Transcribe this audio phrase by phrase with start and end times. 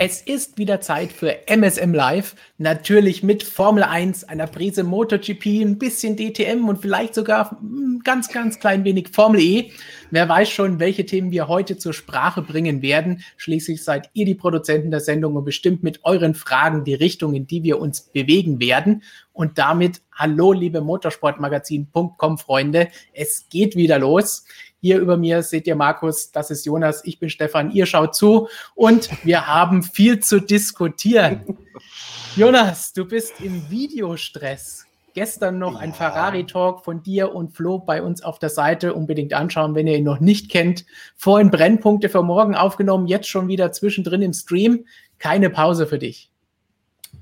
[0.00, 2.36] Es ist wieder Zeit für MSM Live.
[2.56, 7.58] Natürlich mit Formel 1, einer Prise MotoGP, ein bisschen DTM und vielleicht sogar
[8.04, 9.72] ganz, ganz klein wenig Formel E.
[10.12, 13.24] Wer weiß schon, welche Themen wir heute zur Sprache bringen werden.
[13.38, 17.48] Schließlich seid ihr die Produzenten der Sendung und bestimmt mit euren Fragen die Richtung, in
[17.48, 19.02] die wir uns bewegen werden.
[19.32, 22.88] Und damit hallo, liebe Motorsportmagazin.com Freunde.
[23.12, 24.44] Es geht wieder los.
[24.80, 28.48] Hier über mir seht ihr Markus, das ist Jonas, ich bin Stefan, ihr schaut zu
[28.74, 31.58] und wir haben viel zu diskutieren.
[32.36, 34.86] Jonas, du bist im Videostress.
[35.14, 38.94] Gestern noch ein Ferrari-Talk von dir und Flo bei uns auf der Seite.
[38.94, 40.86] Unbedingt anschauen, wenn ihr ihn noch nicht kennt.
[41.16, 44.84] Vorhin Brennpunkte für morgen aufgenommen, jetzt schon wieder zwischendrin im Stream.
[45.18, 46.30] Keine Pause für dich.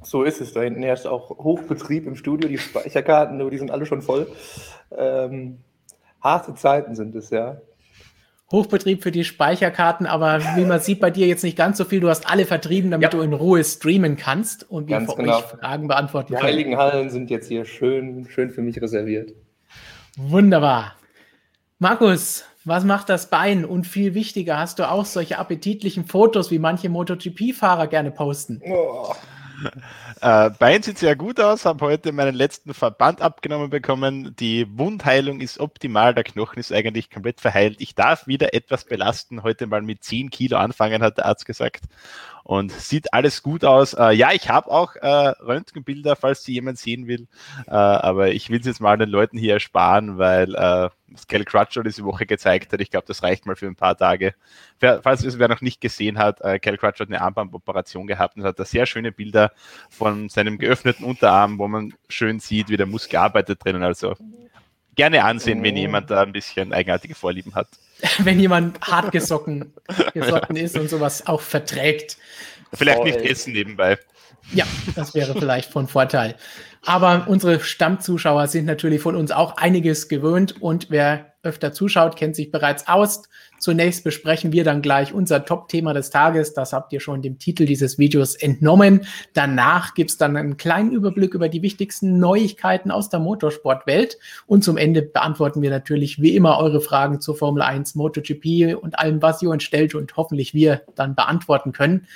[0.03, 0.53] So ist es.
[0.53, 2.51] Da hinten herrscht auch Hochbetrieb im Studio.
[2.51, 4.31] Die Speicherkarten, die sind alle schon voll.
[4.95, 5.59] Ähm,
[6.27, 7.61] harte Zeiten sind es, ja.
[8.51, 11.99] Hochbetrieb für die Speicherkarten, aber wie man sieht bei dir jetzt nicht ganz so viel.
[11.99, 13.19] Du hast alle vertrieben, damit ja.
[13.19, 15.39] du in Ruhe streamen kannst und wir für genau.
[15.39, 19.33] euch Fragen beantworten Die heiligen Hallen sind jetzt hier schön, schön für mich reserviert.
[20.17, 20.95] Wunderbar.
[21.81, 23.65] Markus, was macht das Bein?
[23.65, 28.63] Und viel wichtiger, hast du auch solche appetitlichen Fotos, wie manche MotoGP-Fahrer gerne posten?
[28.65, 29.13] Oh.
[30.21, 34.35] Äh, Bein sieht sehr gut aus, habe heute meinen letzten Verband abgenommen bekommen.
[34.37, 37.77] Die Wundheilung ist optimal, der Knochen ist eigentlich komplett verheilt.
[37.81, 41.83] Ich darf wieder etwas belasten, heute mal mit 10 Kilo anfangen, hat der Arzt gesagt
[42.47, 43.93] und sieht alles gut aus.
[43.95, 47.27] Äh, ja, ich habe auch äh, Röntgenbilder, falls sie jemand sehen will,
[47.67, 50.89] äh, aber ich will es jetzt mal den Leuten hier ersparen, weil äh,
[51.27, 54.35] Cal Crutchlow diese Woche gezeigt hat, ich glaube, das reicht mal für ein paar Tage.
[54.79, 58.45] Falls es wer noch nicht gesehen hat, äh, Cal Crutchlow hat eine Armbandoperation gehabt und
[58.45, 59.51] hat da sehr schöne Bilder
[59.91, 63.83] von seinem geöffneten Unterarm, wo man schön sieht, wie der Muskel arbeitet drinnen.
[63.83, 64.15] Also
[64.95, 67.67] gerne ansehen, wenn jemand da ein bisschen eigenartige Vorlieben hat.
[68.19, 69.73] wenn jemand hart gesocken,
[70.15, 72.19] gesocken ist und sowas auch verträgt.
[72.73, 73.99] Vielleicht nicht essen nebenbei.
[74.53, 76.37] Ja, das wäre vielleicht von Vorteil.
[76.85, 82.37] Aber unsere Stammzuschauer sind natürlich von uns auch einiges gewöhnt und wer öfter zuschaut, kennt
[82.37, 83.23] sich bereits aus.
[83.59, 86.53] Zunächst besprechen wir dann gleich unser Top-Thema des Tages.
[86.53, 89.07] Das habt ihr schon dem Titel dieses Videos entnommen.
[89.33, 94.19] Danach gibt's dann einen kleinen Überblick über die wichtigsten Neuigkeiten aus der Motorsportwelt.
[94.47, 98.99] Und zum Ende beantworten wir natürlich wie immer eure Fragen zur Formel 1, MotoGP und
[98.99, 102.07] allem, was ihr uns stellt und hoffentlich wir dann beantworten können.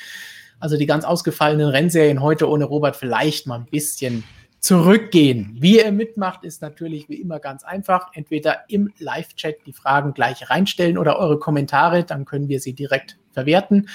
[0.59, 4.25] Also die ganz ausgefallenen Rennserien heute ohne Robert vielleicht mal ein bisschen
[4.61, 5.57] zurückgehen.
[5.59, 8.11] Wie ihr mitmacht, ist natürlich wie immer ganz einfach.
[8.13, 13.19] Entweder im Live-Chat die Fragen gleich reinstellen oder eure Kommentare, dann können wir sie direkt
[13.33, 13.89] verwerten.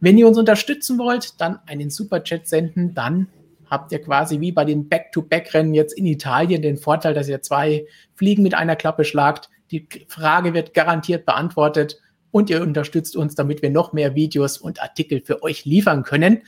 [0.00, 3.28] Wenn ihr uns unterstützen wollt, dann einen Super-Chat senden, dann
[3.68, 7.86] habt ihr quasi wie bei den Back-to-Back-Rennen jetzt in Italien den Vorteil, dass ihr zwei
[8.14, 9.48] Fliegen mit einer Klappe schlagt.
[9.70, 12.00] Die Frage wird garantiert beantwortet
[12.30, 16.42] und ihr unterstützt uns, damit wir noch mehr Videos und Artikel für euch liefern können.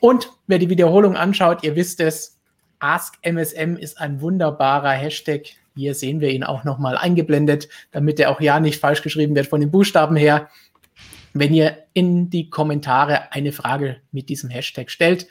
[0.00, 2.35] Und wer die Wiederholung anschaut, ihr wisst es,
[2.78, 5.46] AskMSM ist ein wunderbarer Hashtag.
[5.74, 9.46] Hier sehen wir ihn auch nochmal eingeblendet, damit er auch ja nicht falsch geschrieben wird
[9.46, 10.48] von den Buchstaben her.
[11.34, 15.26] Wenn ihr in die Kommentare eine Frage mit diesem Hashtag stellt,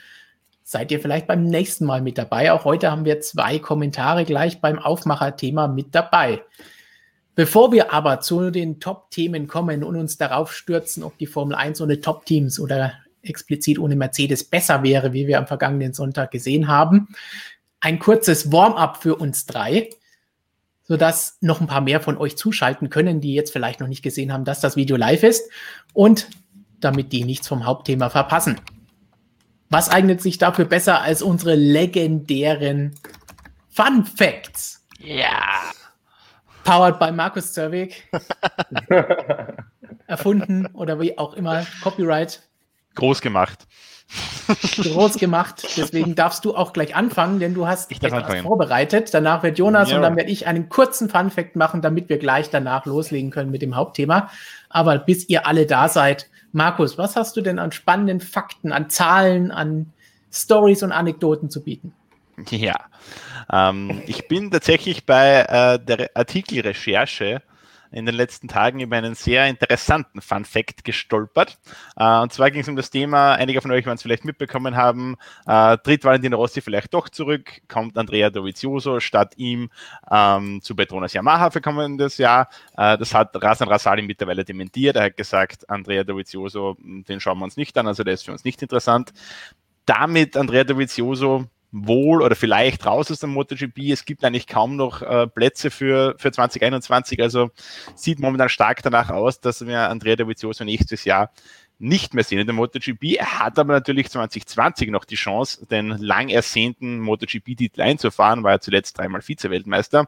[0.64, 2.52] seid ihr vielleicht beim nächsten Mal mit dabei.
[2.52, 6.44] Auch heute haben wir zwei Kommentare gleich beim Aufmacherthema mit dabei.
[7.36, 11.82] Bevor wir aber zu den Top-Themen kommen und uns darauf stürzen, ob die Formel 1
[11.82, 12.94] ohne Top-Teams oder
[13.26, 17.10] explizit ohne Mercedes besser wäre, wie wir am vergangenen Sonntag gesehen haben.
[17.80, 19.90] Ein kurzes Warm-up für uns drei,
[20.84, 24.32] sodass noch ein paar mehr von euch zuschalten können, die jetzt vielleicht noch nicht gesehen
[24.32, 25.50] haben, dass das Video live ist
[25.94, 26.28] und
[26.80, 28.60] damit die nichts vom Hauptthema verpassen.
[29.70, 32.96] Was eignet sich dafür besser als unsere legendären
[33.70, 34.86] Fun Facts?
[35.00, 35.72] Ja.
[36.64, 38.08] Powered by Markus Zerwig.
[40.08, 41.66] Erfunden oder wie auch immer.
[41.82, 42.42] Copyright
[42.96, 43.68] groß gemacht.
[44.78, 45.68] groß gemacht.
[45.78, 48.44] Deswegen darfst du auch gleich anfangen, denn du hast etwas anfangen.
[48.44, 49.14] vorbereitet.
[49.14, 49.98] Danach wird Jonas ja.
[49.98, 53.62] und dann werde ich einen kurzen Fun-Fact machen, damit wir gleich danach loslegen können mit
[53.62, 54.30] dem Hauptthema.
[54.70, 58.90] Aber bis ihr alle da seid, Markus, was hast du denn an spannenden Fakten, an
[58.90, 59.92] Zahlen, an
[60.32, 61.94] Stories und Anekdoten zu bieten?
[62.50, 62.76] Ja,
[63.52, 67.42] ähm, ich bin tatsächlich bei äh, der Artikelrecherche
[67.96, 71.58] in den letzten Tagen über einen sehr interessanten Fun Fact gestolpert.
[71.96, 74.76] Äh, und zwar ging es um das Thema, einige von euch werden es vielleicht mitbekommen
[74.76, 75.16] haben,
[75.48, 79.70] äh, tritt Valentino Rossi vielleicht doch zurück, kommt Andrea Dovizioso statt ihm
[80.12, 82.50] ähm, zu Petronas Yamaha für kommendes Jahr.
[82.76, 84.98] Äh, das hat Rasan Rasali mittlerweile dementiert.
[84.98, 88.34] Er hat gesagt, Andrea Dovizioso, den schauen wir uns nicht an, also der ist für
[88.34, 89.14] uns nicht interessant.
[89.86, 91.46] Damit Andrea Dovizioso
[91.76, 93.92] wohl oder vielleicht raus aus dem MotoGP.
[93.92, 97.22] Es gibt eigentlich kaum noch äh, Plätze für, für 2021.
[97.22, 97.52] Also
[97.96, 101.32] sieht momentan stark danach aus, dass wir Andrea Dovizioso nächstes Jahr
[101.78, 103.18] nicht mehr sehen in der MotoGP.
[103.18, 108.62] Er hat aber natürlich 2020 noch die Chance, den lang ersehnten MotoGP-Titel einzufahren, war er
[108.62, 110.08] zuletzt dreimal Vize-Weltmeister.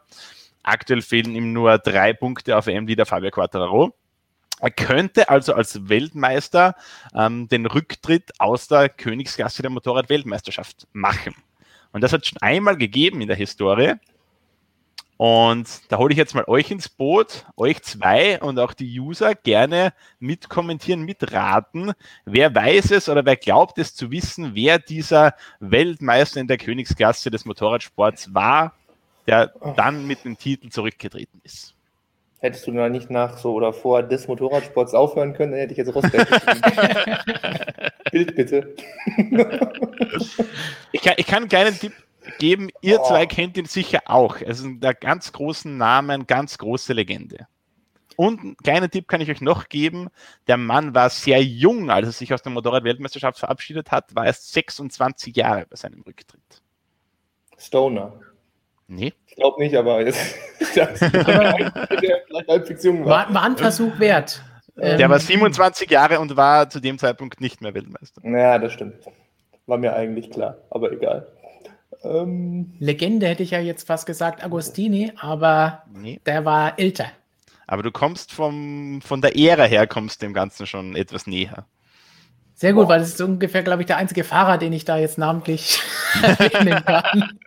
[0.63, 3.94] Aktuell fehlen ihm nur drei Punkte auf EM-Leader Fabio Quattararo.
[4.60, 6.75] Er könnte also als Weltmeister
[7.13, 11.36] ähm, den Rücktritt aus der Königsklasse der Motorrad-Weltmeisterschaft machen.
[11.92, 13.94] Und das hat es schon einmal gegeben in der Historie.
[15.18, 19.34] Und da hole ich jetzt mal euch ins Boot, euch zwei und auch die User
[19.34, 21.94] gerne mitkommentieren, mitraten.
[22.25, 27.31] Wer weiß es oder wer glaubt es zu wissen, wer dieser Weltmeister in der Königsklasse
[27.31, 28.75] des Motorradsports war,
[29.25, 31.76] der dann mit dem Titel zurückgetreten ist.
[32.39, 35.78] Hättest du da nicht nach so oder vor des Motorradsports aufhören können, dann hätte ich
[35.80, 36.28] jetzt Rosberg
[38.12, 38.75] Bild bitte.
[40.92, 41.94] ich, kann, ich kann einen kleinen Tipp
[42.38, 42.69] geben.
[42.81, 43.07] Ihr oh.
[43.07, 44.38] zwei kennt ihn sicher auch.
[44.39, 47.48] Es ist ein ganz großen Namen, ganz große Legende.
[48.18, 50.10] Und einen kleinen Tipp kann ich euch noch geben.
[50.48, 54.51] Der Mann war sehr jung, als er sich aus der Motorrad-Weltmeisterschaft verabschiedet hat, war erst
[54.54, 56.63] 26 Jahre bei seinem Rücktritt.
[57.57, 58.19] Stoner.
[58.88, 59.13] Nee.
[59.28, 60.36] Ich glaube nicht, aber jetzt.
[63.06, 64.42] war, war ein Versuch wert.
[64.78, 68.22] Der ähm, war 27 Jahre und war zu dem Zeitpunkt nicht mehr Weltmeister.
[68.24, 68.95] Ja, das stimmt.
[69.66, 71.28] War mir eigentlich klar, aber egal.
[72.04, 76.22] Ähm, Legende hätte ich ja jetzt fast gesagt, Agostini, aber nee.
[76.25, 77.07] der war älter.
[77.66, 81.66] Aber du kommst vom, von der Ära her, kommst dem Ganzen schon etwas näher.
[82.54, 85.18] Sehr gut, weil das ist ungefähr, glaube ich, der einzige Fahrer, den ich da jetzt
[85.18, 85.80] namentlich
[86.22, 87.39] erwähnen kann.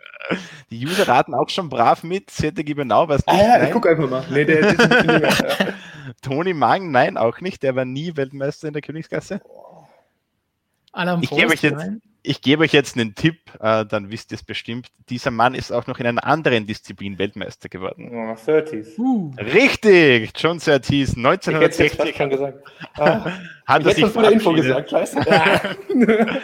[0.69, 2.29] Die User raten auch schon brav mit.
[2.31, 3.39] Sete Gibenau, was nicht.
[3.39, 4.23] Ah, ja, ich gucke einfach mal.
[4.29, 5.73] Nee, der, der ist nicht mehr,
[6.21, 7.63] Toni Mang, nein, auch nicht.
[7.63, 9.41] Der war nie Weltmeister in der Königsklasse.
[10.93, 11.85] Alarm ich gebe euch jetzt,
[12.23, 14.87] ich gebe euch jetzt einen Tipp, äh, dann wisst ihr es bestimmt.
[15.09, 18.09] Dieser Mann ist auch noch in einer anderen Disziplin Weltmeister geworden.
[18.11, 18.97] Oh, 30s.
[18.97, 19.33] Uh.
[19.37, 22.09] Richtig, John Surtees, 1960.
[22.09, 22.63] Ich schon gesagt.
[22.95, 23.31] Ah,
[23.65, 25.19] hat er sich vor der Info gesagt, scheiße.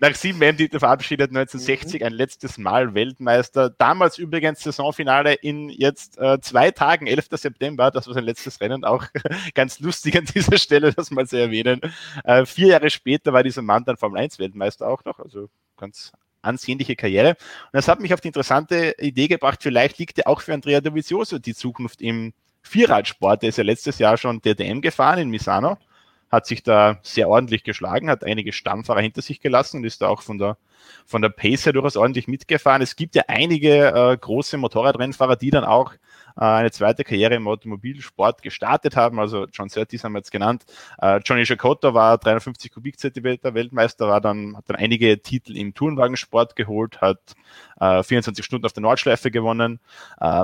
[0.00, 2.06] Nach sieben WM-Titeln verabschiedet 1960 mhm.
[2.06, 3.70] ein letztes Mal Weltmeister.
[3.70, 7.26] Damals übrigens Saisonfinale in jetzt äh, zwei Tagen, 11.
[7.32, 7.90] September.
[7.90, 8.84] Das war sein letztes Rennen.
[8.84, 9.04] Auch
[9.54, 11.80] ganz lustig an dieser Stelle, das mal zu erwähnen.
[12.22, 15.18] Äh, vier Jahre später war dieser Mann dann Formel 1 Weltmeister auch noch.
[15.18, 16.12] Also ganz
[16.42, 17.30] ansehnliche Karriere.
[17.30, 17.36] Und
[17.72, 21.40] das hat mich auf die interessante Idee gebracht, vielleicht liegt ja auch für Andrea Dovizioso
[21.40, 23.42] die Zukunft im Vierradsport.
[23.42, 25.76] Der ist ja letztes Jahr schon DTM gefahren in Misano
[26.30, 30.08] hat sich da sehr ordentlich geschlagen, hat einige Stammfahrer hinter sich gelassen und ist da
[30.08, 30.58] auch von der,
[31.06, 32.82] von der Pace her durchaus ordentlich mitgefahren.
[32.82, 35.94] Es gibt ja einige äh, große Motorradrennfahrer, die dann auch
[36.44, 39.18] eine zweite Karriere im Automobilsport gestartet haben.
[39.18, 40.64] Also John Surtees haben wir jetzt genannt.
[41.00, 46.56] Äh, Johnny Jacotto war 350 Kubikzentimeter Weltmeister, war dann, hat dann einige Titel im Tourenwagensport
[46.56, 47.18] geholt, hat
[47.80, 49.78] 24 Stunden auf der Nordschleife gewonnen.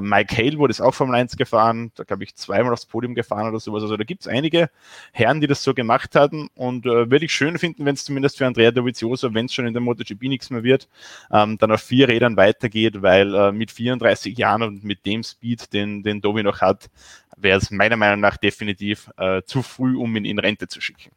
[0.01, 3.59] Mike Halewood ist auch Formel 1 gefahren, da glaube ich zweimal aufs Podium gefahren oder
[3.59, 3.83] sowas.
[3.83, 4.71] Also da gibt es einige
[5.13, 8.39] Herren, die das so gemacht hatten und äh, würde ich schön finden, wenn es zumindest
[8.39, 10.89] für Andrea Dovizioso, wenn es schon in der MotoGP nichts mehr wird,
[11.33, 15.73] ähm, dann auf vier Rädern weitergeht, weil äh, mit 34 Jahren und mit dem Speed,
[15.73, 16.91] den den, den Domi noch hat,
[17.37, 21.11] wäre es meiner Meinung nach definitiv äh, zu früh, um ihn in Rente zu schicken.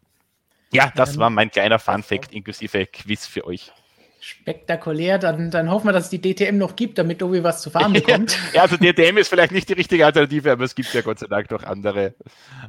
[0.72, 3.72] Ja, das war mein kleiner Fun-Fact inklusive Quiz für euch.
[4.20, 7.70] Spektakulär, dann, dann hoffen wir, dass es die DTM noch gibt, damit Domi was zu
[7.70, 8.38] fahren bekommt.
[8.54, 11.28] ja, also DTM ist vielleicht nicht die richtige Alternative, aber es gibt ja Gott sei
[11.28, 12.16] Dank noch andere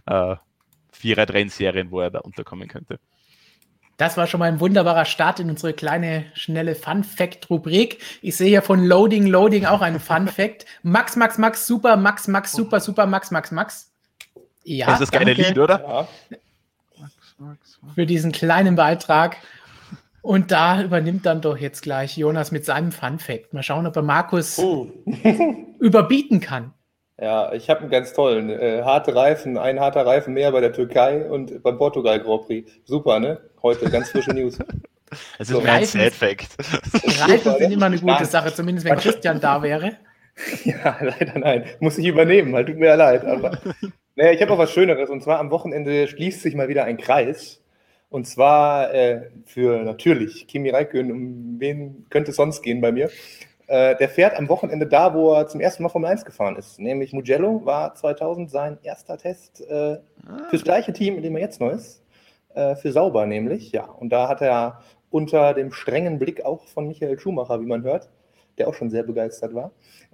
[0.07, 0.37] äh,
[0.93, 3.01] Vierer-Rennserien, wo er da unterkommen könnte.
[3.99, 7.99] Das war schon mal ein wunderbarer Start in unsere kleine, schnelle Fun-Fact-Rubrik.
[8.23, 10.67] Ich sehe hier von Loading, Loading auch einen Fun-Fact.
[10.85, 13.91] Max, Max, Max, super, Max, Max, super, super, Max, Max, Max.
[14.63, 16.09] Ja, das ist keine Lied, oder?
[16.31, 17.09] Ja.
[17.97, 19.37] Für diesen kleinen Beitrag.
[20.23, 23.53] Und da übernimmt dann doch jetzt gleich Jonas mit seinem Fun-Fact.
[23.53, 24.93] Mal schauen, ob er Markus oh.
[25.81, 26.73] überbieten kann.
[27.21, 28.49] Ja, ich habe einen ganz tollen.
[28.49, 32.71] Äh, harte Reifen, ein harter Reifen mehr bei der Türkei und beim Portugal Grand Prix.
[32.85, 33.41] Super, ne?
[33.63, 34.59] Heute ganz frische News.
[35.39, 36.49] Es ist so, ein Sad Fact.
[37.23, 39.93] Reifen sind immer eine gute Sache, zumindest wenn Christian da wäre.
[40.65, 41.65] Ja, leider nein.
[41.81, 43.25] Muss ich übernehmen, halt tut mir ja leid.
[43.25, 43.59] Aber
[44.17, 46.99] naja, ich habe auch was Schöneres und zwar am Wochenende schließt sich mal wieder ein
[46.99, 47.61] Kreis.
[48.11, 53.11] Und zwar äh, für natürlich Kimi Räikkönen, um wen könnte es sonst gehen bei mir?
[53.69, 56.81] Äh, der fährt am Wochenende da, wo er zum ersten Mal Formel 1 gefahren ist.
[56.81, 60.49] Nämlich Mugello war 2000 sein erster Test äh, ah.
[60.49, 62.03] fürs gleiche Team, in dem er jetzt noch ist.
[62.55, 63.85] Äh, für Sauber nämlich, ja.
[63.85, 68.09] Und da hat er unter dem strengen Blick auch von Michael Schumacher, wie man hört,
[68.57, 69.71] der auch schon sehr begeistert war,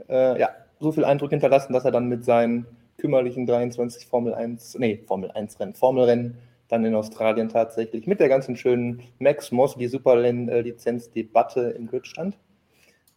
[0.09, 2.67] äh, ja, so viel Eindruck hinterlassen, dass er dann mit seinen
[2.99, 8.29] kümmerlichen 23 Formel 1, nee, Formel 1 Rennen, Formelrennen dann in Australien tatsächlich mit der
[8.29, 12.37] ganzen schönen Max Mosley Superlizenz-Debatte im Grid stand.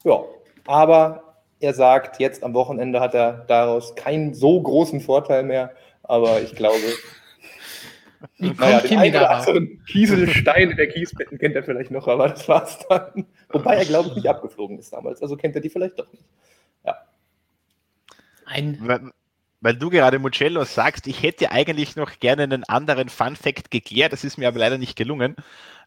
[0.08, 0.24] Ja,
[0.66, 5.72] aber er sagt, jetzt am Wochenende hat er daraus keinen so großen Vorteil mehr.
[6.04, 6.78] Aber ich glaube,
[8.38, 9.46] Wie naja, Kimi darauf?
[9.46, 13.26] So ein Kieselstein in der Kiesbetten kennt er vielleicht noch, aber das war's dann.
[13.50, 15.22] Wobei er, glaube ich, nicht abgeflogen ist damals.
[15.22, 16.24] Also kennt er die vielleicht doch nicht.
[16.86, 16.96] Ja.
[18.46, 19.12] Ein weil,
[19.60, 24.14] weil du gerade Mugello sagst, ich hätte eigentlich noch gerne einen anderen Fun Fact geklärt,
[24.14, 25.36] das ist mir aber leider nicht gelungen.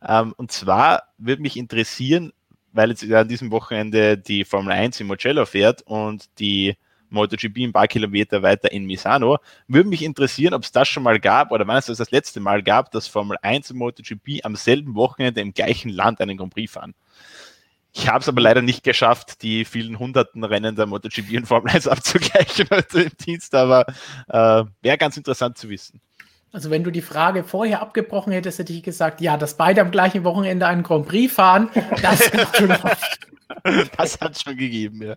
[0.07, 2.33] Ähm, und zwar würde mich interessieren,
[2.73, 6.77] weil jetzt an diesem Wochenende die Formel 1 in Mugello fährt und die
[7.11, 9.39] MotoGP ein paar Kilometer weiter in Misano.
[9.69, 12.41] Würde mich interessieren, ob es das schon mal gab oder wann es das das letzte
[12.41, 16.55] Mal gab, dass Formel 1 und MotoGP am selben Wochenende im gleichen Land einen Grand
[16.55, 16.95] Prix fahren.
[17.93, 21.73] Ich habe es aber leider nicht geschafft, die vielen hunderten Rennen der MotoGP und Formel
[21.73, 23.85] 1 abzugleichen heute im Dienst, aber
[24.29, 26.01] äh, wäre ganz interessant zu wissen.
[26.53, 29.91] Also wenn du die Frage vorher abgebrochen hättest, hätte ich gesagt, ja, dass beide am
[29.91, 31.71] gleichen Wochenende einen Grand Prix fahren,
[32.03, 32.31] das
[33.97, 35.15] Das hat es schon gegeben, ja.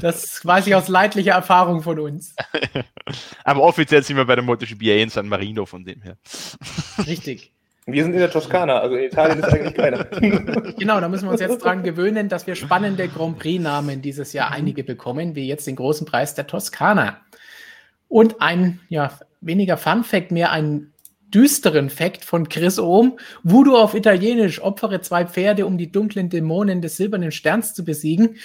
[0.00, 2.34] Das weiß ich aus leidlicher Erfahrung von uns.
[3.44, 6.16] Aber offiziell sind wir bei der MotoGP in San Marino von dem her.
[7.06, 7.52] Richtig.
[7.86, 10.04] Wir sind in der Toskana, also in Italien ist eigentlich keiner.
[10.78, 14.50] Genau, da müssen wir uns jetzt dran gewöhnen, dass wir spannende Grand Prix-Namen dieses Jahr
[14.50, 17.18] einige bekommen, wie jetzt den großen Preis der Toskana.
[18.14, 20.92] Und ein, ja, weniger Fun Fact, mehr ein
[21.34, 23.18] düsteren Fact von Chris Ohm.
[23.42, 28.36] Voodoo auf Italienisch, opfere zwei Pferde, um die dunklen Dämonen des silbernen Sterns zu besiegen.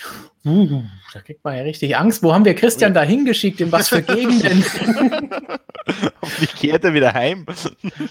[0.43, 0.81] Uh,
[1.13, 2.23] da kriegt man ja richtig Angst.
[2.23, 3.61] Wo haben wir Christian da hingeschickt?
[3.61, 4.65] In was für Gegenden?
[6.19, 7.45] Hoffentlich kehrt er wieder heim.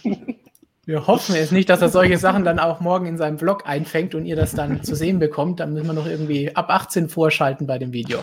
[0.89, 4.15] Wir hoffen es nicht, dass er solche Sachen dann auch morgen in seinem Vlog einfängt
[4.15, 5.61] und ihr das dann zu sehen bekommt.
[5.61, 8.21] Dann müssen wir noch irgendwie ab 18 vorschalten bei dem Video.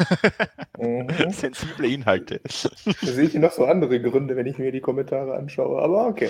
[0.79, 1.07] Mhm.
[1.29, 2.41] Sensible Inhalte.
[2.43, 6.29] Da sehe ich noch so andere Gründe, wenn ich mir die Kommentare anschaue, aber okay.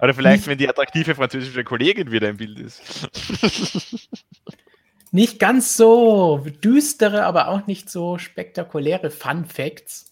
[0.00, 3.10] Oder vielleicht, wenn die attraktive französische Kollegin wieder im Bild ist.
[5.10, 10.11] Nicht ganz so düstere, aber auch nicht so spektakuläre Fun Facts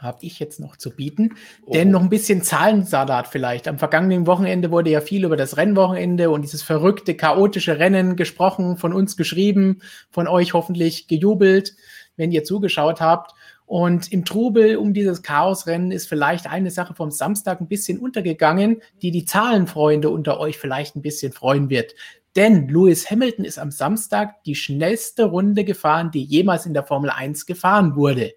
[0.00, 1.34] habe ich jetzt noch zu bieten.
[1.64, 1.72] Oh.
[1.72, 3.68] Denn noch ein bisschen Zahlensalat vielleicht.
[3.68, 8.76] Am vergangenen Wochenende wurde ja viel über das Rennwochenende und dieses verrückte, chaotische Rennen gesprochen,
[8.76, 11.74] von uns geschrieben, von euch hoffentlich gejubelt,
[12.16, 13.32] wenn ihr zugeschaut habt.
[13.66, 18.80] Und im Trubel um dieses Chaosrennen ist vielleicht eine Sache vom Samstag ein bisschen untergegangen,
[19.02, 21.94] die die Zahlenfreunde unter euch vielleicht ein bisschen freuen wird.
[22.34, 27.10] Denn Lewis Hamilton ist am Samstag die schnellste Runde gefahren, die jemals in der Formel
[27.10, 28.32] 1 gefahren wurde.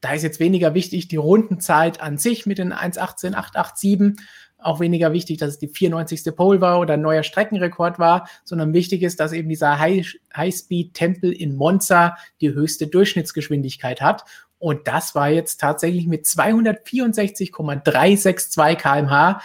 [0.00, 4.18] Da ist jetzt weniger wichtig die Rundenzeit an sich mit den 1.18.887,
[4.58, 6.34] auch weniger wichtig, dass es die 94.
[6.34, 11.56] Pole war oder ein neuer Streckenrekord war, sondern wichtig ist, dass eben dieser High-Speed-Tempel in
[11.56, 14.24] Monza die höchste Durchschnittsgeschwindigkeit hat.
[14.58, 19.40] Und das war jetzt tatsächlich mit 264,362 kmh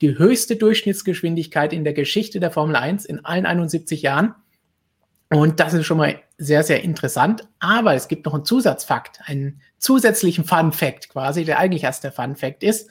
[0.00, 4.34] die höchste Durchschnittsgeschwindigkeit in der Geschichte der Formel 1 in allen 71 Jahren.
[5.30, 7.48] Und das ist schon mal sehr, sehr interessant.
[7.58, 12.12] Aber es gibt noch einen Zusatzfakt, einen zusätzlichen Fun Fact quasi, der eigentlich erst der
[12.12, 12.88] Fun Fact ist,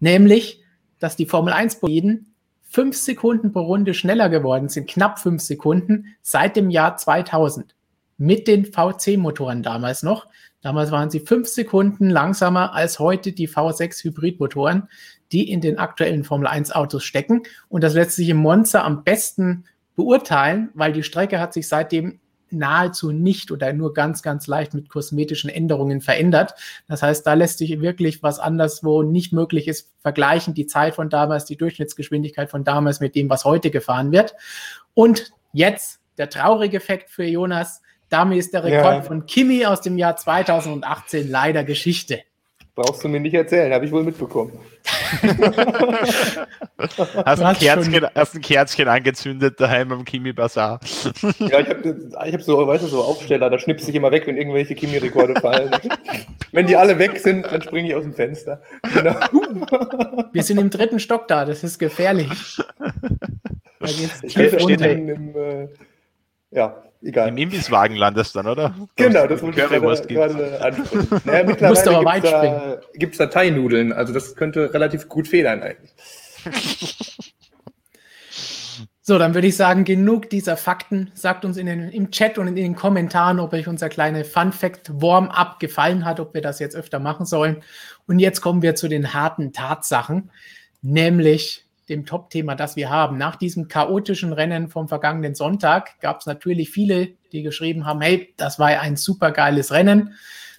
[0.00, 0.62] nämlich,
[0.98, 6.16] dass die Formel 1 Boliden fünf Sekunden pro Runde schneller geworden sind, knapp fünf Sekunden,
[6.22, 7.74] seit dem Jahr 2000.
[8.16, 10.28] Mit den VC-Motoren damals noch.
[10.60, 14.88] Damals waren sie fünf Sekunden langsamer als heute die V6 Hybridmotoren,
[15.32, 17.42] die in den aktuellen Formel 1 Autos stecken.
[17.68, 19.64] Und das lässt sich im Monster am besten
[19.96, 22.20] beurteilen, weil die Strecke hat sich seitdem
[22.52, 26.54] nahezu nicht oder nur ganz, ganz leicht mit kosmetischen Änderungen verändert.
[26.88, 31.10] Das heißt, da lässt sich wirklich was anderswo nicht möglich ist, vergleichen die Zeit von
[31.10, 34.34] damals, die Durchschnittsgeschwindigkeit von damals mit dem, was heute gefahren wird.
[34.94, 37.82] Und jetzt der traurige Effekt für Jonas.
[38.10, 39.02] Damit ist der Rekord ja.
[39.02, 42.20] von Kimi aus dem Jahr 2018 leider Geschichte.
[42.80, 44.58] Brauchst du mir nicht erzählen, habe ich wohl mitbekommen.
[47.26, 50.80] hast, ein Kerzchen, hast ein Kerzchen angezündet daheim am Kimi Bazaar.
[51.40, 54.26] ja, ich habe ich hab so, weißt du, so Aufsteller, da schnipse ich immer weg,
[54.26, 55.70] wenn irgendwelche Kimi-Rekorde fallen.
[56.52, 58.62] wenn die alle weg sind, dann springe ich aus dem Fenster.
[58.94, 59.14] Genau.
[60.32, 62.30] Wir sind im dritten Stock da, das ist gefährlich.
[63.82, 65.68] Da geht's ich steht im, im, äh,
[66.50, 67.28] ja, egal.
[67.28, 68.74] Im Imbisswagen landest du dann, oder?
[68.96, 71.20] Genau, das wollte ich gerade, gerade ansprechen.
[71.24, 75.92] Naja, mittlerweile gibt es da, Thai-Nudeln, also das könnte relativ gut federn eigentlich.
[79.10, 81.10] So, dann würde ich sagen, genug dieser Fakten.
[81.14, 84.52] Sagt uns in den, im Chat und in den Kommentaren, ob euch unser kleiner Fun
[84.52, 87.64] Fact Warm-up gefallen hat, ob wir das jetzt öfter machen sollen.
[88.06, 90.30] Und jetzt kommen wir zu den harten Tatsachen,
[90.80, 93.18] nämlich dem Top-Thema, das wir haben.
[93.18, 98.32] Nach diesem chaotischen Rennen vom vergangenen Sonntag gab es natürlich viele, die geschrieben haben, hey,
[98.36, 100.14] das war ein super geiles Rennen.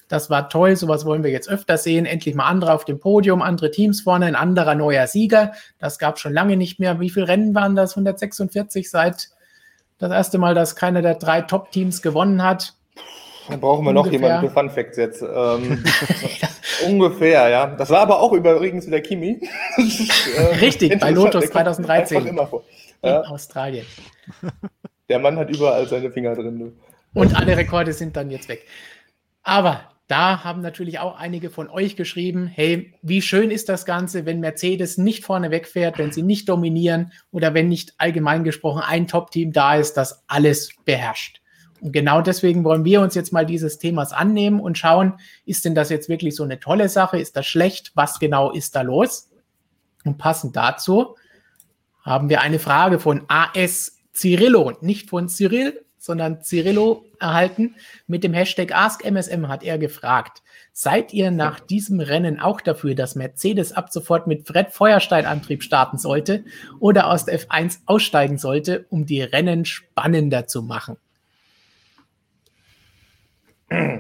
[0.10, 2.06] Das war toll, sowas wollen wir jetzt öfter sehen.
[2.06, 5.54] Endlich mal andere auf dem Podium, andere Teams vorne, ein anderer neuer Sieger.
[5.80, 7.00] Das gab es schon lange nicht mehr.
[7.00, 7.92] Wie viele Rennen waren das?
[7.94, 9.30] 146 seit
[10.00, 12.74] das erste Mal, dass keiner der drei Top-Teams gewonnen hat.
[13.50, 13.94] Dann brauchen wir Ungefähr.
[13.94, 15.22] noch jemanden für Fun Facts jetzt.
[15.22, 15.84] Ähm.
[16.86, 17.68] Ungefähr, ja.
[17.76, 19.48] Das war aber auch übrigens wieder Kimi.
[20.62, 22.64] Richtig, bei Lotus 2013 immer vor.
[23.02, 23.86] in Ja, Australien.
[25.10, 26.74] der Mann hat überall seine Finger drin.
[27.14, 28.66] Und alle Rekorde sind dann jetzt weg.
[29.44, 34.26] Aber da haben natürlich auch einige von euch geschrieben, hey, wie schön ist das Ganze,
[34.26, 39.08] wenn Mercedes nicht vorne wegfährt, wenn sie nicht dominieren oder wenn nicht allgemein gesprochen ein
[39.08, 41.41] Top-Team da ist, das alles beherrscht.
[41.82, 45.76] Und genau deswegen wollen wir uns jetzt mal dieses Themas annehmen und schauen, ist denn
[45.76, 47.20] das jetzt wirklich so eine tolle Sache?
[47.20, 47.92] Ist das schlecht?
[47.96, 49.30] Was genau ist da los?
[50.06, 51.16] Und passend dazu
[52.02, 57.76] haben wir eine Frage von AS Cirillo, nicht von Cyril, sondern Cirillo erhalten.
[58.08, 60.42] Mit dem Hashtag AskMSM hat er gefragt,
[60.74, 65.98] seid ihr nach diesem Rennen auch dafür, dass Mercedes ab sofort mit Fred Feuerstein-Antrieb starten
[65.98, 66.44] sollte
[66.80, 70.98] oder aus der F1 aussteigen sollte, um die Rennen spannender zu machen?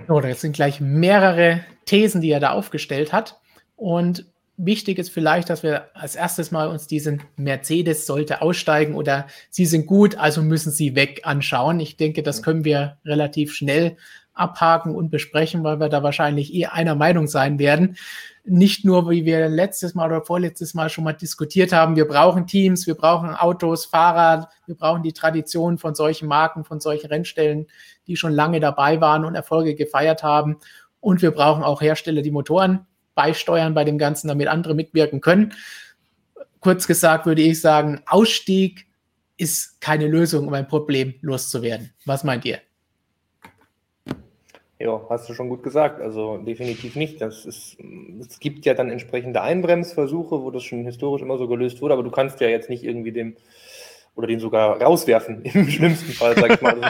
[0.07, 3.39] So, das sind gleich mehrere Thesen, die er da aufgestellt hat.
[3.77, 4.25] Und
[4.57, 9.65] wichtig ist vielleicht, dass wir als erstes mal uns diesen Mercedes sollte aussteigen oder sie
[9.65, 11.79] sind gut, also müssen sie weg anschauen.
[11.79, 13.95] Ich denke, das können wir relativ schnell
[14.33, 17.97] abhaken und besprechen, weil wir da wahrscheinlich eh einer Meinung sein werden.
[18.43, 22.47] Nicht nur, wie wir letztes Mal oder vorletztes Mal schon mal diskutiert haben, wir brauchen
[22.47, 27.67] Teams, wir brauchen Autos, Fahrer, wir brauchen die Tradition von solchen Marken, von solchen Rennstellen,
[28.07, 30.57] die schon lange dabei waren und Erfolge gefeiert haben.
[30.99, 35.53] Und wir brauchen auch Hersteller, die Motoren beisteuern bei dem Ganzen, damit andere mitwirken können.
[36.59, 38.87] Kurz gesagt würde ich sagen, Ausstieg
[39.37, 41.91] ist keine Lösung, um ein Problem loszuwerden.
[42.05, 42.59] Was meint ihr?
[44.81, 46.01] Ja, hast du schon gut gesagt.
[46.01, 47.21] Also definitiv nicht.
[47.21, 47.77] Das ist,
[48.19, 52.03] es gibt ja dann entsprechende Einbremsversuche, wo das schon historisch immer so gelöst wurde, aber
[52.03, 53.35] du kannst ja jetzt nicht irgendwie dem
[54.15, 56.81] oder den sogar rauswerfen, im schlimmsten Fall, sag ich mal.
[56.81, 56.89] Also,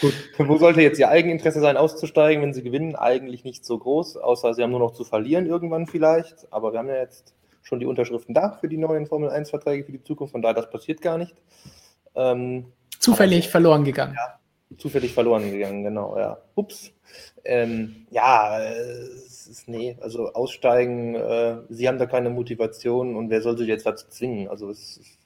[0.36, 2.96] gut, wo sollte jetzt ihr Eigeninteresse sein, auszusteigen, wenn sie gewinnen?
[2.96, 6.52] Eigentlich nicht so groß, außer sie haben nur noch zu verlieren irgendwann vielleicht.
[6.52, 9.92] Aber wir haben ja jetzt schon die Unterschriften da für die neuen Formel 1-Verträge für
[9.92, 11.34] die Zukunft, von daher das passiert gar nicht.
[12.16, 12.66] Ähm,
[12.98, 14.16] Zufällig verloren gegangen.
[14.78, 16.38] Zufällig verloren gegangen, genau, ja.
[16.54, 16.92] Ups.
[17.44, 23.42] Ähm, ja, es ist, nee, also aussteigen, äh, sie haben da keine Motivation und wer
[23.42, 24.48] soll sich jetzt dazu zwingen?
[24.48, 25.18] Also es ist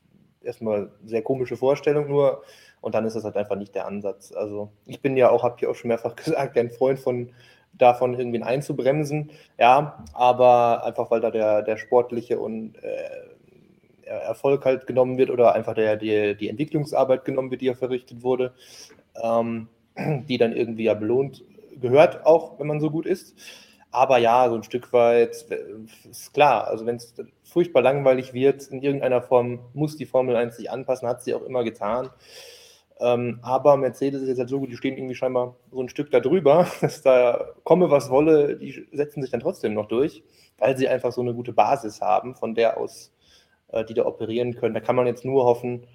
[0.42, 2.42] erstmal eine sehr komische Vorstellung nur
[2.80, 4.32] und dann ist das halt einfach nicht der Ansatz.
[4.32, 7.32] Also ich bin ja auch, habe ich auch schon mehrfach gesagt, ein Freund von
[7.72, 13.08] davon irgendwie einzubremsen, ja, aber einfach weil da der, der sportliche und äh,
[14.08, 18.22] Erfolg halt genommen wird oder einfach der, die, die Entwicklungsarbeit genommen wird, die ja verrichtet
[18.22, 18.52] wurde,
[19.22, 21.44] ähm, die dann irgendwie ja belohnt
[21.80, 23.36] gehört, auch wenn man so gut ist.
[23.90, 28.66] Aber ja, so ein Stück weit äh, ist klar, also wenn es furchtbar langweilig wird,
[28.68, 32.10] in irgendeiner Form muss die Formel 1 sich anpassen, hat sie auch immer getan.
[33.00, 36.10] Ähm, aber Mercedes ist jetzt halt so gut, die stehen irgendwie scheinbar so ein Stück
[36.10, 40.22] da drüber, dass da komme, was wolle, die setzen sich dann trotzdem noch durch,
[40.58, 43.12] weil sie einfach so eine gute Basis haben, von der aus
[43.68, 44.74] äh, die da operieren können.
[44.74, 45.86] Da kann man jetzt nur hoffen,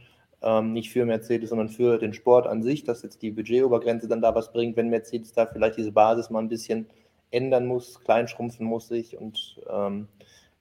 [0.42, 4.22] ähm, nicht für Mercedes, sondern für den Sport an sich, dass jetzt die Budgetobergrenze dann
[4.22, 6.88] da was bringt, wenn Mercedes da vielleicht diese Basis mal ein bisschen
[7.32, 10.08] ändern muss, kleinschrumpfen muss sich und ähm,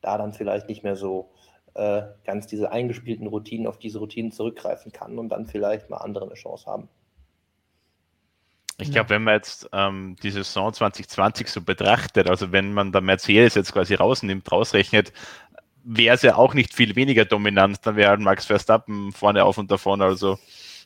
[0.01, 1.31] da dann vielleicht nicht mehr so
[1.75, 6.27] äh, ganz diese eingespielten Routinen auf diese Routinen zurückgreifen kann und dann vielleicht mal andere
[6.27, 6.89] eine Chance haben.
[8.79, 13.01] Ich glaube, wenn man jetzt ähm, die Saison 2020 so betrachtet, also wenn man da
[13.01, 15.13] Mercedes jetzt quasi rausnimmt, rausrechnet,
[15.85, 19.59] wäre es ja auch nicht viel weniger dominant, dann wäre halt Max Verstappen vorne auf
[19.59, 20.39] und davon, also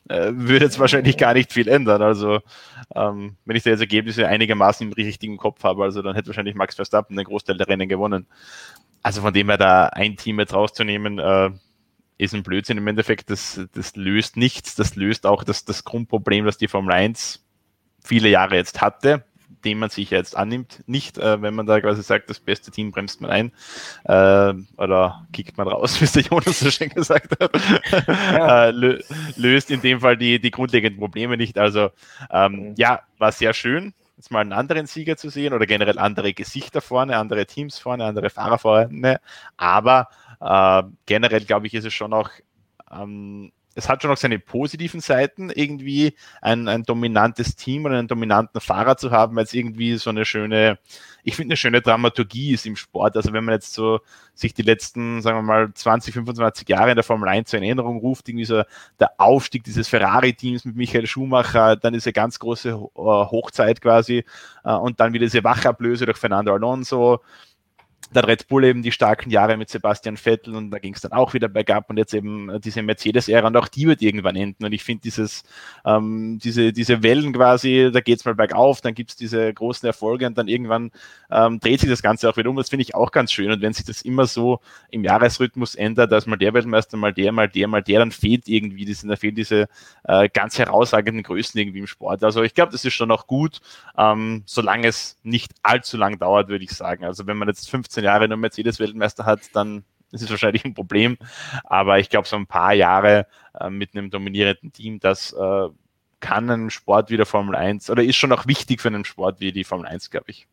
[0.09, 2.01] äh, würde jetzt wahrscheinlich gar nicht viel ändern.
[2.01, 2.39] Also
[2.95, 6.55] ähm, wenn ich da jetzt Ergebnisse einigermaßen im richtigen Kopf habe, also dann hätte wahrscheinlich
[6.55, 8.27] Max Verstappen den Großteil der Rennen gewonnen.
[9.03, 11.51] Also von dem her da ein Team jetzt rauszunehmen, äh,
[12.17, 13.29] ist ein Blödsinn im Endeffekt.
[13.29, 14.75] Das, das löst nichts.
[14.75, 17.43] Das löst auch das, das Grundproblem, das die Formel 1
[18.03, 19.25] viele Jahre jetzt hatte,
[19.65, 20.83] dem man sich jetzt annimmt.
[20.87, 23.51] Nicht, äh, wenn man da quasi sagt, das beste Team bremst man ein
[24.05, 27.51] äh, oder kickt man raus, wie es der Jonas so schön gesagt hat.
[28.07, 28.65] Ja.
[28.67, 28.99] äh, lö
[29.35, 31.57] löst in dem Fall die, die grundlegenden Probleme nicht.
[31.57, 31.89] Also
[32.31, 36.33] ähm, ja, war sehr schön, jetzt mal einen anderen Sieger zu sehen oder generell andere
[36.33, 39.19] Gesichter vorne, andere Teams vorne, andere Fahrer vorne.
[39.57, 42.29] Aber äh, generell glaube ich, ist es schon auch
[42.91, 48.07] ähm, es hat schon auch seine positiven Seiten, irgendwie ein, ein dominantes Team und einen
[48.07, 50.79] dominanten Fahrer zu haben, weil es irgendwie so eine schöne,
[51.23, 53.15] ich finde, eine schöne Dramaturgie ist im Sport.
[53.15, 53.99] Also wenn man jetzt so
[54.33, 57.99] sich die letzten, sagen wir mal, 20, 25 Jahre in der Formel 1 zur Erinnerung
[57.99, 58.63] ruft, irgendwie so
[58.99, 64.25] der Aufstieg dieses Ferrari-Teams mit Michael Schumacher, dann diese ganz große äh, Hochzeit quasi
[64.63, 67.21] äh, und dann wieder diese Wachablöse durch Fernando Alonso
[68.11, 71.11] dann Red Bull eben die starken Jahre mit Sebastian Vettel und da ging es dann
[71.11, 74.63] auch wieder bergab und jetzt eben diese Mercedes-Ära und auch die wird irgendwann enden.
[74.63, 75.43] Und ich finde dieses,
[75.85, 79.85] ähm, diese, diese Wellen quasi, da geht es mal bergauf, dann gibt es diese großen
[79.85, 80.91] Erfolge und dann irgendwann
[81.29, 82.55] ähm, dreht sich das Ganze auch wieder um.
[82.55, 83.51] Das finde ich auch ganz schön.
[83.51, 87.31] Und wenn sich das immer so im Jahresrhythmus ändert, dass mal der Weltmeister, mal der,
[87.33, 89.67] mal der, mal der, dann fehlt irgendwie diese, da fehlen diese
[90.05, 92.23] äh, ganz herausragenden Größen irgendwie im Sport.
[92.23, 93.59] Also ich glaube, das ist schon auch gut,
[93.97, 97.03] ähm, solange es nicht allzu lang dauert, würde ich sagen.
[97.03, 101.17] Also wenn man jetzt 15 Jahre nur Mercedes-Weltmeister hat, dann ist es wahrscheinlich ein Problem.
[101.63, 103.27] Aber ich glaube, so ein paar Jahre
[103.59, 105.67] äh, mit einem dominierenden Team, das äh,
[106.19, 109.39] kann einem Sport wie der Formel 1 oder ist schon auch wichtig für einen Sport
[109.39, 110.47] wie die Formel 1, glaube ich.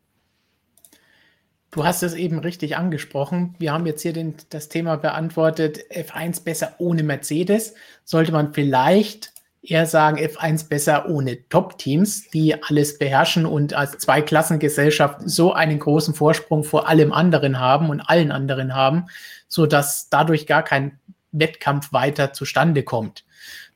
[1.70, 3.56] Du hast es eben richtig angesprochen.
[3.58, 7.74] Wir haben jetzt hier den, das Thema beantwortet, F1 besser ohne Mercedes.
[8.04, 9.33] Sollte man vielleicht
[9.64, 16.14] eher sagen, F1 besser ohne Top-Teams, die alles beherrschen und als Zweiklassengesellschaft so einen großen
[16.14, 19.06] Vorsprung vor allem anderen haben und allen anderen haben,
[19.48, 20.98] so dass dadurch gar kein
[21.32, 23.24] Wettkampf weiter zustande kommt.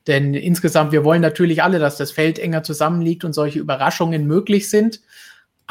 [0.07, 4.69] Denn insgesamt, wir wollen natürlich alle, dass das Feld enger zusammenliegt und solche Überraschungen möglich
[4.69, 5.01] sind.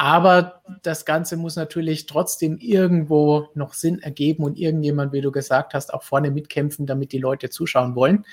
[0.01, 5.73] Aber das Ganze muss natürlich trotzdem irgendwo noch Sinn ergeben und irgendjemand, wie du gesagt
[5.73, 8.23] hast, auch vorne mitkämpfen, damit die Leute zuschauen wollen.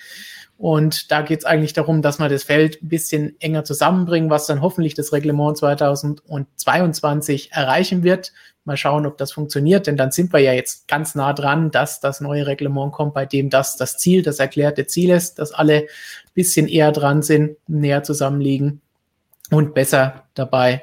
[0.58, 4.46] Und da geht es eigentlich darum, dass man das Feld ein bisschen enger zusammenbringen, was
[4.46, 8.32] dann hoffentlich das Reglement 2022 erreichen wird.
[8.64, 11.98] Mal schauen, ob das funktioniert, denn dann sind wir ja jetzt ganz nah dran, dass
[11.98, 15.78] das neue Reglement kommt, bei dem das das Ziel, das erklärte Ziel ist, dass alle
[15.78, 15.86] ein
[16.32, 18.82] bisschen eher dran sind, näher zusammenliegen
[19.50, 20.82] und besser dabei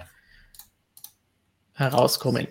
[1.73, 2.47] herauskommen.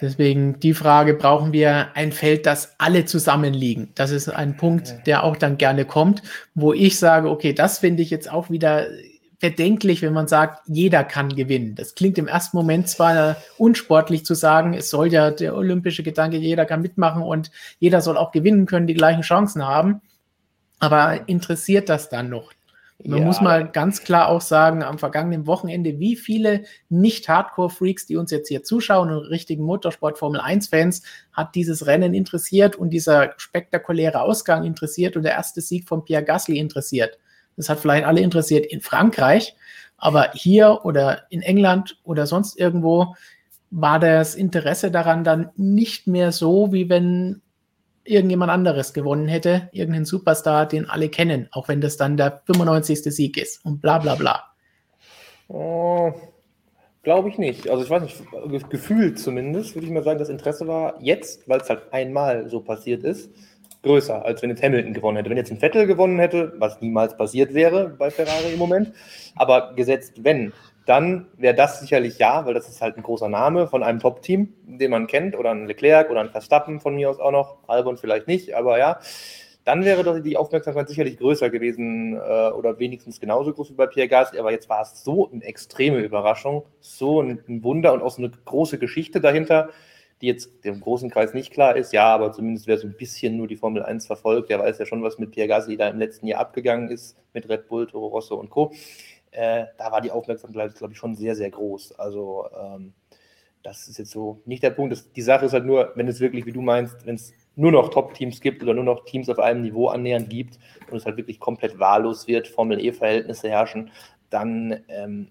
[0.00, 3.92] Deswegen die Frage, brauchen wir ein Feld, das alle zusammenliegen?
[3.94, 6.22] Das ist ein Punkt, der auch dann gerne kommt,
[6.54, 8.88] wo ich sage, okay, das finde ich jetzt auch wieder
[9.42, 11.74] bedenklich, wenn man sagt, jeder kann gewinnen.
[11.76, 16.36] Das klingt im ersten Moment zwar unsportlich zu sagen, es soll ja der olympische Gedanke,
[16.36, 20.00] jeder kann mitmachen und jeder soll auch gewinnen können, die gleichen Chancen haben.
[20.78, 22.52] Aber interessiert das dann noch?
[23.04, 23.24] Man ja.
[23.24, 28.48] muss mal ganz klar auch sagen, am vergangenen Wochenende, wie viele Nicht-Hardcore-Freaks, die uns jetzt
[28.48, 35.24] hier zuschauen und richtigen Motorsport-Formel-1-Fans, hat dieses Rennen interessiert und dieser spektakuläre Ausgang interessiert und
[35.24, 37.18] der erste Sieg von Pierre Gasly interessiert.
[37.56, 39.54] Das hat vielleicht alle interessiert in Frankreich,
[39.96, 43.14] aber hier oder in England oder sonst irgendwo
[43.70, 47.40] war das Interesse daran dann nicht mehr so, wie wenn
[48.04, 53.02] irgendjemand anderes gewonnen hätte, irgendein Superstar, den alle kennen, auch wenn das dann der 95.
[53.04, 54.44] Sieg ist und bla bla bla.
[55.48, 56.12] Oh,
[57.02, 57.68] Glaube ich nicht.
[57.68, 61.60] Also ich weiß nicht, gefühlt zumindest, würde ich mal sagen, das Interesse war jetzt, weil
[61.60, 63.28] es halt einmal so passiert ist,
[63.82, 65.28] größer, als wenn jetzt Hamilton gewonnen hätte.
[65.28, 68.92] Wenn jetzt ein Vettel gewonnen hätte, was niemals passiert wäre bei Ferrari im Moment,
[69.34, 70.52] aber gesetzt wenn,
[70.86, 74.52] dann wäre das sicherlich ja, weil das ist halt ein großer Name von einem Top-Team,
[74.64, 77.96] den man kennt, oder ein Leclerc oder ein Verstappen von mir aus auch noch, Albon
[77.96, 78.98] vielleicht nicht, aber ja,
[79.64, 83.86] dann wäre doch die Aufmerksamkeit sicherlich größer gewesen äh, oder wenigstens genauso groß wie bei
[83.86, 88.10] Pierre Gasly, aber jetzt war es so eine extreme Überraschung, so ein, Wunder und auch
[88.10, 89.70] so eine große Geschichte dahinter,
[90.20, 93.36] die jetzt dem großen Kreis nicht klar ist, ja, aber zumindest wer so ein bisschen
[93.36, 95.98] nur die Formel 1 verfolgt, der weiß ja schon, was mit Pierre Gasly da im
[95.98, 98.72] letzten Jahr abgegangen ist, mit Red Bull, Toro Rosso und Co
[99.32, 101.98] äh, da war die Aufmerksamkeit, glaube ich, schon sehr, sehr groß.
[101.98, 102.92] Also ähm,
[103.62, 104.92] das ist jetzt so nicht der Punkt.
[104.92, 107.72] Das, die Sache ist halt nur, wenn es wirklich, wie du meinst, wenn es nur
[107.72, 110.58] noch Top-Teams gibt oder nur noch Teams auf einem Niveau annähernd gibt
[110.90, 113.90] und es halt wirklich komplett wahllos wird, Formel-E-Verhältnisse herrschen,
[114.30, 115.28] dann ähm,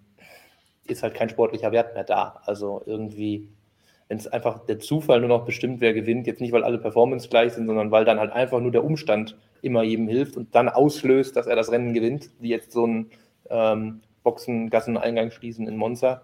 [0.88, 2.42] ist halt kein sportlicher Wert mehr da.
[2.46, 3.50] Also irgendwie,
[4.08, 7.30] wenn es einfach der Zufall nur noch bestimmt, wer gewinnt, jetzt nicht, weil alle Performance
[7.30, 10.70] gleich sind, sondern weil dann halt einfach nur der Umstand immer jedem hilft und dann
[10.70, 13.12] auslöst, dass er das Rennen gewinnt, wie jetzt so ein
[13.52, 16.22] ähm, Boxen, Gasseneingang schließen in Monza,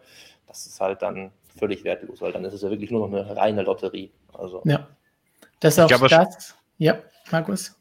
[0.48, 3.36] das ist halt dann völlig wertlos, weil dann ist es ja wirklich nur noch eine
[3.36, 4.12] reine Lotterie.
[4.34, 4.62] Also.
[4.66, 4.88] Ja.
[5.60, 6.56] Das ist auch glaube, das.
[6.78, 7.00] Ja,
[7.32, 7.76] Markus.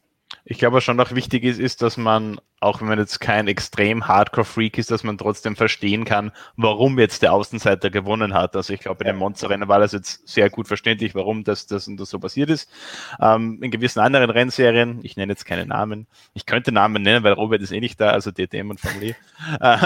[0.49, 3.49] Ich glaube, was schon noch wichtig ist, ist, dass man, auch wenn man jetzt kein
[3.49, 8.55] extrem Hardcore-Freak ist, dass man trotzdem verstehen kann, warum jetzt der Außenseiter gewonnen hat.
[8.55, 11.89] Also ich glaube, in dem Monster-Rennen war das jetzt sehr gut verständlich, warum das, das
[11.89, 12.71] und das so passiert ist.
[13.19, 17.33] Ähm, in gewissen anderen Rennserien, ich nenne jetzt keine Namen, ich könnte Namen nennen, weil
[17.33, 19.15] Robert ist eh nicht da, also DTM und Formel E.
[19.59, 19.77] Äh,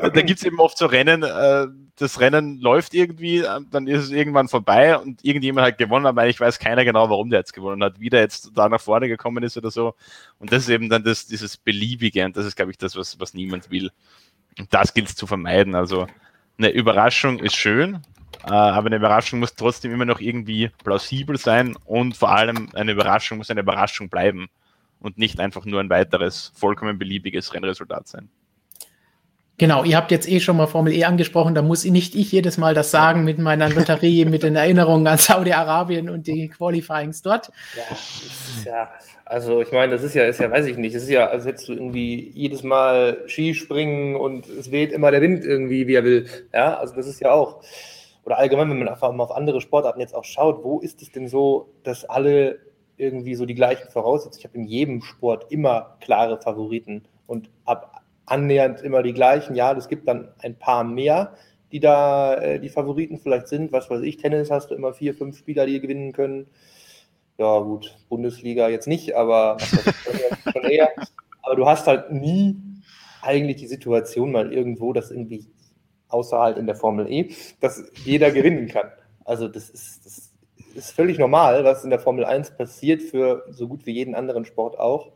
[0.00, 4.04] da gibt es eben oft so Rennen, äh, das Rennen läuft irgendwie, äh, dann ist
[4.04, 7.52] es irgendwann vorbei und irgendjemand hat gewonnen, aber ich weiß keiner genau, warum der jetzt
[7.52, 9.94] gewonnen hat, wie der jetzt da nach vorne gekommen ist oder so.
[10.38, 13.20] Und das ist eben dann das, dieses Beliebige und das ist, glaube ich, das, was,
[13.20, 13.90] was niemand will.
[14.58, 15.74] Und das gilt es zu vermeiden.
[15.74, 16.06] Also
[16.58, 18.02] eine Überraschung ist schön,
[18.44, 22.92] äh, aber eine Überraschung muss trotzdem immer noch irgendwie plausibel sein und vor allem eine
[22.92, 24.48] Überraschung muss eine Überraschung bleiben
[24.98, 28.30] und nicht einfach nur ein weiteres vollkommen beliebiges Rennresultat sein.
[29.62, 32.58] Genau, ihr habt jetzt eh schon mal Formel E angesprochen, da muss nicht ich jedes
[32.58, 37.52] Mal das sagen mit meiner Batterie, mit den Erinnerungen an Saudi-Arabien und die Qualifyings dort.
[37.76, 38.90] Ja, ja,
[39.24, 41.46] also ich meine, das ist ja, ist ja, weiß ich nicht, es ist ja, als
[41.46, 46.02] hättest du irgendwie jedes Mal Skispringen und es weht immer der Wind irgendwie, wie er
[46.02, 46.26] will.
[46.52, 47.62] Ja, also das ist ja auch,
[48.24, 51.12] oder allgemein, wenn man einfach mal auf andere Sportarten jetzt auch schaut, wo ist es
[51.12, 52.58] denn so, dass alle
[52.96, 57.91] irgendwie so die gleichen Voraussetzungen, ich habe in jedem Sport immer klare Favoriten und ab
[58.32, 59.54] annähernd immer die gleichen.
[59.54, 61.34] Ja, es gibt dann ein paar mehr,
[61.70, 63.72] die da äh, die Favoriten vielleicht sind.
[63.72, 66.46] Was weiß ich, Tennis hast du immer vier, fünf Spieler, die gewinnen können.
[67.36, 69.58] Ja, gut, Bundesliga jetzt nicht, aber
[70.52, 70.90] schon eher.
[71.42, 72.56] Aber du hast halt nie
[73.20, 75.46] eigentlich die Situation mal irgendwo, dass irgendwie
[76.08, 78.90] außer halt in der Formel E, dass jeder gewinnen kann.
[79.24, 80.32] Also das ist, das
[80.74, 84.44] ist völlig normal, was in der Formel 1 passiert, für so gut wie jeden anderen
[84.44, 85.12] Sport auch.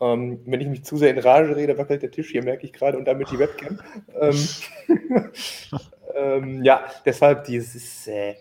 [0.00, 2.72] Ähm, wenn ich mich zu sehr in Rage rede, wackelt der Tisch hier, merke ich
[2.72, 3.80] gerade, und damit die Webcam.
[4.20, 4.48] ähm,
[6.14, 8.34] ähm, ja, deshalb, dieses äh,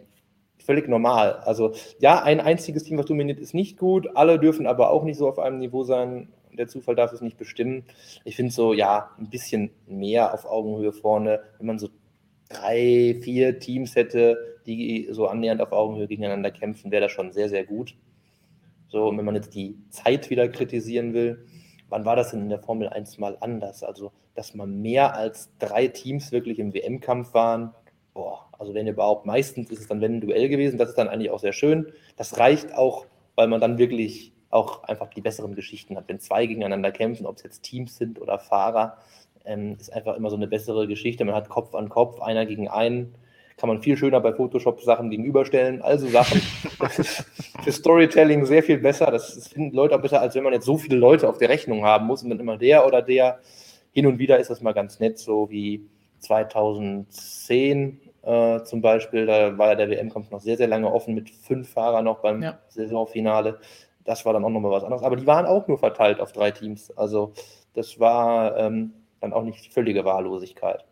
[0.65, 1.33] völlig normal.
[1.45, 4.07] Also, ja, ein einziges Team, was dominiert, ist nicht gut.
[4.15, 6.29] Alle dürfen aber auch nicht so auf einem Niveau sein.
[6.53, 7.85] Der Zufall darf es nicht bestimmen.
[8.23, 11.89] Ich finde so, ja, ein bisschen mehr auf Augenhöhe vorne, wenn man so
[12.49, 17.49] drei, vier Teams hätte, die so annähernd auf Augenhöhe gegeneinander kämpfen, wäre das schon sehr,
[17.49, 17.95] sehr gut.
[18.87, 21.45] So, und wenn man jetzt die Zeit wieder kritisieren will,
[21.89, 23.83] wann war das denn in der Formel 1 mal anders?
[23.83, 27.73] Also, dass man mehr als drei Teams wirklich im WM-Kampf waren,
[28.13, 31.09] boah, also wenn überhaupt, meistens ist es dann wenn ein Duell gewesen, das ist dann
[31.09, 31.91] eigentlich auch sehr schön.
[32.17, 36.07] Das reicht auch, weil man dann wirklich auch einfach die besseren Geschichten hat.
[36.07, 38.97] Wenn zwei gegeneinander kämpfen, ob es jetzt Teams sind oder Fahrer,
[39.43, 41.25] ähm, ist einfach immer so eine bessere Geschichte.
[41.25, 43.15] Man hat Kopf an Kopf, einer gegen einen
[43.57, 45.81] kann man viel schöner bei Photoshop Sachen gegenüberstellen.
[45.81, 46.41] Also Sachen.
[46.79, 47.25] Das ist
[47.63, 49.11] für Storytelling sehr viel besser.
[49.11, 51.49] Das, das finden Leute auch besser, als wenn man jetzt so viele Leute auf der
[51.49, 53.39] Rechnung haben muss und dann immer der oder der.
[53.91, 55.85] Hin und wieder ist das mal ganz nett, so wie
[56.19, 59.25] 2010 äh, zum Beispiel.
[59.25, 62.43] Da war ja der WM-Kampf noch sehr, sehr lange offen mit fünf Fahrern noch beim
[62.43, 62.59] ja.
[62.67, 63.59] Saisonfinale.
[64.03, 65.03] Das war dann auch nochmal was anderes.
[65.03, 66.91] Aber die waren auch nur verteilt auf drei Teams.
[66.97, 67.31] Also
[67.73, 68.91] das war ähm,
[69.21, 70.83] dann auch nicht völlige Wahllosigkeit.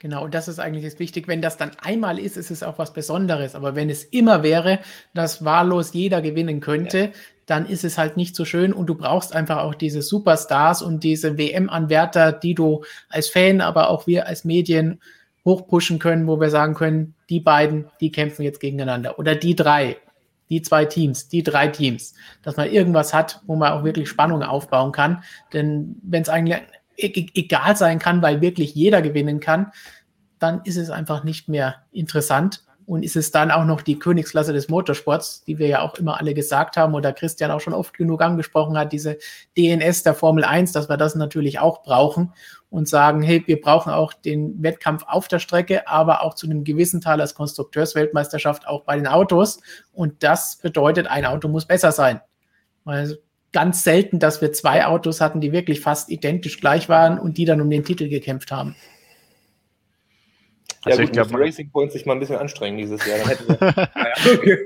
[0.00, 1.28] Genau, und das ist eigentlich das Wichtige.
[1.28, 3.54] Wenn das dann einmal ist, ist es auch was Besonderes.
[3.54, 4.78] Aber wenn es immer wäre,
[5.12, 7.08] dass wahllos jeder gewinnen könnte, ja.
[7.44, 11.04] dann ist es halt nicht so schön und du brauchst einfach auch diese Superstars und
[11.04, 15.02] diese WM-Anwärter, die du als Fan, aber auch wir als Medien
[15.44, 19.18] hochpushen können, wo wir sagen können, die beiden, die kämpfen jetzt gegeneinander.
[19.18, 19.98] Oder die drei,
[20.48, 22.14] die zwei Teams, die drei Teams.
[22.42, 25.22] Dass man irgendwas hat, wo man auch wirklich Spannung aufbauen kann.
[25.52, 26.56] Denn wenn es eigentlich
[27.00, 29.72] egal sein kann, weil wirklich jeder gewinnen kann,
[30.38, 32.64] dann ist es einfach nicht mehr interessant.
[32.86, 36.18] Und ist es dann auch noch die Königsklasse des Motorsports, die wir ja auch immer
[36.18, 39.16] alle gesagt haben oder Christian auch schon oft genug angesprochen hat, diese
[39.56, 42.32] DNS der Formel 1, dass wir das natürlich auch brauchen
[42.68, 46.64] und sagen, hey, wir brauchen auch den Wettkampf auf der Strecke, aber auch zu einem
[46.64, 49.60] gewissen Teil als Konstrukteursweltmeisterschaft auch bei den Autos.
[49.92, 52.20] Und das bedeutet, ein Auto muss besser sein.
[52.82, 53.20] Weil
[53.52, 57.44] ganz selten, dass wir zwei Autos hatten, die wirklich fast identisch gleich waren und die
[57.44, 58.76] dann um den Titel gekämpft haben.
[60.86, 63.18] Ja, also gut, ich glaube, Racing Point sich mal ein bisschen anstrengen dieses Jahr.
[64.42, 64.58] Wir,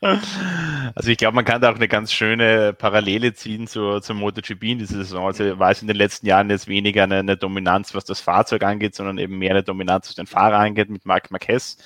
[0.94, 4.62] also ich glaube, man kann da auch eine ganz schöne Parallele ziehen zur, zur MotoGP
[4.62, 5.26] in dieser Saison.
[5.26, 8.62] Also war es in den letzten Jahren jetzt weniger eine, eine, Dominanz, was das Fahrzeug
[8.62, 11.76] angeht, sondern eben mehr eine Dominanz, was den Fahrer angeht, mit Marc Marquez,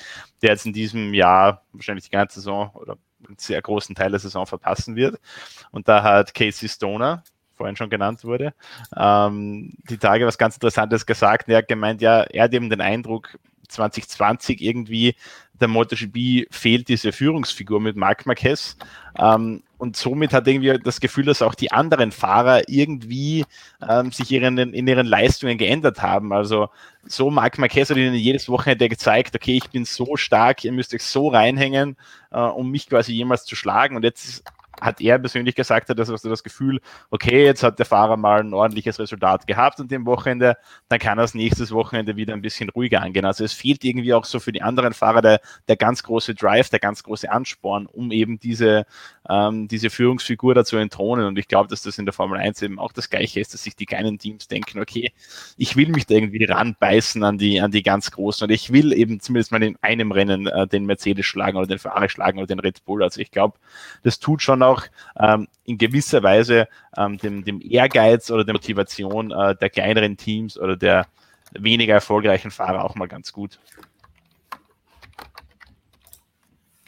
[0.40, 4.20] der jetzt in diesem Jahr wahrscheinlich die ganze Saison oder einen sehr großen Teil der
[4.20, 5.20] Saison verpassen wird.
[5.70, 7.22] Und da hat Casey Stoner,
[7.54, 8.54] vorhin schon genannt wurde,
[8.96, 11.48] ähm, die Tage was ganz Interessantes gesagt.
[11.48, 15.14] Er hat gemeint, ja, er hat eben den Eindruck, 2020 irgendwie
[15.60, 18.76] der MotoGP fehlt diese Führungsfigur mit Marc Marquez.
[19.16, 23.44] Ähm, und somit hat irgendwie das Gefühl, dass auch die anderen Fahrer irgendwie
[23.88, 26.32] ähm, sich ihren, in ihren Leistungen geändert haben.
[26.32, 26.68] Also
[27.04, 30.92] so Marc Marquez hat ihnen jedes Wochenende gezeigt, okay, ich bin so stark, ihr müsst
[30.94, 31.96] euch so reinhängen,
[32.32, 33.94] äh, um mich quasi jemals zu schlagen.
[33.94, 34.42] Und jetzt
[34.80, 38.40] hat er persönlich gesagt, hat, dass er das Gefühl, okay, jetzt hat der Fahrer mal
[38.40, 40.56] ein ordentliches Resultat gehabt an dem Wochenende,
[40.88, 43.24] dann kann er das nächstes Wochenende wieder ein bisschen ruhiger angehen.
[43.24, 46.70] Also es fehlt irgendwie auch so für die anderen Fahrer der, der ganz große Drive,
[46.70, 48.86] der ganz große Ansporn, um eben diese,
[49.28, 51.26] ähm, diese Führungsfigur dazu entthronen.
[51.26, 53.62] Und ich glaube, dass das in der Formel 1 eben auch das Gleiche ist, dass
[53.62, 55.12] sich die kleinen Teams denken, okay,
[55.56, 58.92] ich will mich da irgendwie ranbeißen an die, an die ganz Großen und ich will
[58.92, 62.46] eben zumindest mal in einem Rennen äh, den Mercedes schlagen oder den Ferrari schlagen oder
[62.46, 63.02] den Red Bull.
[63.02, 63.58] Also ich glaube,
[64.02, 64.67] das tut schon auch
[65.18, 70.58] ähm, in gewisser Weise ähm, dem, dem Ehrgeiz oder der Motivation äh, der kleineren Teams
[70.58, 71.06] oder der
[71.52, 73.58] weniger erfolgreichen Fahrer auch mal ganz gut.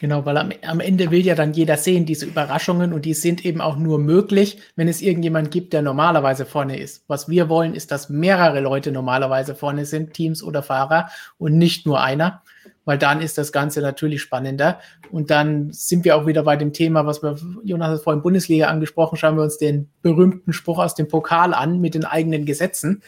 [0.01, 3.45] Genau, weil am, am, Ende will ja dann jeder sehen, diese Überraschungen und die sind
[3.45, 7.03] eben auch nur möglich, wenn es irgendjemand gibt, der normalerweise vorne ist.
[7.07, 11.85] Was wir wollen, ist, dass mehrere Leute normalerweise vorne sind, Teams oder Fahrer und nicht
[11.85, 12.41] nur einer,
[12.85, 14.79] weil dann ist das Ganze natürlich spannender.
[15.11, 18.67] Und dann sind wir auch wieder bei dem Thema, was wir, Jonas hat vorhin Bundesliga
[18.67, 23.01] angesprochen, schauen wir uns den berühmten Spruch aus dem Pokal an mit den eigenen Gesetzen.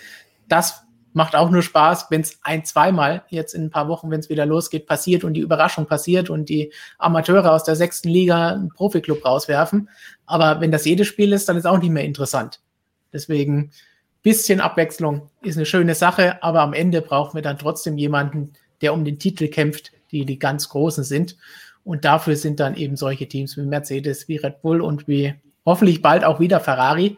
[0.47, 0.83] Das
[1.13, 4.29] macht auch nur Spaß, wenn es ein, zweimal jetzt in ein paar Wochen, wenn es
[4.29, 8.69] wieder losgeht, passiert und die Überraschung passiert und die Amateure aus der sechsten Liga einen
[8.69, 9.89] Profiklub rauswerfen.
[10.25, 12.61] Aber wenn das jedes Spiel ist, dann ist auch nicht mehr interessant.
[13.11, 13.71] Deswegen
[14.23, 18.53] bisschen Abwechslung ist eine schöne Sache, aber am Ende brauchen wir dann trotzdem jemanden,
[18.83, 21.35] der um den Titel kämpft, die die ganz Großen sind.
[21.83, 25.33] Und dafür sind dann eben solche Teams wie Mercedes, wie Red Bull und wie
[25.65, 27.17] hoffentlich bald auch wieder Ferrari.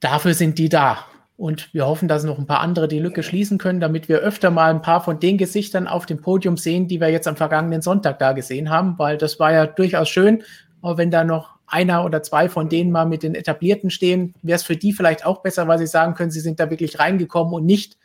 [0.00, 1.04] Dafür sind die da.
[1.36, 4.50] Und wir hoffen, dass noch ein paar andere die Lücke schließen können, damit wir öfter
[4.50, 7.80] mal ein paar von den Gesichtern auf dem Podium sehen, die wir jetzt am vergangenen
[7.80, 10.42] Sonntag da gesehen haben, weil das war ja durchaus schön.
[10.82, 14.56] Aber wenn da noch einer oder zwei von denen mal mit den Etablierten stehen, wäre
[14.56, 17.54] es für die vielleicht auch besser, weil sie sagen können, sie sind da wirklich reingekommen
[17.54, 17.96] und nicht,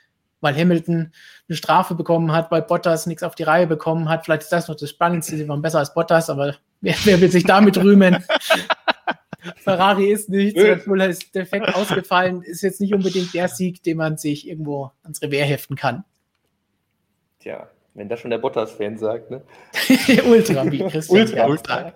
[0.43, 1.12] weil Hamilton
[1.47, 4.25] eine Strafe bekommen hat, weil Bottas nichts auf die Reihe bekommen hat.
[4.25, 5.38] Vielleicht ist das noch das Spannendste.
[5.38, 8.23] Sie waren besser als Bottas, aber wer, wer will sich damit rühmen?
[9.58, 13.97] Ferrari ist nicht, Red Bull ist defekt ausgefallen, ist jetzt nicht unbedingt der Sieg, den
[13.97, 16.06] man sich irgendwo ans Revier heften kann.
[17.39, 19.41] Tja, wenn das schon der Bottas-Fan sagt, ne?
[20.27, 21.21] Ultra, wie Christian.
[21.21, 21.93] Ultra, Ultra.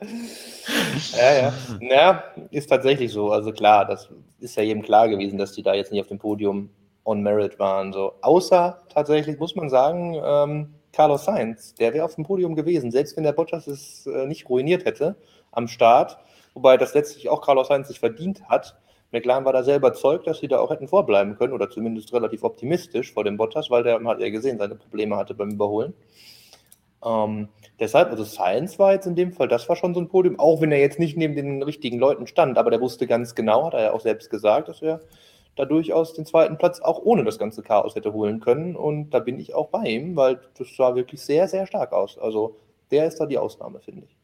[1.18, 1.54] Ja, ja.
[1.80, 3.32] Naja, ist tatsächlich so.
[3.32, 6.20] Also klar, das ist ja jedem klar gewesen, dass die da jetzt nicht auf dem
[6.20, 6.70] Podium
[7.08, 7.94] on Merit waren.
[7.94, 8.14] So.
[8.22, 13.18] Außer tatsächlich, muss man sagen, ähm, Carlos Sainz, der wäre auf dem Podium gewesen, selbst
[13.18, 15.16] wenn der Bottas es äh, nicht ruiniert hätte
[15.52, 16.20] am Start
[16.58, 18.76] wobei das letztlich auch Carlos Sainz sich verdient hat.
[19.12, 22.44] McLaren war da sehr überzeugt, dass sie da auch hätten vorbleiben können oder zumindest relativ
[22.44, 25.94] optimistisch vor dem Bottas, weil der hat ja gesehen, seine Probleme hatte beim Überholen.
[27.06, 30.40] Ähm, deshalb, also Sainz war jetzt in dem Fall, das war schon so ein Podium,
[30.40, 33.68] auch wenn er jetzt nicht neben den richtigen Leuten stand, aber der wusste ganz genau,
[33.68, 35.02] hat er ja auch selbst gesagt, dass er
[35.58, 38.76] da durchaus den zweiten Platz auch ohne das ganze Chaos hätte holen können.
[38.76, 42.18] Und da bin ich auch bei ihm, weil das sah wirklich sehr, sehr stark aus.
[42.18, 42.58] Also
[42.92, 44.16] der ist da die Ausnahme, finde ich.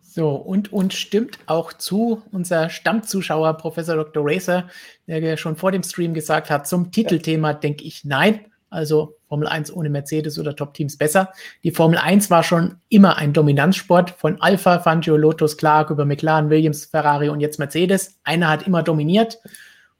[0.00, 4.24] So, und uns stimmt auch zu unser Stammzuschauer Professor Dr.
[4.26, 4.68] Racer,
[5.06, 8.46] der schon vor dem Stream gesagt hat, zum Titelthema denke ich nein.
[8.70, 11.32] Also Formel 1 ohne Mercedes oder Top-Teams besser.
[11.62, 16.50] Die Formel 1 war schon immer ein Dominanzsport von Alpha, Fangio, Lotus, Clark über McLaren,
[16.50, 18.18] Williams, Ferrari und jetzt Mercedes.
[18.24, 19.38] Einer hat immer dominiert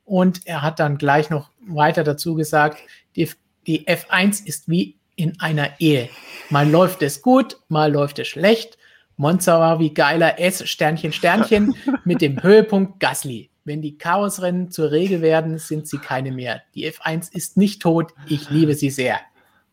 [0.04, 2.78] und er hat dann gleich noch weiter dazu gesagt,
[3.16, 3.30] die,
[3.66, 6.08] die F1 ist wie in einer Ehe.
[6.48, 8.78] Mal läuft es gut, mal läuft es schlecht
[9.18, 13.50] Monza war wie geiler S, Sternchen, Sternchen, mit dem Höhepunkt Gasly.
[13.68, 16.62] Wenn die Chaosrennen zur Regel werden, sind sie keine mehr.
[16.74, 19.20] Die F1 ist nicht tot, ich liebe sie sehr.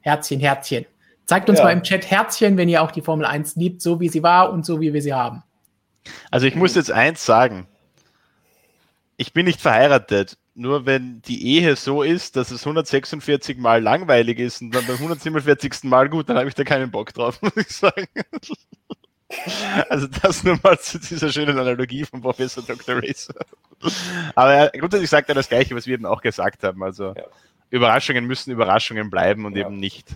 [0.01, 0.85] Herzchen, Herzchen.
[1.25, 1.65] Zeigt uns ja.
[1.65, 4.51] mal im Chat Herzchen, wenn ihr auch die Formel 1 liebt, so wie sie war
[4.51, 5.43] und so wie wir sie haben.
[6.29, 7.67] Also ich muss jetzt eins sagen.
[9.15, 10.37] Ich bin nicht verheiratet.
[10.55, 14.95] Nur wenn die Ehe so ist, dass es 146 Mal langweilig ist und dann beim
[14.95, 15.83] 147.
[15.83, 18.07] Mal gut, dann habe ich da keinen Bock drauf, muss ich sagen.
[19.89, 22.95] Also das nur mal zu dieser schönen Analogie von Professor Dr.
[23.01, 23.35] Racer.
[24.35, 26.83] Aber grundsätzlich sagt er das Gleiche, was wir eben auch gesagt haben.
[26.83, 27.23] Also ja.
[27.69, 29.67] Überraschungen müssen Überraschungen bleiben und ja.
[29.67, 30.15] eben nicht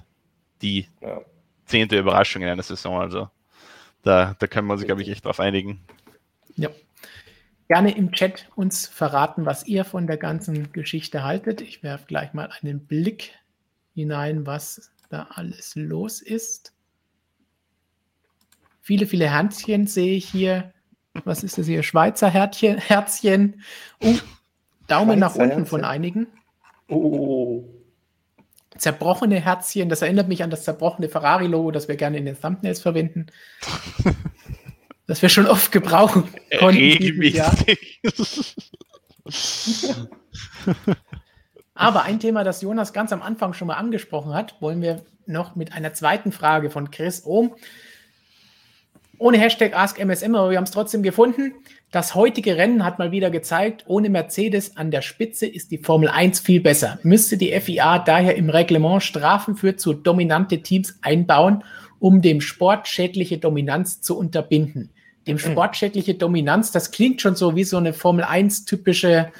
[0.61, 1.21] die ja.
[1.65, 2.99] zehnte Überraschung in einer Saison.
[2.99, 3.29] Also
[4.03, 5.81] da, da können wir uns, glaube ich, echt drauf einigen.
[6.55, 6.69] Ja.
[7.67, 11.61] Gerne im Chat uns verraten, was ihr von der ganzen Geschichte haltet.
[11.61, 13.33] Ich werfe gleich mal einen Blick
[13.93, 16.73] hinein, was da alles los ist.
[18.89, 20.73] Viele, viele Herzchen sehe ich hier.
[21.23, 21.83] Was ist das hier?
[21.83, 22.79] Schweizer Herzchen.
[22.79, 23.61] Herzchen.
[24.03, 24.17] Uh,
[24.87, 25.65] Daumen Schweizer nach unten Herzchen.
[25.67, 26.27] von einigen.
[26.87, 27.65] Oh.
[28.75, 29.89] Zerbrochene Herzchen.
[29.89, 33.27] Das erinnert mich an das zerbrochene Ferrari-Logo, das wir gerne in den Thumbnails verwenden.
[35.05, 36.81] das wir schon oft gebrauchen konnten.
[36.81, 38.01] Regelmäßig.
[41.75, 45.55] Aber ein Thema, das Jonas ganz am Anfang schon mal angesprochen hat, wollen wir noch
[45.55, 47.53] mit einer zweiten Frage von Chris Ohm
[49.19, 51.53] ohne Hashtag AskMSM, aber wir haben es trotzdem gefunden.
[51.91, 56.07] Das heutige Rennen hat mal wieder gezeigt, ohne Mercedes an der Spitze ist die Formel
[56.09, 56.99] 1 viel besser.
[57.03, 61.63] Müsste die FIA daher im Reglement Strafen für zu dominante Teams einbauen,
[61.99, 64.89] um dem sportschädliche Dominanz zu unterbinden.
[65.27, 65.51] Dem hm.
[65.51, 69.31] sportschädliche Dominanz, das klingt schon so wie so eine Formel 1 typische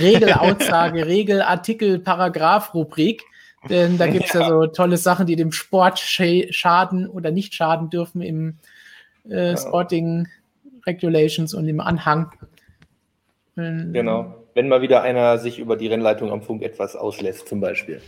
[0.00, 3.22] Regelaussage, Regelartikel, Paragraph-Rubrik.
[3.68, 4.40] Denn da gibt es ja.
[4.40, 8.56] ja so tolle Sachen, die dem Sport schaden oder nicht schaden dürfen im
[9.28, 10.26] äh, Sporting
[10.86, 12.30] Regulations und im Anhang.
[13.54, 14.34] Genau.
[14.54, 18.00] Wenn mal wieder einer sich über die Rennleitung am Funk etwas auslässt, zum Beispiel.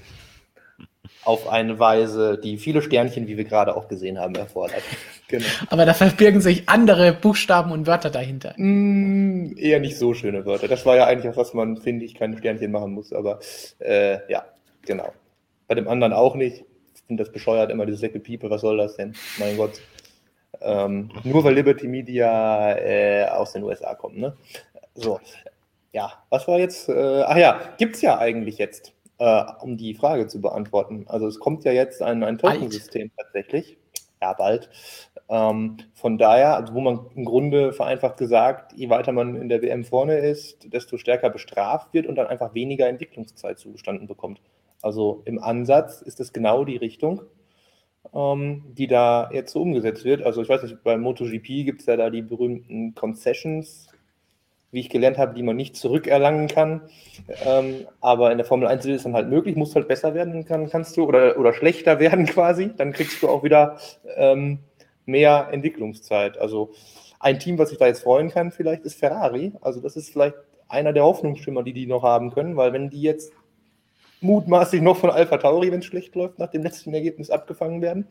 [1.25, 4.83] auf eine Weise, die viele Sternchen, wie wir gerade auch gesehen haben, erfordert.
[5.29, 5.47] Genau.
[5.69, 8.53] Aber da verbirgen sich andere Buchstaben und Wörter dahinter.
[8.57, 10.67] Mm, eher nicht so schöne Wörter.
[10.67, 13.13] Das war ja eigentlich auch, was man, finde ich, keine Sternchen machen muss.
[13.13, 13.39] Aber
[13.79, 14.45] äh, ja,
[14.85, 15.13] genau.
[15.69, 16.65] Bei dem anderen auch nicht.
[16.97, 18.51] Ich finde das bescheuert, immer diese Piepe.
[18.51, 19.15] Was soll das denn?
[19.39, 19.81] Mein Gott.
[20.61, 24.19] Ähm, nur weil Liberty Media äh, aus den USA kommt.
[24.19, 24.37] Ne?
[24.95, 25.21] So,
[25.93, 26.89] ja, was war jetzt?
[26.89, 31.05] Äh, ach ja, gibt es ja eigentlich jetzt, äh, um die Frage zu beantworten.
[31.09, 33.77] Also es kommt ja jetzt ein, ein Token-System tatsächlich.
[34.23, 34.69] Ja, bald.
[35.31, 39.63] Ähm, von daher, also wo man im Grunde vereinfacht gesagt, je weiter man in der
[39.63, 44.41] WM vorne ist, desto stärker bestraft wird und dann einfach weniger Entwicklungszeit zugestanden bekommt.
[44.83, 47.23] Also im Ansatz ist das genau die Richtung,
[48.15, 50.23] ähm, die da jetzt so umgesetzt wird.
[50.23, 53.89] Also ich weiß nicht, bei MotoGP gibt es ja da die berühmten Concessions,
[54.73, 56.83] wie ich gelernt habe, die man nicht zurückerlangen kann.
[57.45, 60.45] Ähm, aber in der Formel 1 ist es dann halt möglich, muss halt besser werden,
[60.45, 62.71] kann, kannst du, oder, oder schlechter werden quasi.
[62.77, 63.79] Dann kriegst du auch wieder
[64.17, 64.61] ähm,
[65.07, 66.39] mehr Entwicklungszeit.
[66.39, 66.73] Also
[67.19, 69.53] ein Team, was sich da jetzt freuen kann, vielleicht ist Ferrari.
[69.61, 70.37] Also das ist vielleicht
[70.69, 73.33] einer der Hoffnungsschimmer, die die noch haben können, weil wenn die jetzt
[74.21, 78.07] mutmaßlich noch von Alpha Tauri, wenn es schlecht läuft, nach dem letzten Ergebnis abgefangen werden,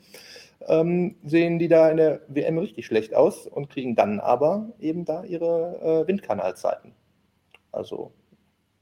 [0.68, 5.06] ähm, sehen die da in der WM richtig schlecht aus und kriegen dann aber eben
[5.06, 6.94] da ihre äh, Windkanalzeiten.
[7.72, 8.12] Also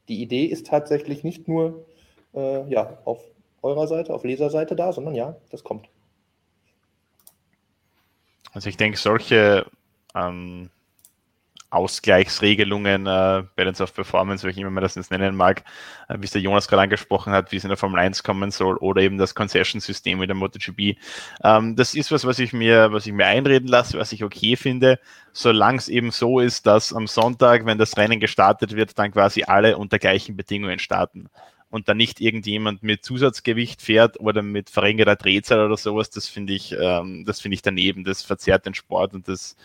[0.08, 1.86] die Idee ist tatsächlich nicht nur
[2.34, 3.20] äh, ja, auf
[3.62, 5.90] eurer Seite, auf Leserseite da, sondern ja, das kommt.
[8.54, 9.66] Also ich denke, solche
[10.16, 10.70] ähm,
[11.70, 15.64] Ausgleichsregelungen, äh, Balance of Performance, wie ich immer man das jetzt nennen mag,
[16.08, 18.52] äh, wie es der Jonas gerade angesprochen hat, wie es in der Formel 1 kommen
[18.52, 20.98] soll, oder eben das Concession-System mit der MotoGP.
[21.44, 24.56] Ähm, das ist was, was ich mir, was ich mir einreden lasse, was ich okay
[24.56, 25.00] finde,
[25.34, 29.44] solange es eben so ist, dass am Sonntag, wenn das Rennen gestartet wird, dann quasi
[29.44, 31.30] alle unter gleichen Bedingungen starten
[31.70, 36.54] und dann nicht irgendjemand mit Zusatzgewicht fährt oder mit verringerter Drehzahl oder sowas, das finde
[36.54, 38.06] ich, ähm, das finde ich daneben.
[38.06, 39.58] Das verzerrt den Sport und das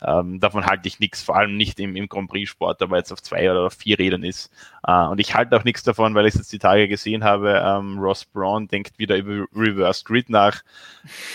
[0.00, 3.22] ähm, davon halte ich nichts, vor allem nicht im, im Grand Prix-Sport, aber jetzt auf
[3.22, 4.50] zwei oder auf vier Rädern ist.
[4.86, 7.62] Äh, und ich halte auch nichts davon, weil ich es jetzt die Tage gesehen habe.
[7.64, 10.62] Ähm, Ross Braun denkt wieder über Reverse Grid nach.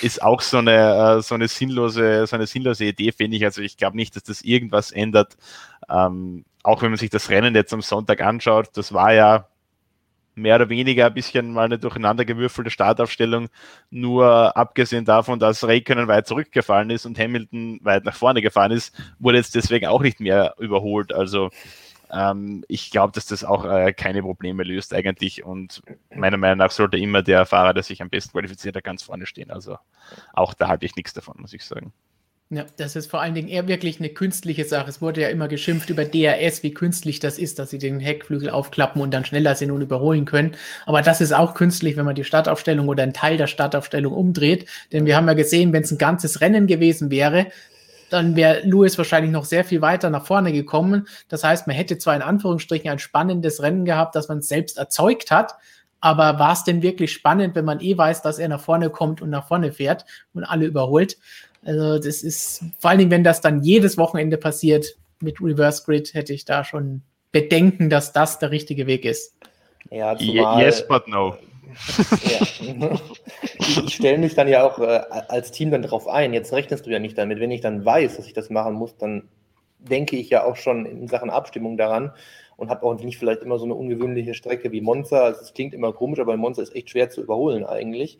[0.01, 3.45] Ist auch so eine, äh, so eine sinnlose, so eine sinnlose Idee, finde ich.
[3.45, 5.37] Also ich glaube nicht, dass das irgendwas ändert.
[5.89, 9.47] Ähm, auch wenn man sich das Rennen jetzt am Sonntag anschaut, das war ja
[10.37, 13.49] mehr oder weniger ein bisschen mal eine durcheinandergewürfelte Startaufstellung.
[13.89, 18.95] Nur abgesehen davon, dass Räikkönen weit zurückgefallen ist und Hamilton weit nach vorne gefahren ist,
[19.19, 21.13] wurde jetzt deswegen auch nicht mehr überholt.
[21.13, 21.49] Also
[22.11, 25.43] ähm, ich glaube, dass das auch äh, keine Probleme löst eigentlich.
[25.43, 25.81] Und
[26.13, 29.25] meiner Meinung nach sollte immer der Fahrer, der sich am besten qualifiziert hat, ganz vorne
[29.25, 29.51] stehen.
[29.51, 29.77] Also
[30.33, 31.93] auch da halte ich nichts davon, muss ich sagen.
[32.49, 34.89] Ja, das ist vor allen Dingen eher wirklich eine künstliche Sache.
[34.89, 38.49] Es wurde ja immer geschimpft über DRS, wie künstlich das ist, dass sie den Heckflügel
[38.49, 40.55] aufklappen und dann schneller sind und überholen können.
[40.85, 44.65] Aber das ist auch künstlich, wenn man die Startaufstellung oder einen Teil der Startaufstellung umdreht.
[44.93, 47.47] Denn wir haben ja gesehen, wenn es ein ganzes Rennen gewesen wäre,
[48.09, 51.09] dann wäre Lewis wahrscheinlich noch sehr viel weiter nach vorne gekommen.
[51.27, 55.31] Das heißt, man hätte zwar in Anführungsstrichen ein spannendes Rennen gehabt, das man selbst erzeugt
[55.31, 55.55] hat,
[55.99, 59.21] aber war es denn wirklich spannend, wenn man eh weiß, dass er nach vorne kommt
[59.21, 61.17] und nach vorne fährt und alle überholt?
[61.67, 66.13] Also das ist, vor allen Dingen, wenn das dann jedes Wochenende passiert mit Reverse Grid,
[66.13, 67.01] hätte ich da schon
[67.33, 69.35] Bedenken, dass das der richtige Weg ist.
[69.91, 71.35] Ja, zumal, yes, but no.
[72.23, 72.99] Ja.
[73.59, 76.33] Ich stelle mich dann ja auch äh, als Team dann drauf ein.
[76.33, 77.41] Jetzt rechnest du ja nicht damit.
[77.41, 79.27] Wenn ich dann weiß, dass ich das machen muss, dann
[79.77, 82.13] denke ich ja auch schon in Sachen Abstimmung daran
[82.55, 85.25] und habe auch nicht vielleicht immer so eine ungewöhnliche Strecke wie Monza.
[85.25, 88.19] Also es klingt immer komisch, aber Monza ist echt schwer zu überholen eigentlich.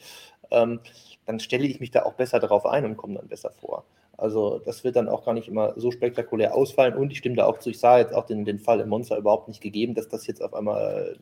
[0.52, 0.82] Ähm,
[1.28, 3.84] dann stelle ich mich da auch besser darauf ein und komme dann besser vor.
[4.18, 7.46] Also das wird dann auch gar nicht immer so spektakulär ausfallen und ich stimme da
[7.46, 7.70] auch zu.
[7.70, 10.42] Ich sah jetzt auch den, den Fall im Monster überhaupt nicht gegeben, dass das jetzt
[10.42, 11.18] auf einmal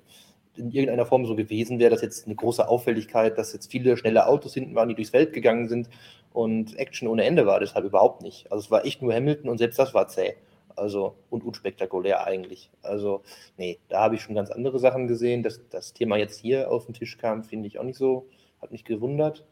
[0.55, 4.27] in irgendeiner Form so gewesen wäre, dass jetzt eine große Auffälligkeit, dass jetzt viele schnelle
[4.27, 5.89] Autos hinten waren, die durchs Feld gegangen sind
[6.31, 7.59] und Action ohne Ende war.
[7.59, 8.49] Deshalb überhaupt nicht.
[8.51, 10.35] Also es war echt nur Hamilton und selbst das war zäh.
[10.75, 12.69] Also und unspektakulär eigentlich.
[12.83, 13.23] Also
[13.57, 15.41] nee, da habe ich schon ganz andere Sachen gesehen.
[15.43, 18.27] Dass das Thema jetzt hier auf den Tisch kam, finde ich auch nicht so,
[18.61, 19.45] hat mich gewundert.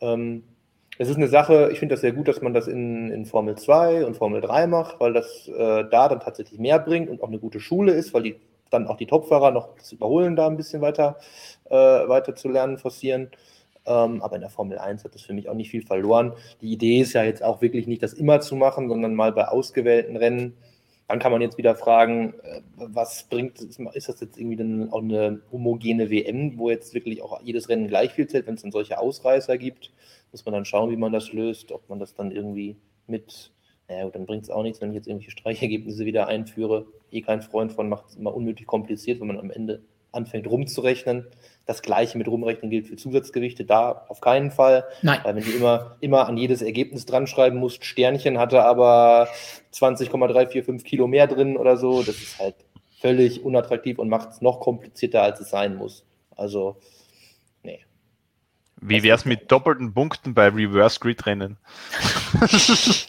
[0.00, 0.44] Ähm,
[0.98, 3.56] es ist eine Sache, ich finde das sehr gut, dass man das in, in Formel
[3.56, 7.28] 2 und Formel 3 macht, weil das äh, da dann tatsächlich mehr bringt und auch
[7.28, 8.36] eine gute Schule ist, weil die
[8.70, 11.16] dann auch die Topfahrer noch das Überholen da ein bisschen weiter,
[11.70, 13.30] äh, weiter zu lernen forcieren.
[13.86, 16.32] Ähm, aber in der Formel 1 hat das für mich auch nicht viel verloren.
[16.60, 19.48] Die Idee ist ja jetzt auch wirklich nicht, das immer zu machen, sondern mal bei
[19.48, 20.54] ausgewählten Rennen
[21.08, 25.02] dann kann man jetzt wieder fragen, äh, was bringt, ist das jetzt irgendwie dann auch
[25.02, 28.72] eine homogene WM, wo jetzt wirklich auch jedes Rennen gleich viel zählt, wenn es dann
[28.72, 29.90] solche Ausreißer gibt,
[30.30, 33.52] muss man dann schauen, wie man das löst, ob man das dann irgendwie mit,
[33.88, 36.86] naja, dann bringt es auch nichts, wenn ich jetzt irgendwelche Streichergebnisse wieder einführe.
[37.10, 39.82] Eh kein Freund von, macht es immer unnötig kompliziert, wenn man am Ende
[40.12, 41.26] anfängt rumzurechnen.
[41.66, 44.84] Das gleiche mit rumrechnen gilt für Zusatzgewichte, da auf keinen Fall.
[45.02, 45.20] Nein.
[45.22, 49.28] Weil wenn du immer, immer an jedes Ergebnis dran schreiben musst, Sternchen hatte aber
[49.72, 52.54] 20,345 Kilo mehr drin oder so, das ist halt
[53.00, 56.04] völlig unattraktiv und macht es noch komplizierter, als es sein muss.
[56.36, 56.76] Also.
[58.80, 61.56] Wie wäre es mit doppelten Punkten bei Reverse Grid Rennen?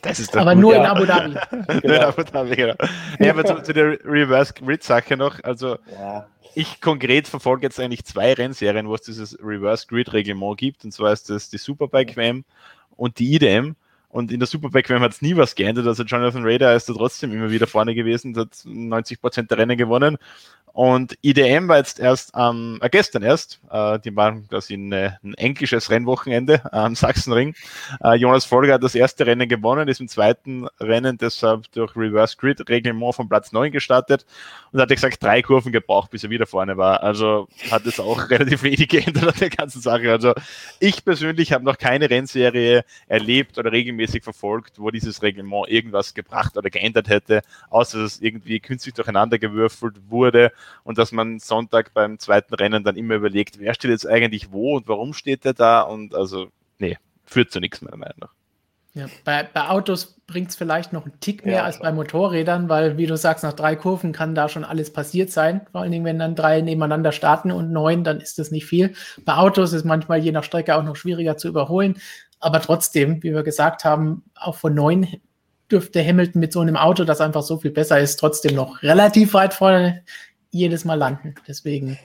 [0.02, 0.80] das ist aber nur ja.
[0.84, 1.36] in Abu Dhabi.
[1.82, 1.96] genau.
[1.96, 2.76] in Abu Dhabi, genau.
[3.20, 6.28] Ja, aber zu, zu der Reverse Grid Sache noch, also ja.
[6.56, 10.92] ich konkret verfolge jetzt eigentlich zwei Rennserien, wo es dieses Reverse Grid Reglement gibt, und
[10.92, 12.46] zwar ist das die Superbike WM
[12.96, 13.76] und die IDM.
[14.12, 15.86] Und in der Superbike WM hat es nie was geändert.
[15.86, 19.78] Also Jonathan Rader ist da trotzdem immer wieder vorne gewesen, hat 90 Prozent der Rennen
[19.78, 20.18] gewonnen.
[20.80, 25.34] Und IDM war jetzt erst ähm, äh, gestern erst, äh, die waren quasi ein, ein
[25.34, 27.54] englisches Rennwochenende am Sachsenring.
[28.02, 32.38] Äh, Jonas Folger hat das erste Rennen gewonnen, ist im zweiten Rennen deshalb durch Reverse
[32.38, 34.26] Grid Reglement von Platz 9 gestartet
[34.72, 37.04] und hat gesagt, drei Kurven gebraucht, bis er wieder vorne war.
[37.04, 40.10] Also hat es auch relativ wenig geändert an der ganzen Sache.
[40.10, 40.34] Also
[40.80, 46.56] ich persönlich habe noch keine Rennserie erlebt oder regelmäßig verfolgt, wo dieses Reglement irgendwas gebracht
[46.56, 51.94] oder geändert hätte, außer dass es irgendwie künstlich durcheinander gewürfelt wurde und dass man Sonntag
[51.94, 55.54] beim zweiten Rennen dann immer überlegt, wer steht jetzt eigentlich wo und warum steht der
[55.54, 56.48] da und also,
[56.78, 58.34] nee, führt zu nichts meiner Meinung nach.
[58.96, 62.70] Ja, bei, bei Autos bringt es vielleicht noch einen Tick mehr ja, als bei Motorrädern,
[62.70, 65.62] weil, wie du sagst, nach drei Kurven kann da schon alles passiert sein.
[65.72, 68.96] Vor allen Dingen, wenn dann drei nebeneinander starten und neun, dann ist das nicht viel.
[69.26, 72.00] Bei Autos ist manchmal je nach Strecke auch noch schwieriger zu überholen.
[72.40, 75.08] Aber trotzdem, wie wir gesagt haben, auch von neun
[75.72, 79.34] dürfte Hamilton mit so einem Auto, das einfach so viel besser ist, trotzdem noch relativ
[79.36, 80.04] weit vorne
[80.52, 81.36] jedes Mal landen.
[81.48, 81.98] Deswegen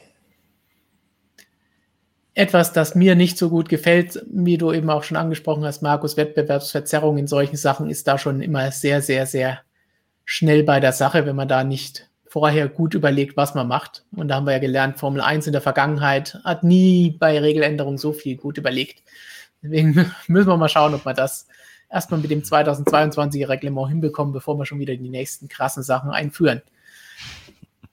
[2.34, 6.16] etwas, das mir nicht so gut gefällt, wie du eben auch schon angesprochen hast, Markus,
[6.16, 9.60] Wettbewerbsverzerrung in solchen Sachen ist da schon immer sehr, sehr, sehr
[10.24, 14.04] schnell bei der Sache, wenn man da nicht vorher gut überlegt, was man macht.
[14.10, 17.98] Und da haben wir ja gelernt, Formel 1 in der Vergangenheit hat nie bei Regeländerungen
[17.98, 19.04] so viel gut überlegt.
[19.62, 19.94] Deswegen
[20.26, 21.46] müssen wir mal schauen, ob wir das
[21.88, 26.62] erstmal mit dem 2022er Reglement hinbekommen, bevor wir schon wieder die nächsten krassen Sachen einführen.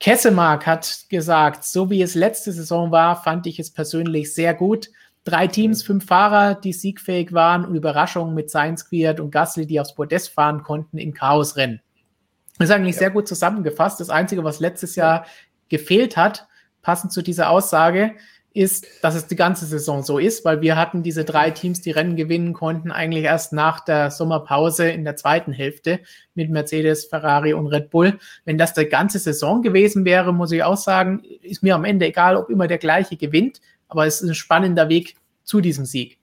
[0.01, 4.89] Kessemark hat gesagt, so wie es letzte Saison war, fand ich es persönlich sehr gut.
[5.25, 9.79] Drei Teams, fünf Fahrer, die siegfähig waren und Überraschungen mit Science Quiert und Gasly, die
[9.79, 11.81] aufs Podest fahren konnten in Chaosrennen.
[12.57, 12.99] Das ist eigentlich ja.
[12.99, 13.99] sehr gut zusammengefasst.
[13.99, 15.27] Das Einzige, was letztes Jahr
[15.69, 16.47] gefehlt hat,
[16.81, 18.15] passend zu dieser Aussage,
[18.53, 21.91] ist, dass es die ganze Saison so ist, weil wir hatten diese drei Teams, die
[21.91, 25.99] Rennen gewinnen konnten, eigentlich erst nach der Sommerpause in der zweiten Hälfte
[26.35, 28.19] mit Mercedes, Ferrari und Red Bull.
[28.43, 32.07] Wenn das die ganze Saison gewesen wäre, muss ich auch sagen, ist mir am Ende
[32.07, 36.17] egal, ob immer der gleiche gewinnt, aber es ist ein spannender Weg zu diesem Sieg.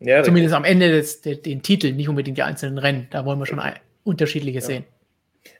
[0.00, 3.06] Ja, Zumindest am Ende des, den, den Titel, nicht unbedingt die einzelnen Rennen.
[3.10, 3.60] Da wollen wir schon
[4.04, 4.64] unterschiedliche ja.
[4.64, 4.84] sehen.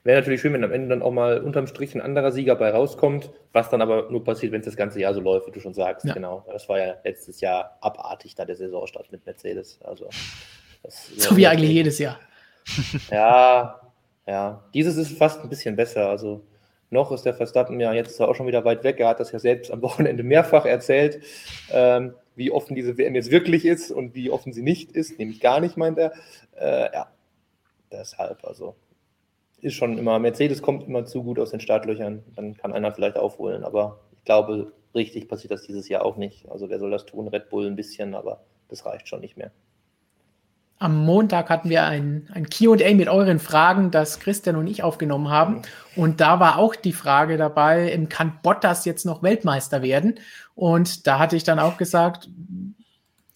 [0.03, 2.69] Wäre natürlich schön, wenn am Ende dann auch mal unterm Strich ein anderer Sieger bei
[2.69, 5.59] rauskommt, was dann aber nur passiert, wenn es das ganze Jahr so läuft, wie du
[5.59, 6.05] schon sagst.
[6.05, 6.13] Ja.
[6.13, 6.45] Genau.
[6.51, 9.79] Das war ja letztes Jahr abartig, da der Saisonstart mit Mercedes.
[9.83, 10.09] Also,
[10.87, 12.19] so wie eigentlich jedes Jahr.
[13.09, 13.81] Ja,
[14.27, 14.63] ja.
[14.73, 16.09] Dieses ist fast ein bisschen besser.
[16.09, 16.43] Also
[16.91, 18.99] noch ist der Verstappen ja jetzt auch schon wieder weit weg.
[18.99, 21.23] Er hat das ja selbst am Wochenende mehrfach erzählt,
[21.71, 25.17] ähm, wie offen diese WM jetzt wirklich ist und wie offen sie nicht ist.
[25.17, 26.13] Nämlich gar nicht, meint er.
[26.55, 27.11] Äh, ja,
[27.91, 28.75] deshalb also
[29.61, 33.17] ist schon immer, Mercedes kommt immer zu gut aus den Startlöchern, dann kann einer vielleicht
[33.17, 36.49] aufholen, aber ich glaube, richtig passiert das dieses Jahr auch nicht.
[36.49, 37.27] Also wer soll das tun?
[37.27, 39.51] Red Bull ein bisschen, aber das reicht schon nicht mehr.
[40.79, 45.29] Am Montag hatten wir ein, ein QA mit euren Fragen, das Christian und ich aufgenommen
[45.29, 45.55] haben.
[45.55, 45.61] Mhm.
[45.95, 50.15] Und da war auch die Frage dabei, kann Bottas jetzt noch Weltmeister werden?
[50.55, 52.29] Und da hatte ich dann auch gesagt,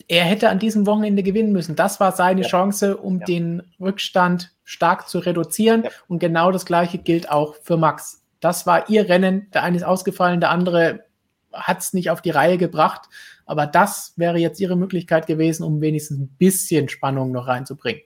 [0.08, 1.76] er hätte an diesem Wochenende gewinnen müssen.
[1.76, 2.48] Das war seine ja.
[2.48, 3.26] Chance, um ja.
[3.26, 5.84] den Rückstand stark zu reduzieren.
[5.84, 5.90] Ja.
[6.08, 8.24] Und genau das Gleiche gilt auch für Max.
[8.42, 9.50] Das war ihr Rennen.
[9.54, 11.06] Der eine ist ausgefallen, der andere
[11.54, 13.04] hat es nicht auf die Reihe gebracht.
[13.46, 18.02] Aber das wäre jetzt ihre Möglichkeit gewesen, um wenigstens ein bisschen Spannung noch reinzubringen.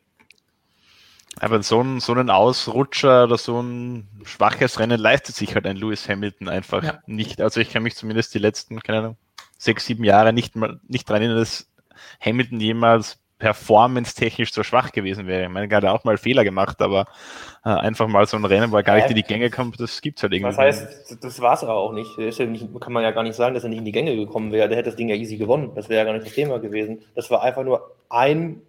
[1.39, 5.77] Aber so ein, so ein Ausrutscher oder so ein schwaches Rennen leistet sich halt ein
[5.77, 6.99] Lewis Hamilton einfach ja.
[7.05, 7.41] nicht.
[7.41, 9.17] Also ich kann mich zumindest die letzten, keine Ahnung,
[9.57, 11.69] sechs, sieben Jahre nicht mal nicht dran erinnern, dass
[12.19, 15.43] Hamilton jemals performance-technisch so schwach gewesen wäre.
[15.43, 17.07] Ich meine, er hat auch mal Fehler gemacht, aber
[17.65, 20.01] äh, einfach mal so ein Rennen, wo er gar nicht in die Gänge kommt, das
[20.01, 20.55] gibt es halt irgendwie.
[20.55, 22.17] Das heißt, das war es aber auch nicht.
[22.17, 22.67] Ja nicht.
[22.79, 24.67] Kann man ja gar nicht sagen, dass er nicht in die Gänge gekommen wäre.
[24.67, 25.71] Der hätte das Ding ja easy gewonnen.
[25.75, 27.01] Das wäre ja gar nicht das Thema gewesen.
[27.15, 28.61] Das war einfach nur ein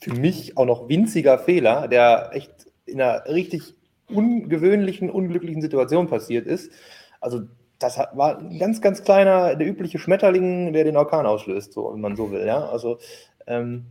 [0.00, 2.50] für mich auch noch winziger Fehler, der echt
[2.86, 3.74] in einer richtig
[4.08, 6.72] ungewöhnlichen, unglücklichen Situation passiert ist.
[7.20, 7.42] Also
[7.80, 12.00] das war ein ganz, ganz kleiner, der übliche Schmetterling, der den Orkan auslöst, so, wenn
[12.00, 12.46] man so will.
[12.46, 12.68] Ja?
[12.68, 12.98] Also,
[13.46, 13.86] ähm,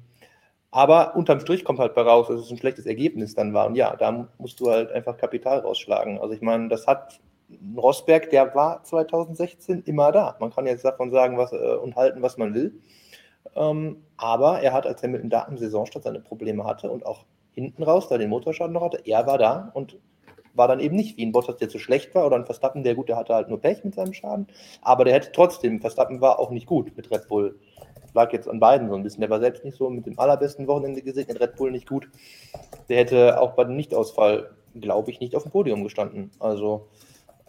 [0.72, 3.68] aber unterm Strich kommt halt bei raus, dass es ein schlechtes Ergebnis dann war.
[3.68, 6.20] Und ja, da musst du halt einfach Kapital rausschlagen.
[6.20, 7.20] Also ich meine, das hat
[7.76, 10.36] Rosberg, der war 2016 immer da.
[10.40, 12.80] Man kann jetzt davon sagen was, äh, und halten, was man will.
[13.56, 17.82] Ähm, aber er hat, als Hamilton da am Saisonstart seine Probleme hatte und auch hinten
[17.82, 19.98] raus, da den Motorschaden noch hatte, er war da und
[20.54, 22.96] war dann eben nicht wie ein Bottas, der zu schlecht war oder ein Verstappen, der
[22.96, 24.48] gut, der hatte halt nur Pech mit seinem Schaden.
[24.82, 27.60] Aber der hätte trotzdem, Verstappen war auch nicht gut mit Red Bull.
[28.14, 29.22] Lag jetzt an beiden so ein bisschen.
[29.22, 32.10] Der war selbst nicht so mit dem allerbesten Wochenende gesegnet, Red Bull nicht gut.
[32.88, 36.32] Der hätte auch bei dem Nichtausfall, glaube ich, nicht auf dem Podium gestanden.
[36.40, 36.88] Also,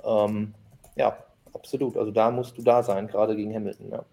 [0.05, 0.55] ähm,
[0.97, 1.17] ja,
[1.55, 1.97] absolut.
[1.97, 4.05] Also da musst du da sein, gerade gegen Hamilton, ja.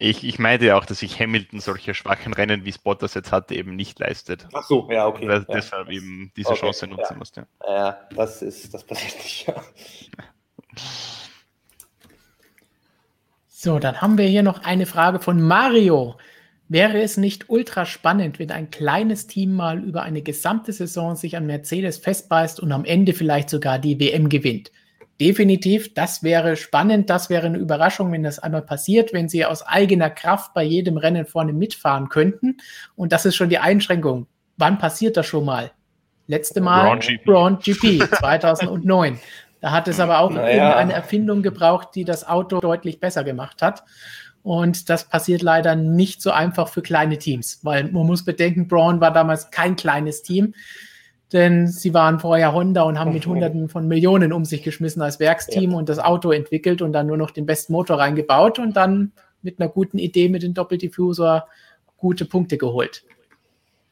[0.00, 3.56] Ich, ich meinte ja auch, dass sich Hamilton solche schwachen Rennen, wie Spotters jetzt hatte,
[3.56, 4.46] eben nicht leistet.
[4.52, 5.26] Ach so, ja, okay.
[5.26, 5.40] Ja.
[5.40, 7.16] deshalb eben diese okay, Chance nutzen ja.
[7.16, 7.46] musste.
[7.66, 9.54] Ja, das ist, das passiert nicht, ja.
[13.60, 16.14] So, dann haben wir hier noch eine Frage von Mario.
[16.68, 21.36] Wäre es nicht ultra spannend, wenn ein kleines Team mal über eine gesamte Saison sich
[21.36, 24.70] an Mercedes festbeißt und am Ende vielleicht sogar die WM gewinnt?
[25.20, 29.66] definitiv, das wäre spannend, das wäre eine Überraschung, wenn das einmal passiert, wenn sie aus
[29.66, 32.58] eigener Kraft bei jedem Rennen vorne mitfahren könnten.
[32.94, 34.28] Und das ist schon die Einschränkung.
[34.58, 35.72] Wann passiert das schon mal?
[36.28, 39.18] Letzte Mal Braun GP, Braun GP 2009.
[39.60, 40.76] Da hat es aber auch Naja.
[40.76, 43.84] eine Erfindung gebraucht, die das Auto deutlich besser gemacht hat.
[44.42, 49.00] Und das passiert leider nicht so einfach für kleine Teams, weil man muss bedenken, Braun
[49.00, 50.54] war damals kein kleines Team
[51.32, 55.20] denn sie waren vorher Honda und haben mit Hunderten von Millionen um sich geschmissen als
[55.20, 59.12] Werksteam und das Auto entwickelt und dann nur noch den besten Motor reingebaut und dann
[59.42, 61.46] mit einer guten Idee mit dem Doppeldiffuser
[61.96, 63.04] gute Punkte geholt.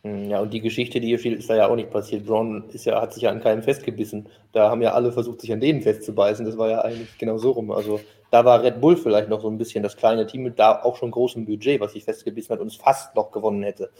[0.07, 2.27] Hm, Ja, und die Geschichte, die hier steht, ist da ja auch nicht passiert.
[2.27, 4.29] Braun ist ja, hat sich ja an keinem festgebissen.
[4.53, 6.47] Da haben ja alle versucht, sich an denen festzubeißen.
[6.47, 7.71] Das war ja eigentlich genau so rum.
[7.73, 8.01] Also
[8.31, 10.97] da war Red Bull vielleicht noch so ein bisschen das kleine Team mit da auch
[10.97, 13.91] schon großem Budget, was sich festgebissen hat und es fast noch gewonnen hätte.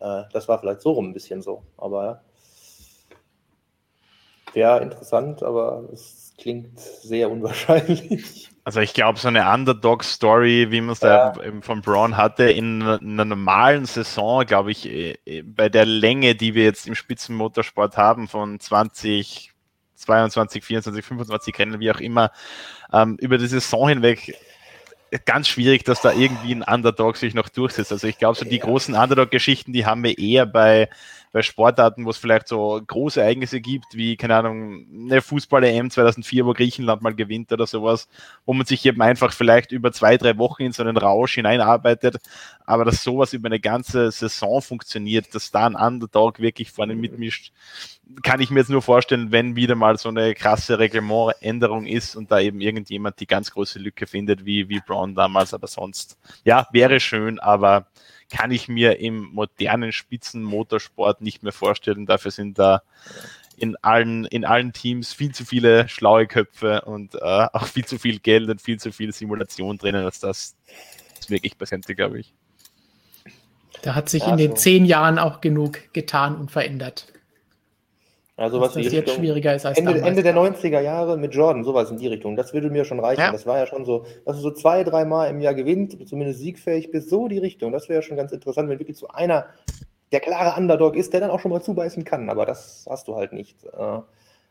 [0.00, 1.62] Äh, das war vielleicht so rum ein bisschen so.
[1.76, 2.22] Aber
[4.54, 4.78] ja.
[4.78, 8.48] Interessant, aber es klingt sehr unwahrscheinlich.
[8.66, 11.30] Also ich glaube, so eine Underdog-Story, wie man es Ja.
[11.32, 15.84] da eben von Braun hatte, in einer normalen Saison, glaube ich, eh, eh, bei der
[15.84, 19.52] Länge, die wir jetzt im Spitzenmotorsport haben, von 20,
[19.96, 22.30] 22, 24, 25 Rennen, wie auch immer,
[22.92, 24.34] ähm, über die Saison hinweg
[25.26, 27.92] ganz schwierig, dass da irgendwie ein Underdog sich noch durchsetzt.
[27.92, 28.64] Also ich glaube, so die Ja.
[28.64, 30.88] großen Underdog-Geschichten, die haben wir eher bei,
[31.34, 36.46] bei Sportarten, wo es vielleicht so große Ereignisse gibt, wie, keine Ahnung, eine Fußball-EM 2004,
[36.46, 38.08] wo Griechenland mal gewinnt oder sowas,
[38.46, 42.18] wo man sich eben einfach vielleicht über zwei, drei Wochen in so einen Rausch hineinarbeitet,
[42.64, 47.50] aber dass sowas über eine ganze Saison funktioniert, dass da ein Underdog wirklich vorne mitmischt,
[48.22, 52.30] kann ich mir jetzt nur vorstellen, wenn wieder mal so eine krasse Reglementänderung ist und
[52.30, 56.68] da eben irgendjemand die ganz große Lücke findet, wie, wie Brown damals, aber sonst, ja,
[56.70, 57.88] wäre schön, aber
[58.30, 62.06] kann ich mir im modernen Spitzenmotorsport nicht mehr vorstellen.
[62.06, 62.82] Dafür sind da
[63.56, 67.98] in allen, in allen Teams viel zu viele schlaue Köpfe und äh, auch viel zu
[67.98, 70.56] viel Geld und viel zu viel Simulation drinnen, als das
[71.28, 72.34] wirklich präsent, glaube ich.
[73.82, 74.56] Da hat sich Ja, in den so.
[74.56, 77.06] zehn Jahren auch genug getan und verändert.
[78.36, 80.08] Also Dass was das die jetzt Richtung- schwieriger ist als Ende, damals.
[80.08, 82.34] Ende der 90er Jahre mit Jordan, sowas in die Richtung.
[82.34, 83.20] Das würde mir schon reichen.
[83.20, 83.30] Ja.
[83.30, 86.90] Das war ja schon so, dass du so zwei, dreimal im Jahr gewinnt, zumindest siegfähig
[86.90, 87.70] bist, so die Richtung.
[87.70, 89.46] Das wäre schon ganz interessant, wenn wirklich so einer
[90.10, 92.28] der klare Underdog ist, der dann auch schon mal zubeißen kann.
[92.28, 93.64] Aber das hast du halt nicht.
[93.66, 94.00] Äh,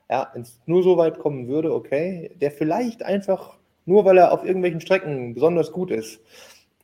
[0.10, 2.32] ja, wenn es nur so weit kommen würde, okay.
[2.40, 6.22] Der vielleicht einfach, nur weil er auf irgendwelchen Strecken besonders gut ist.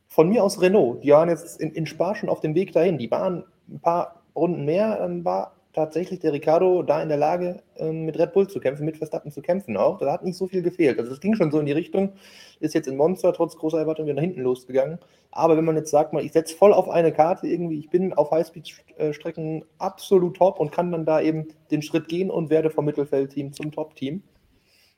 [0.08, 2.98] Von mir aus Renault, die waren jetzt in, in Spa schon auf dem Weg dahin.
[2.98, 7.62] Die waren ein paar Runden mehr, dann war tatsächlich der Ricardo da in der Lage,
[7.78, 10.00] ähm, mit Red Bull zu kämpfen, mit Verstappen zu kämpfen auch.
[10.00, 11.00] Da hat nicht so viel gefehlt.
[11.00, 12.14] Also es ging schon so in die Richtung,
[12.60, 15.00] ist jetzt in Monster trotz großer Erwartungen wieder nach hinten losgegangen.
[15.32, 18.14] Aber wenn man jetzt sagt, mal, ich setze voll auf eine Karte irgendwie, ich bin
[18.14, 22.86] auf Highspeed-Strecken absolut top und kann dann da eben den Schritt gehen und werde vom
[22.86, 24.24] Mittelfeldteam zum Top-Team,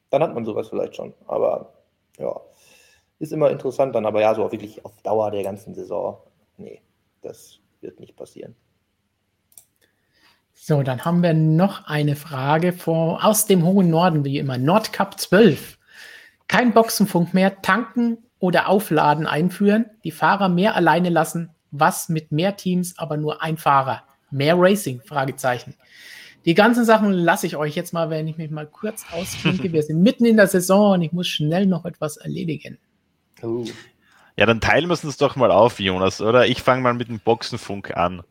[0.09, 1.13] dann hat man sowas vielleicht schon.
[1.27, 1.73] Aber
[2.17, 2.39] ja,
[3.19, 4.05] ist immer interessant dann.
[4.05, 6.17] Aber ja, so wirklich auf Dauer der ganzen Saison,
[6.57, 6.81] nee,
[7.21, 8.55] das wird nicht passieren.
[10.63, 14.59] So, dann haben wir noch eine Frage vor, aus dem hohen Norden, wie immer.
[14.59, 15.79] Nordcup 12.
[16.47, 22.57] Kein Boxenfunk mehr, tanken oder aufladen einführen, die Fahrer mehr alleine lassen, was mit mehr
[22.57, 24.03] Teams, aber nur ein Fahrer.
[24.29, 25.01] Mehr Racing?
[25.03, 25.73] Fragezeichen.
[26.45, 29.73] Die ganzen Sachen lasse ich euch jetzt mal, wenn ich mich mal kurz ausklinke.
[29.73, 32.77] Wir sind mitten in der Saison und ich muss schnell noch etwas erledigen.
[33.41, 33.65] Uh.
[34.37, 36.45] Ja, dann teilen wir es uns doch mal auf, Jonas, oder?
[36.45, 38.21] Ich fange mal mit dem Boxenfunk an.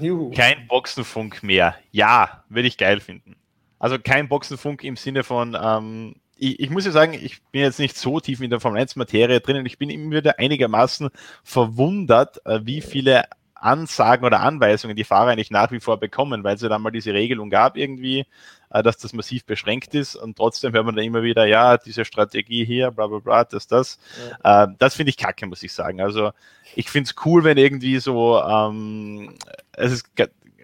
[0.00, 0.30] Juhu.
[0.30, 1.76] Kein Boxenfunk mehr.
[1.90, 3.36] Ja, würde ich geil finden.
[3.78, 7.78] Also kein Boxenfunk im Sinne von, ähm, ich, ich muss ja sagen, ich bin jetzt
[7.78, 11.10] nicht so tief in der Formel 1 Materie drin und ich bin immer wieder einigermaßen
[11.42, 13.24] verwundert, äh, wie viele
[13.64, 16.90] Ansagen oder Anweisungen die Fahrer eigentlich nach wie vor bekommen, weil es ja dann mal
[16.90, 18.26] diese Regelung gab irgendwie,
[18.70, 22.04] äh, dass das massiv beschränkt ist und trotzdem hört man dann immer wieder, ja, diese
[22.04, 23.98] Strategie hier, bla bla bla, das, das.
[24.44, 24.64] Ja.
[24.64, 26.00] Äh, das finde ich kacke, muss ich sagen.
[26.00, 26.32] Also
[26.74, 29.34] ich finde es cool, wenn irgendwie so, ähm,
[29.72, 30.06] es ist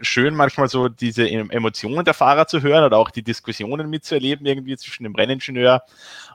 [0.03, 4.77] schön manchmal so diese Emotionen der Fahrer zu hören oder auch die Diskussionen mitzuerleben irgendwie
[4.77, 5.83] zwischen dem Renningenieur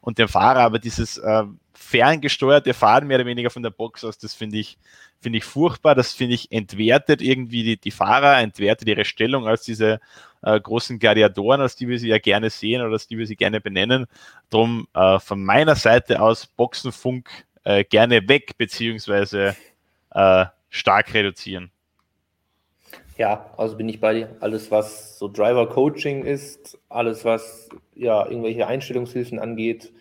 [0.01, 1.43] und dem Fahrer, aber dieses äh,
[1.85, 4.77] ferngesteuerte Fahren mehr oder weniger von der Box aus, das finde ich,
[5.21, 5.93] finde ich furchtbar.
[5.93, 9.99] Das finde ich entwertet irgendwie die, die Fahrer, entwertet ihre Stellung als diese
[10.41, 13.35] äh, großen Gladiatoren, als die wir sie ja gerne sehen oder als die wir sie
[13.35, 14.07] gerne benennen.
[14.49, 17.29] Drum äh, von meiner Seite aus Boxenfunk
[17.63, 19.55] äh, gerne weg, beziehungsweise
[20.11, 21.69] äh, stark reduzieren.
[23.17, 24.35] Ja, also bin ich bei dir.
[24.39, 29.93] Alles, was so Driver-Coaching ist, alles, was ja irgendwelche Einstellungshilfen angeht,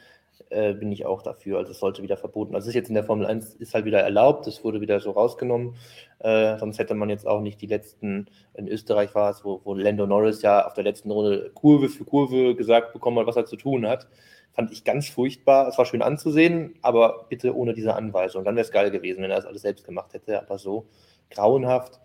[0.51, 1.59] äh, bin ich auch dafür.
[1.59, 2.55] Also es sollte wieder verboten.
[2.55, 5.01] Also es ist jetzt in der Formel 1 ist halt wieder erlaubt, es wurde wieder
[5.01, 5.77] so rausgenommen.
[6.21, 9.75] Äh, sonst hätte man jetzt auch nicht die letzten, in Österreich war es, wo, wo
[9.75, 13.47] Lando Norris ja auf der letzten Runde Kurve für Kurve gesagt bekommen hat, was er
[13.47, 14.09] zu tun hat.
[14.53, 15.69] Fand ich ganz furchtbar.
[15.69, 18.45] Es war schön anzusehen, aber bitte ohne diese Anweisung.
[18.45, 20.41] Dann wäre es geil gewesen, wenn er das alles selbst gemacht hätte.
[20.41, 20.87] Aber so
[21.31, 22.01] grauenhaft.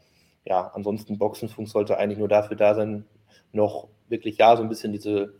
[0.46, 3.06] Ja, ansonsten Boxenfunk sollte eigentlich nur dafür da sein,
[3.52, 5.34] noch wirklich ja so ein bisschen diese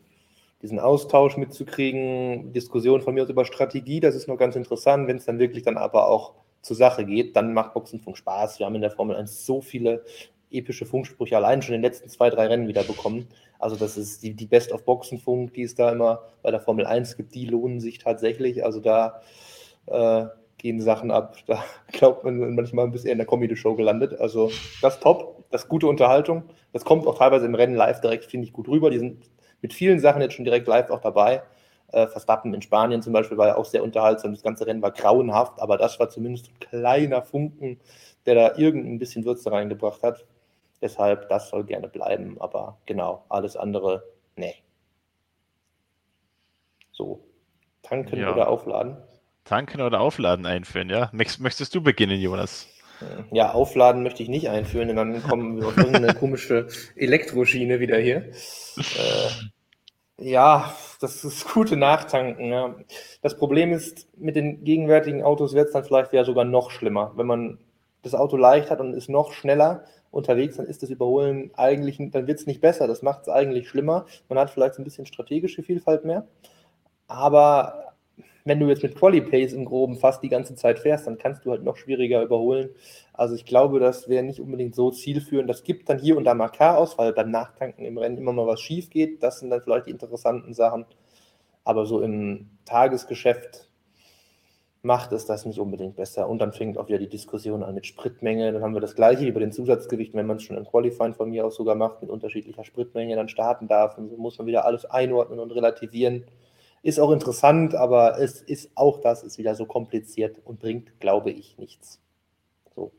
[0.62, 5.08] diesen Austausch mitzukriegen, Diskussion von mir über Strategie, das ist noch ganz interessant.
[5.08, 8.60] Wenn es dann wirklich dann aber auch zur Sache geht, dann macht Boxenfunk Spaß.
[8.60, 10.04] Wir haben in der Formel 1 so viele
[10.52, 13.28] epische Funksprüche allein schon in den letzten zwei, drei Rennen wieder bekommen.
[13.60, 16.86] Also das ist die, die Best of Boxenfunk, die es da immer bei der Formel
[16.86, 18.66] 1 gibt, die lohnen sich tatsächlich.
[18.66, 19.22] Also da
[19.86, 20.26] äh,
[20.58, 21.38] gehen Sachen ab.
[21.48, 24.20] Da glaubt man manchmal ein bisschen in der Comedy-Show gelandet.
[24.20, 24.52] Also
[24.82, 26.44] das top, das gute Unterhaltung.
[26.74, 28.90] Das kommt auch teilweise im Rennen live direkt, finde ich, gut rüber.
[28.90, 29.30] Die sind
[29.62, 31.44] mit vielen Sachen jetzt schon direkt live auch dabei.
[31.92, 34.34] Äh, Verstappen in Spanien zum Beispiel war ja auch sehr unterhaltsam.
[34.34, 37.80] Das ganze Rennen war grauenhaft, aber das war zumindest ein kleiner Funken,
[38.26, 40.26] der da irgendein bisschen Würze reingebracht hat.
[40.82, 44.04] Deshalb, das soll gerne bleiben, aber genau, alles andere,
[44.36, 44.56] nee.
[46.92, 47.24] So,
[47.82, 48.32] tanken ja.
[48.32, 48.98] oder aufladen?
[49.44, 51.10] Tanken oder aufladen einführen, ja.
[51.12, 52.68] Möchtest du beginnen, Jonas?
[53.32, 57.98] Ja, aufladen möchte ich nicht einführen, denn dann kommen wir auf irgendeine komische Elektroschiene wieder
[57.98, 58.32] hier.
[58.78, 59.30] Äh,
[60.22, 62.52] ja, das ist gute Nachtanken.
[62.52, 62.76] Ja.
[63.22, 67.14] Das Problem ist, mit den gegenwärtigen Autos wird es dann vielleicht ja sogar noch schlimmer.
[67.16, 67.60] Wenn man
[68.02, 72.28] das Auto leicht hat und ist noch schneller unterwegs, dann ist das Überholen eigentlich, dann
[72.28, 72.88] wird es nicht besser.
[72.88, 74.06] Das macht es eigentlich schlimmer.
[74.28, 76.28] Man hat vielleicht ein bisschen strategische Vielfalt mehr.
[77.08, 77.89] Aber
[78.46, 81.46] wenn du jetzt mit Quali Pace im Groben fast die ganze Zeit fährst, dann kannst
[81.46, 82.70] du halt noch schwieriger überholen.
[83.14, 85.50] Also ich glaube, das wäre nicht unbedingt so zielführend.
[85.50, 88.48] Das gibt dann hier und da mal Chaos, weil beim Nachtanken im Rennen immer mal
[88.48, 89.22] was schief geht.
[89.24, 90.86] Das sind dann vielleicht die interessanten Sachen.
[91.64, 93.70] Aber so im Tagesgeschäft
[94.82, 96.30] macht es das nicht unbedingt besser.
[96.30, 98.54] Und dann fängt auch wieder die Diskussion an mit Spritmenge.
[98.54, 101.30] Dann haben wir das gleiche bei den Zusatzgewichten, wenn man es schon im Qualifying von
[101.30, 103.98] mir aus sogar macht, mit unterschiedlicher Spritmenge dann starten darf.
[103.98, 106.24] Und so muss man wieder alles einordnen und relativieren.
[106.82, 111.32] Ist auch interessant, aber es ist auch das ist wieder so kompliziert und bringt, glaube
[111.32, 112.00] ich, nichts.
[112.76, 112.92] So.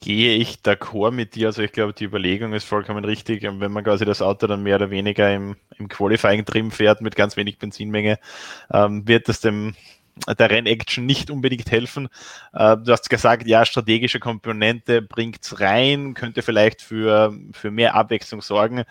[0.00, 1.48] Gehe ich d'accord mit dir?
[1.48, 3.46] Also ich glaube, die Überlegung ist vollkommen richtig.
[3.46, 7.02] Und wenn man quasi das Auto dann mehr oder weniger im, im Qualifying drin fährt
[7.02, 8.18] mit ganz wenig Benzinmenge,
[8.72, 9.74] ähm, wird das dem
[10.26, 12.08] der Rennaction nicht unbedingt helfen.
[12.52, 18.42] Äh, du hast gesagt, ja, strategische Komponente bringt's rein, könnte vielleicht für, für mehr Abwechslung
[18.42, 18.84] sorgen.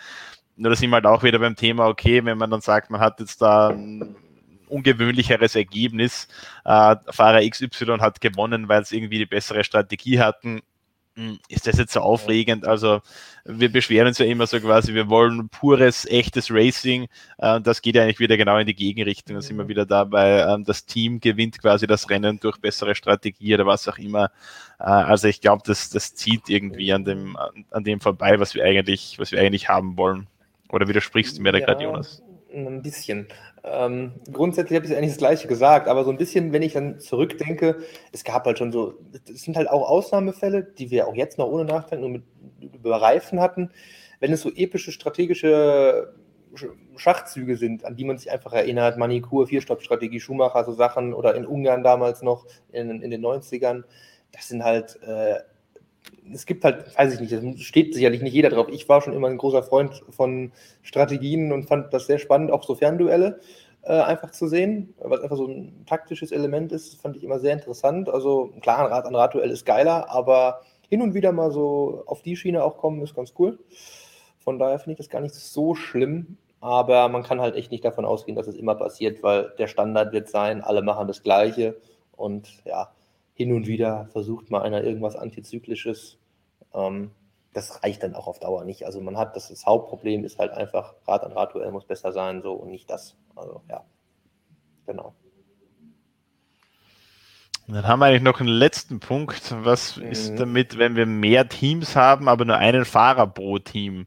[0.59, 2.99] Nur da sind wir halt auch wieder beim Thema, okay, wenn man dann sagt, man
[2.99, 4.15] hat jetzt da ein
[4.67, 6.27] ungewöhnlicheres Ergebnis,
[6.65, 10.61] äh, Fahrer XY hat gewonnen, weil es irgendwie die bessere Strategie hatten,
[11.15, 12.67] hm, ist das jetzt so aufregend?
[12.67, 13.01] Also
[13.45, 17.07] wir beschweren uns ja immer so quasi, wir wollen pures, echtes Racing.
[17.37, 19.35] Äh, das geht ja eigentlich wieder genau in die Gegenrichtung.
[19.35, 23.53] Da sind wir wieder dabei, ähm, das Team gewinnt quasi das Rennen durch bessere Strategie
[23.53, 24.25] oder was auch immer.
[24.79, 27.37] Äh, also ich glaube, das, das zieht irgendwie an dem,
[27.71, 30.27] an dem vorbei, was wir eigentlich, was wir eigentlich haben wollen.
[30.71, 32.21] Oder widersprichst du mir da gerade, Jonas?
[32.53, 33.27] Ein bisschen.
[33.63, 36.99] Ähm, grundsätzlich habe ich eigentlich das Gleiche gesagt, aber so ein bisschen, wenn ich dann
[36.99, 37.77] zurückdenke,
[38.11, 38.95] es gab halt schon so,
[39.31, 42.23] es sind halt auch Ausnahmefälle, die wir auch jetzt noch ohne Nachdenken nur mit
[42.73, 43.69] über Reifen hatten,
[44.19, 46.13] wenn es so epische strategische
[46.95, 51.45] Schachzüge sind, an die man sich einfach erinnert, Manikur, Vierstopp-Strategie, Schumacher, so Sachen oder in
[51.45, 53.83] Ungarn damals noch in, in den 90ern,
[54.31, 55.39] das sind halt äh,
[56.33, 58.67] es gibt halt, weiß ich nicht, es steht sicherlich nicht jeder drauf.
[58.69, 62.63] Ich war schon immer ein großer Freund von Strategien und fand das sehr spannend, auch
[62.63, 63.39] so Fernduelle
[63.83, 67.53] äh, einfach zu sehen, es einfach so ein taktisches Element ist, fand ich immer sehr
[67.53, 68.09] interessant.
[68.09, 72.21] Also klar, ein Rad an Radduell ist geiler, aber hin und wieder mal so auf
[72.21, 73.59] die Schiene auch kommen, ist ganz cool.
[74.39, 77.85] Von daher finde ich das gar nicht so schlimm, aber man kann halt echt nicht
[77.85, 81.77] davon ausgehen, dass es immer passiert, weil der Standard wird sein, alle machen das Gleiche
[82.15, 82.91] und ja,
[83.39, 86.17] hin und wieder versucht mal einer irgendwas Antizyklisches.
[86.73, 87.11] Ähm,
[87.53, 88.85] das reicht dann auch auf Dauer nicht.
[88.85, 92.41] Also man hat, das, das Hauptproblem ist halt einfach, Rad an Radduell muss besser sein,
[92.41, 93.15] so und nicht das.
[93.37, 93.85] Also ja,
[94.85, 95.15] genau.
[97.69, 99.55] Dann haben wir eigentlich noch einen letzten Punkt.
[99.63, 100.07] Was mhm.
[100.07, 104.05] ist damit, wenn wir mehr Teams haben, aber nur einen Fahrer pro Team?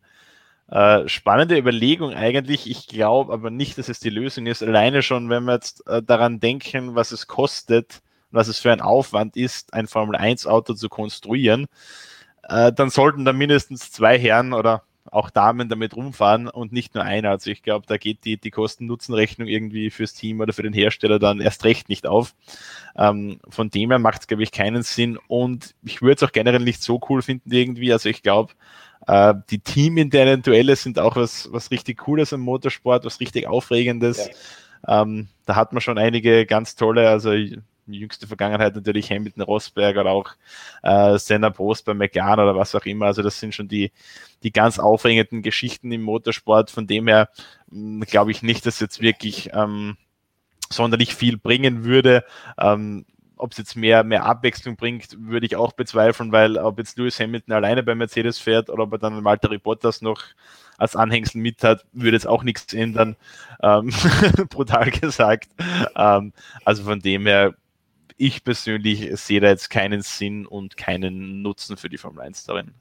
[0.68, 2.68] Äh, spannende Überlegung eigentlich.
[2.68, 4.62] Ich glaube aber nicht, dass es die Lösung ist.
[4.62, 8.02] Alleine schon, wenn wir jetzt äh, daran denken, was es kostet,
[8.32, 11.66] was es für ein Aufwand ist, ein Formel 1 Auto zu konstruieren,
[12.48, 17.04] äh, dann sollten da mindestens zwei Herren oder auch Damen damit rumfahren und nicht nur
[17.04, 17.30] einer.
[17.30, 21.18] Also ich glaube, da geht die, die Kosten-Nutzen-Rechnung irgendwie fürs Team oder für den Hersteller
[21.18, 22.34] dann erst recht nicht auf.
[22.96, 25.18] Ähm, von dem her macht es, glaube ich, keinen Sinn.
[25.26, 27.92] Und ich würde es auch generell nicht so cool finden irgendwie.
[27.92, 28.52] Also ich glaube,
[29.06, 34.30] äh, die teaminternen Duelle sind auch was, was richtig Cooles im Motorsport, was richtig Aufregendes.
[34.86, 35.02] Ja.
[35.02, 37.32] Ähm, da hat man schon einige ganz tolle, also
[37.98, 40.30] jüngste Vergangenheit natürlich Hamilton Rosberg oder auch
[40.82, 43.06] äh, Senna Prost bei McLaren oder was auch immer.
[43.06, 43.92] Also das sind schon die,
[44.42, 46.70] die ganz aufregenden Geschichten im Motorsport.
[46.70, 47.28] Von dem her
[47.70, 49.96] hm, glaube ich nicht, dass jetzt wirklich ähm,
[50.70, 52.24] sonderlich viel bringen würde.
[52.58, 53.04] Ähm,
[53.42, 57.18] ob es jetzt mehr, mehr Abwechslung bringt, würde ich auch bezweifeln, weil ob jetzt Lewis
[57.18, 60.22] Hamilton alleine bei Mercedes fährt oder ob er dann Walter Bottas noch
[60.78, 63.16] als Anhängsel mit hat, würde jetzt auch nichts ändern,
[63.62, 63.92] ähm,
[64.50, 65.48] brutal gesagt.
[65.96, 66.32] Ähm,
[66.64, 67.54] also von dem her
[68.22, 72.72] ich persönlich sehe da jetzt keinen Sinn und keinen Nutzen für die Formel 1 darin.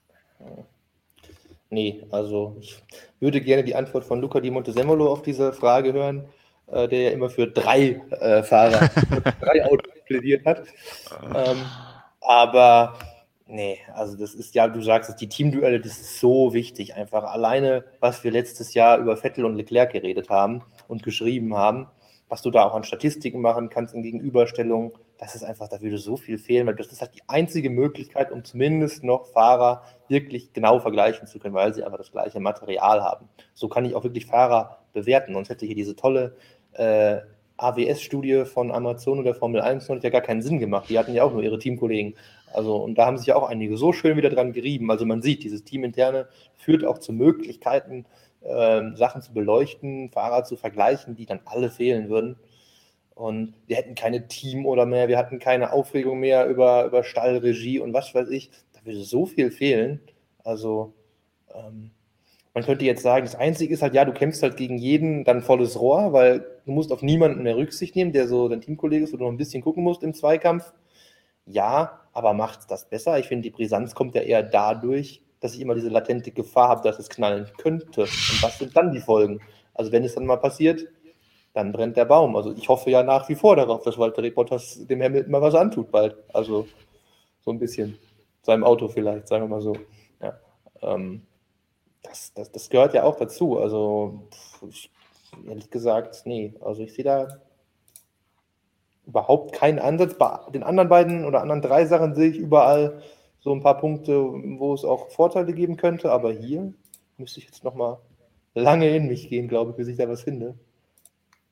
[1.71, 2.77] Nee, also ich
[3.19, 6.25] würde gerne die Antwort von Luca Di Montezemolo auf diese Frage hören,
[6.67, 8.87] äh, der ja immer für drei äh, Fahrer,
[9.41, 10.67] drei Autos plädiert hat.
[11.33, 11.65] Ähm,
[12.19, 12.99] aber
[13.47, 16.93] nee, also das ist ja, du sagst es, die Teamduelle, das ist so wichtig.
[16.93, 21.87] Einfach alleine, was wir letztes Jahr über Vettel und Leclerc geredet haben und geschrieben haben,
[22.29, 25.99] was du da auch an Statistiken machen kannst in Gegenüberstellungen, das ist einfach, da würde
[25.99, 30.51] so viel fehlen, weil das ist halt die einzige Möglichkeit, um zumindest noch Fahrer wirklich
[30.51, 33.29] genau vergleichen zu können, weil sie einfach das gleiche Material haben.
[33.53, 35.33] So kann ich auch wirklich Fahrer bewerten.
[35.33, 36.35] Sonst hätte hier diese tolle
[36.73, 37.19] äh,
[37.57, 40.89] AWS-Studie von Amazon oder Formel 1 noch ja gar keinen Sinn gemacht.
[40.89, 42.15] Die hatten ja auch nur ihre Teamkollegen.
[42.51, 44.89] Also, und da haben sich ja auch einige so schön wieder dran gerieben.
[44.89, 48.07] Also man sieht, dieses Teaminterne führt auch zu Möglichkeiten,
[48.41, 52.37] äh, Sachen zu beleuchten, Fahrer zu vergleichen, die dann alle fehlen würden.
[53.21, 57.77] Und wir hätten keine Team oder mehr, wir hatten keine Aufregung mehr über, über Stallregie
[57.77, 58.49] und was weiß ich.
[58.73, 60.01] Da würde so viel fehlen.
[60.43, 60.95] Also,
[61.53, 61.91] ähm,
[62.55, 65.43] man könnte jetzt sagen, das Einzige ist halt, ja, du kämpfst halt gegen jeden dann
[65.43, 69.13] volles Rohr, weil du musst auf niemanden mehr Rücksicht nehmen, der so dein Teamkollege ist,
[69.13, 70.73] wo du noch ein bisschen gucken musst im Zweikampf.
[71.45, 73.19] Ja, aber macht das besser?
[73.19, 76.81] Ich finde, die Brisanz kommt ja eher dadurch, dass ich immer diese latente Gefahr habe,
[76.81, 78.01] dass es knallen könnte.
[78.01, 79.41] Und was sind dann die Folgen?
[79.75, 80.87] Also wenn es dann mal passiert,
[81.53, 82.35] dann brennt der Baum.
[82.35, 85.55] Also ich hoffe ja nach wie vor darauf, dass Walter Bottas dem Hamilton mal was
[85.55, 86.15] antut bald.
[86.33, 86.67] Also
[87.43, 87.97] so ein bisschen.
[88.43, 89.75] Seinem Auto vielleicht, sagen wir mal so.
[90.19, 90.39] Ja.
[90.81, 91.21] Ähm,
[92.01, 93.59] das, das, das gehört ja auch dazu.
[93.59, 94.27] Also
[94.67, 94.89] ich,
[95.47, 96.55] ehrlich gesagt, nee.
[96.61, 97.27] Also ich sehe da
[99.05, 100.15] überhaupt keinen Ansatz.
[100.17, 103.03] Bei den anderen beiden oder anderen drei Sachen sehe ich überall
[103.41, 104.19] so ein paar Punkte,
[104.57, 106.11] wo es auch Vorteile geben könnte.
[106.11, 106.73] Aber hier
[107.17, 107.99] müsste ich jetzt noch mal
[108.55, 110.55] lange in mich gehen, glaube ich, bis ich da was finde.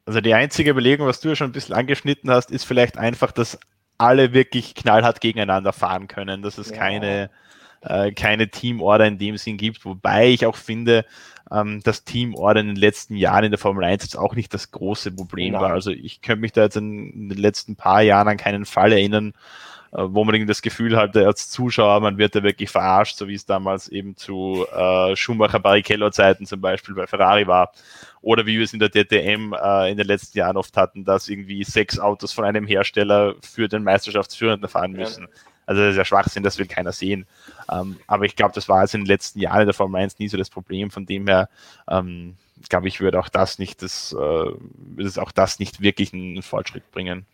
[0.10, 3.32] Also die einzige Überlegung, was du ja schon ein bisschen angeschnitten hast, ist vielleicht einfach,
[3.32, 3.60] dass
[4.00, 6.78] alle wirklich knallhart gegeneinander fahren können, dass es ja.
[6.78, 7.30] keine,
[7.82, 11.06] äh, keine Teamorder in dem Sinn gibt, wobei ich auch finde,
[11.52, 14.72] ähm, dass Teamorder in den letzten Jahren in der Formel 1 jetzt auch nicht das
[14.72, 15.62] große Problem Nein.
[15.62, 15.74] war.
[15.74, 19.34] Also ich könnte mich da jetzt in den letzten paar Jahren an keinen Fall erinnern,
[19.92, 23.46] wo man das Gefühl hatte als Zuschauer, man wird da wirklich verarscht, so wie es
[23.46, 27.72] damals eben zu äh, Schumacher Barrichello Zeiten zum Beispiel bei Ferrari war.
[28.22, 31.30] Oder wie wir es in der DTM äh, in den letzten Jahren oft hatten, dass
[31.30, 35.24] irgendwie sechs Autos von einem Hersteller für den Meisterschaftsführenden fahren müssen.
[35.24, 35.30] Ja.
[35.66, 37.28] Also das ist ja Schwachsinn, das will keiner sehen.
[37.72, 40.20] Ähm, aber ich glaube, das war jetzt in den letzten Jahren in der Formel 1
[40.20, 40.92] nie so das Problem.
[40.92, 41.48] Von dem her,
[41.88, 42.36] ähm,
[42.70, 44.58] glaube ich, würde auch das nicht das, äh, würde
[44.98, 47.26] es auch das nicht wirklich einen Fortschritt bringen.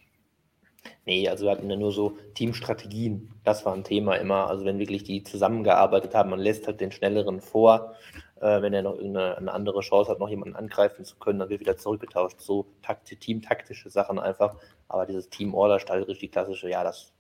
[1.06, 3.32] Nee, also wir hatten ja nur so Teamstrategien.
[3.44, 4.48] Das war ein Thema immer.
[4.48, 7.96] Also wenn wirklich die zusammengearbeitet haben, man lässt halt den Schnelleren vor.
[8.42, 11.62] Äh, wenn er noch irgendeine andere Chance hat, noch jemanden angreifen zu können, dann wird
[11.62, 12.42] wieder zurückgetauscht.
[12.42, 14.56] So Takt teamtaktische Sachen einfach.
[14.88, 17.14] Aber dieses Team-Order, Stallregie, klassische, ja, das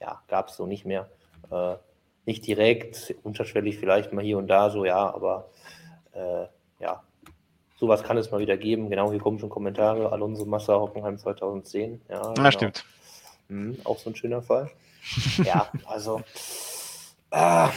[0.00, 1.08] ja, gab es so nicht mehr.
[1.50, 1.76] Äh,
[2.26, 5.50] nicht direkt, unterschwellig vielleicht mal hier und da so, ja, aber
[6.12, 6.46] äh,
[6.80, 7.02] ja,
[7.84, 8.88] Sowas kann es mal wieder geben.
[8.88, 10.10] Genau, hier kommen schon Kommentare.
[10.10, 12.00] Alonso Massa, Hockenheim 2010.
[12.08, 12.50] Ja, ja genau.
[12.50, 12.84] stimmt.
[13.48, 14.70] Mhm, auch so ein schöner Fall.
[15.44, 16.22] ja, also.
[17.30, 17.68] Äh,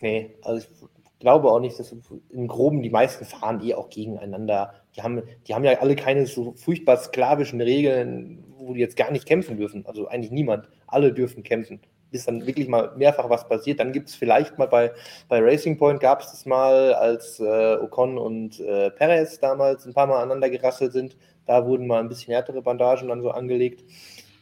[0.00, 1.92] nee, also ich glaube auch nicht, dass
[2.30, 4.74] im Groben die meisten fahren eh auch gegeneinander.
[4.94, 8.96] Die haben, die haben ja alle keine so furchtbar sklavischen Regeln, wo wo die jetzt
[8.96, 9.84] gar nicht kämpfen dürfen.
[9.84, 10.68] Also eigentlich niemand.
[10.86, 11.80] Alle dürfen kämpfen.
[12.10, 13.80] Bis dann wirklich mal mehrfach was passiert.
[13.80, 14.92] Dann gibt es vielleicht mal bei,
[15.28, 19.94] bei Racing Point gab es das mal, als äh, Ocon und äh, Perez damals ein
[19.94, 21.16] paar Mal aneinander gerasselt sind.
[21.46, 23.84] Da wurden mal ein bisschen härtere Bandagen dann so angelegt.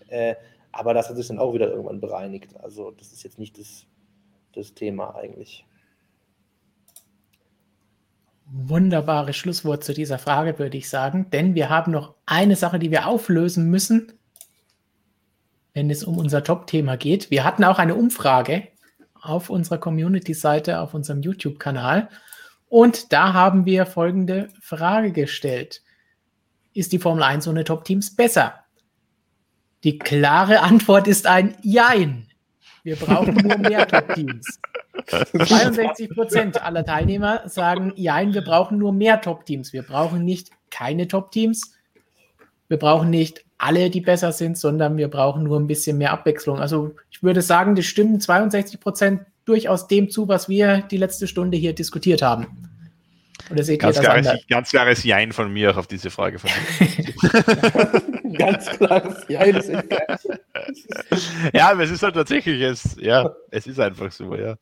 [0.09, 0.35] Äh,
[0.73, 2.55] aber das hat sich dann auch wieder irgendwann bereinigt.
[2.63, 3.87] Also das ist jetzt nicht das,
[4.55, 5.67] das Thema eigentlich.
[8.51, 11.29] Wunderbares Schlusswort zu dieser Frage, würde ich sagen.
[11.31, 14.13] Denn wir haben noch eine Sache, die wir auflösen müssen,
[15.79, 17.31] wenn es um unser Top-Thema geht.
[17.31, 18.67] Wir hatten auch eine Umfrage
[19.15, 22.09] auf unserer Community-Seite, auf unserem YouTube-Kanal.
[22.67, 25.83] Und da haben wir folgende Frage gestellt.
[26.75, 28.55] Ist die Formel 1 ohne Top-Teams besser?
[29.85, 32.27] Die klare Antwort ist ein Jein.
[32.83, 34.59] Wir brauchen nur mehr Top-Teams.
[35.07, 39.73] 62 Prozent aller Teilnehmer sagen, Jein, wir brauchen nur mehr Top-Teams.
[39.73, 41.77] Wir brauchen nicht keine Top-Teams.
[42.67, 46.61] Wir brauchen nicht alle, die besser sind, sondern wir brauchen nur ein bisschen mehr Abwechslung.
[46.61, 51.27] Also ich würde sagen, die stimmen 62 Prozent durchaus dem zu, was wir die letzte
[51.27, 52.47] Stunde hier diskutiert haben.
[53.51, 56.39] Oder seht ganz, ihr das klares, ganz klares Jein von mir auch auf diese Frage
[56.39, 56.51] von
[58.35, 59.63] Ganz klares Jein.
[61.55, 64.57] Ja, aber es ist halt tatsächlich, es, ja, es ist einfach so, ja.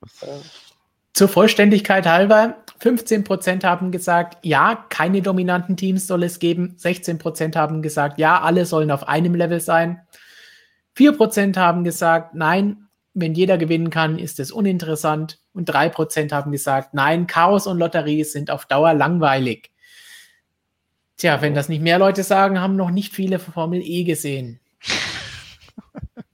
[1.17, 6.77] Zur Vollständigkeit halber, 15% haben gesagt, ja, keine dominanten Teams soll es geben.
[6.79, 10.03] 16% haben gesagt, ja, alle sollen auf einem Level sein.
[10.95, 15.39] 4% haben gesagt, nein, wenn jeder gewinnen kann, ist es uninteressant.
[15.55, 19.71] Und 3% haben gesagt, nein, Chaos und Lotterie sind auf Dauer langweilig.
[21.17, 24.61] Tja, wenn das nicht mehr Leute sagen, haben noch nicht viele Formel E gesehen.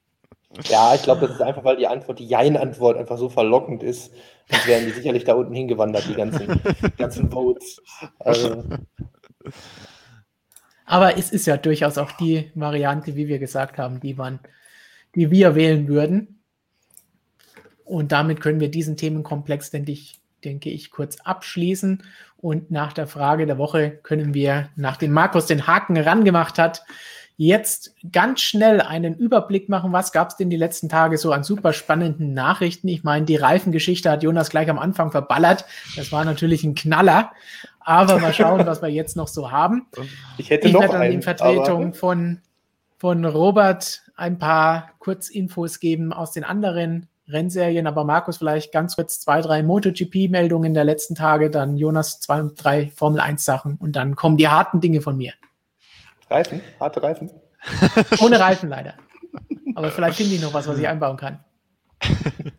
[0.65, 4.13] Ja, ich glaube, das ist einfach, weil die Antwort, die Jein-Antwort einfach so verlockend ist.
[4.51, 6.61] Sonst wären die sicherlich da unten hingewandert, die ganzen,
[6.99, 7.81] ganzen Votes.
[8.19, 8.65] Also.
[10.85, 14.41] Aber es ist ja durchaus auch die Variante, wie wir gesagt haben, die man,
[15.15, 16.43] die wir wählen würden.
[17.85, 22.03] Und damit können wir diesen Themenkomplex, denke ich, denke ich, kurz abschließen.
[22.37, 26.83] Und nach der Frage der Woche können wir, nachdem Markus den Haken rangemacht hat,
[27.37, 31.43] jetzt ganz schnell einen Überblick machen, was gab es denn die letzten Tage so an
[31.43, 32.89] super spannenden Nachrichten.
[32.89, 35.65] Ich meine, die Reifengeschichte hat Jonas gleich am Anfang verballert.
[35.97, 37.33] Das war natürlich ein Knaller.
[37.81, 39.87] Aber mal schauen, was wir jetzt noch so haben.
[40.39, 42.41] Ich hätte ich noch werde dann einen, in Vertretung von,
[42.99, 49.21] von Robert ein paar Kurzinfos geben aus den anderen Rennserien, aber Markus vielleicht ganz kurz
[49.21, 54.49] zwei, drei MotoGP-Meldungen der letzten Tage, dann Jonas zwei, drei Formel-1-Sachen und dann kommen die
[54.49, 55.33] harten Dinge von mir.
[56.33, 56.61] Reifen?
[56.81, 57.31] Harte Reifen?
[58.21, 58.95] Ohne Reifen leider.
[59.75, 61.45] Aber vielleicht finde ich noch was, was ich einbauen kann.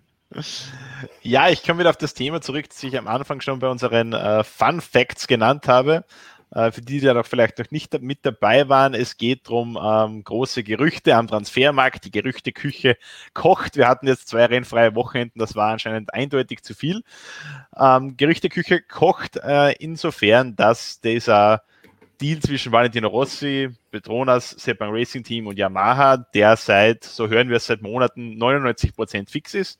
[1.21, 4.13] Ja, ich komme wieder auf das Thema zurück, das ich am Anfang schon bei unseren
[4.13, 6.05] äh, Fun Facts genannt habe.
[6.51, 9.77] Äh, für die, die ja noch vielleicht noch nicht mit dabei waren, es geht darum,
[9.81, 12.05] ähm, große Gerüchte am Transfermarkt.
[12.05, 12.97] Die Gerüchteküche
[13.33, 13.75] kocht.
[13.75, 17.03] Wir hatten jetzt zwei rennfreie Wochenenden, das war anscheinend eindeutig zu viel.
[17.77, 21.63] Ähm, Gerüchteküche kocht äh, insofern, dass dieser
[22.23, 27.57] Deal zwischen Valentino Rossi, Petronas, Sepang Racing Team und Yamaha, der seit, so hören wir
[27.57, 29.79] es seit Monaten, 99 Prozent fix ist,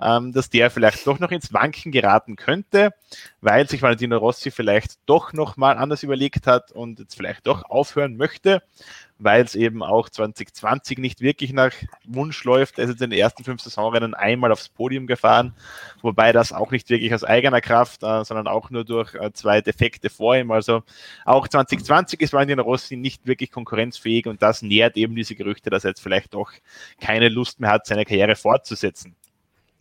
[0.00, 2.94] ähm, dass der vielleicht doch noch ins Wanken geraten könnte,
[3.40, 8.16] weil sich Valentino Rossi vielleicht doch nochmal anders überlegt hat und jetzt vielleicht doch aufhören
[8.16, 8.62] möchte
[9.18, 11.72] weil es eben auch 2020 nicht wirklich nach
[12.04, 12.78] Wunsch läuft.
[12.78, 15.54] Er ist jetzt in den ersten fünf Saisonrennen einmal aufs Podium gefahren,
[16.02, 19.60] wobei das auch nicht wirklich aus eigener Kraft, äh, sondern auch nur durch äh, zwei
[19.60, 20.50] Defekte vor ihm.
[20.50, 20.82] Also
[21.24, 25.84] auch 2020 ist Valentino Rossi nicht wirklich konkurrenzfähig und das nährt eben diese Gerüchte, dass
[25.84, 26.52] er jetzt vielleicht doch
[27.00, 29.14] keine Lust mehr hat, seine Karriere fortzusetzen.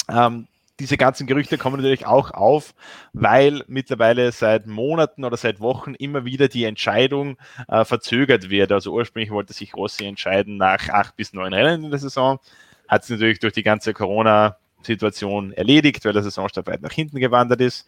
[0.10, 0.48] Ähm,
[0.80, 2.76] diese ganzen Gerüchte kommen natürlich auch auf,
[3.14, 7.38] weil mittlerweile seit Monaten oder seit Wochen immer wieder die Entscheidung
[7.68, 8.72] äh, verzögert wird.
[8.72, 12.40] Also ursprünglich wollte sich Rossi entscheiden nach acht bis neun Rennen in der Saison.
[12.88, 17.20] Hat es natürlich durch die ganze Corona Situation erledigt, weil der Saisonstart weit nach hinten
[17.20, 17.88] gewandert ist.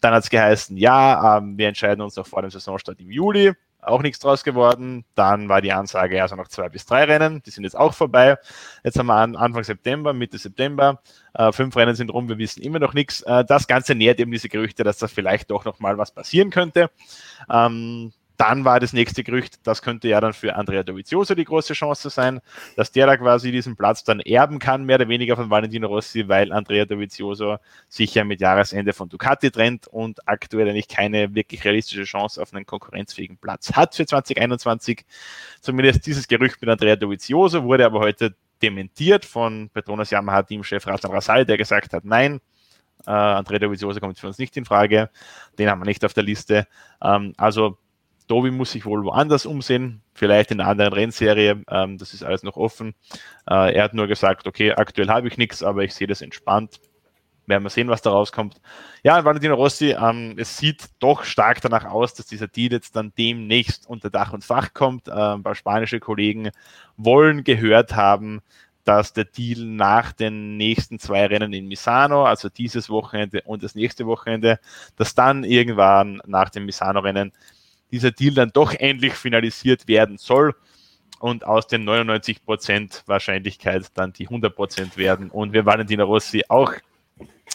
[0.00, 3.52] Dann hat es geheißen, ja, ähm, wir entscheiden uns noch vor dem Saisonstart im Juli
[3.82, 5.04] auch nichts draus geworden.
[5.14, 8.38] Dann war die Ansage, also noch zwei bis drei Rennen, die sind jetzt auch vorbei.
[8.84, 11.00] Jetzt haben wir Anfang September, Mitte September,
[11.34, 13.22] äh, fünf Rennen sind rum, wir wissen immer noch nichts.
[13.22, 16.50] Äh, das Ganze nährt eben diese Gerüchte, dass da vielleicht doch noch mal was passieren
[16.50, 16.90] könnte.
[17.50, 21.74] Ähm, dann war das nächste Gerücht, das könnte ja dann für Andrea Dovizioso die große
[21.74, 22.40] Chance sein,
[22.74, 26.26] dass der da quasi diesen Platz dann erben kann, mehr oder weniger von Valentino Rossi,
[26.26, 27.58] weil Andrea Dovizioso
[27.90, 32.54] sich ja mit Jahresende von Ducati trennt und aktuell eigentlich keine wirklich realistische Chance auf
[32.54, 35.04] einen konkurrenzfähigen Platz hat für 2021.
[35.60, 41.10] Zumindest dieses Gerücht mit Andrea Dovizioso wurde aber heute dementiert von Petronas Yamaha Teamchef Razan
[41.10, 42.40] Rasal, der gesagt hat, nein,
[43.06, 45.10] äh, Andrea Dovizioso kommt für uns nicht in Frage,
[45.58, 46.66] den haben wir nicht auf der Liste.
[47.02, 47.76] Ähm, also
[48.30, 51.64] Tobi muss sich wohl woanders umsehen, vielleicht in einer anderen Rennserie.
[51.68, 52.94] Ähm, das ist alles noch offen.
[53.48, 56.80] Äh, er hat nur gesagt, okay, aktuell habe ich nichts, aber ich sehe das entspannt.
[57.46, 58.60] Werden wir sehen, was da rauskommt.
[59.02, 63.12] Ja, Valentino Rossi, ähm, es sieht doch stark danach aus, dass dieser Deal jetzt dann
[63.18, 65.08] demnächst unter Dach und Fach kommt.
[65.08, 66.50] Äh, ein paar spanische Kollegen
[66.96, 68.42] wollen gehört haben,
[68.84, 73.74] dass der Deal nach den nächsten zwei Rennen in Misano, also dieses Wochenende und das
[73.74, 74.60] nächste Wochenende,
[74.94, 77.32] dass dann irgendwann nach dem Misano-Rennen
[77.92, 80.54] dieser Deal dann doch endlich finalisiert werden soll
[81.18, 86.72] und aus den 99% Wahrscheinlichkeit dann die 100% werden und wir Valentina Rossi auch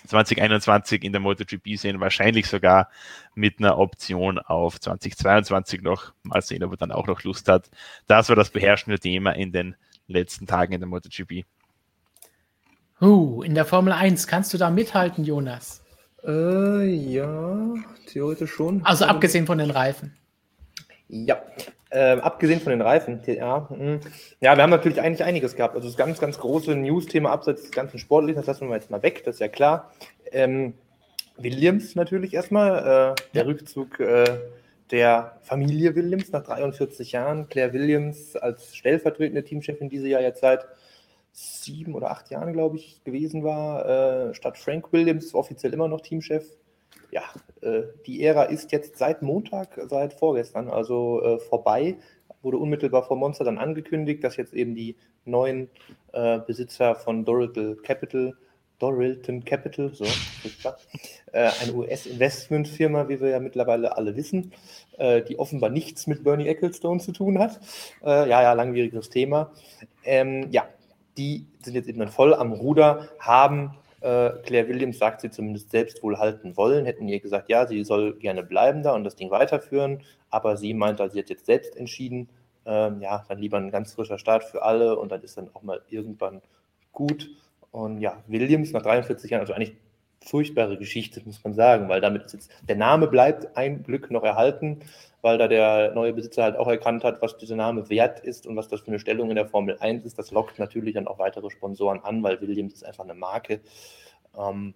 [0.07, 2.89] 2021 in der MotoGP sehen, wahrscheinlich sogar
[3.33, 6.13] mit einer Option auf 2022 noch.
[6.23, 7.69] Mal sehen, ob er dann auch noch Lust hat.
[8.07, 9.75] Das war das beherrschende Thema in den
[10.07, 11.45] letzten Tagen in der MotoGP.
[13.01, 15.83] Uh, in der Formel 1, kannst du da mithalten, Jonas?
[16.25, 17.73] Äh, ja,
[18.07, 18.85] theoretisch schon.
[18.85, 20.15] Also abgesehen von den Reifen.
[21.07, 21.41] Ja,
[21.91, 23.67] äh, abgesehen von den Reifen, ja.
[23.69, 23.99] Mh.
[24.41, 25.75] Ja, wir haben natürlich eigentlich einiges gehabt.
[25.75, 29.03] Also das ganz, ganz große News-Thema abseits des ganzen Sportlichen, das lassen wir jetzt mal
[29.03, 29.91] weg, das ist ja klar.
[30.31, 30.73] Ähm,
[31.37, 33.45] Williams natürlich erstmal, äh, der.
[33.45, 34.39] Rückzug äh,
[34.91, 37.49] der Familie Williams nach 43 Jahren.
[37.49, 40.65] Claire Williams als stellvertretende Teamchefin diese Jahr jetzt seit
[41.31, 46.01] sieben oder acht Jahren, glaube ich, gewesen war, äh, statt Frank Williams offiziell immer noch
[46.01, 46.45] Teamchef.
[47.11, 47.23] Ja,
[47.65, 51.97] äh, die Ära ist jetzt seit Montag, seit vorgestern, also äh, vorbei.
[52.41, 54.95] Wurde unmittelbar vor Monster dann angekündigt, dass jetzt eben die
[55.25, 55.69] neuen
[56.13, 58.33] äh, Besitzer von Dorilton Capital
[58.77, 60.03] Dorilton Capital, so,
[61.31, 64.51] äh, eine US-Investmentfirma, wie wir ja mittlerweile alle wissen,
[64.97, 67.59] äh, die offenbar nichts mit Bernie Ecclestone zu tun hat.
[68.03, 69.53] Ja, ja, langwieriges Thema.
[70.03, 70.67] Ähm, ja,
[71.17, 75.71] die sind jetzt eben dann voll am Ruder, haben äh, Claire Williams, sagt sie zumindest
[75.71, 79.15] selbst wohl halten wollen, hätten ihr gesagt, ja, sie soll gerne bleiben da und das
[79.15, 82.29] Ding weiterführen, aber sie meint, also sie hat jetzt selbst entschieden,
[82.67, 85.63] ähm, ja, dann lieber ein ganz frischer Start für alle und dann ist dann auch
[85.63, 86.41] mal irgendwann
[86.91, 87.29] gut.
[87.71, 89.75] Und ja, Williams nach 43 Jahren, also eigentlich
[90.25, 94.79] furchtbare Geschichte, muss man sagen, weil damit jetzt, der Name bleibt ein Glück noch erhalten,
[95.21, 98.55] weil da der neue Besitzer halt auch erkannt hat, was dieser Name wert ist und
[98.55, 100.17] was das für eine Stellung in der Formel 1 ist.
[100.19, 103.61] Das lockt natürlich dann auch weitere Sponsoren an, weil Williams ist einfach eine Marke,
[104.37, 104.73] ähm,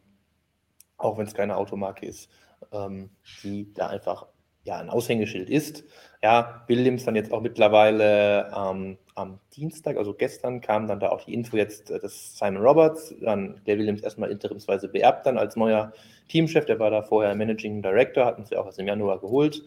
[0.98, 2.30] auch wenn es keine Automarke ist,
[2.72, 3.10] ähm,
[3.44, 4.28] die da einfach
[4.70, 5.84] ja, ein Aushängeschild ist.
[6.22, 11.26] Ja, Williams dann jetzt auch mittlerweile ähm, am Dienstag, also gestern, kam dann da auch
[11.26, 15.56] die Info jetzt, äh, dass Simon Roberts, dann der Williams erstmal interimsweise beerbt dann als
[15.56, 15.92] neuer
[16.28, 19.64] Teamchef, der war da vorher Managing Director, hatten sie auch erst im Januar geholt.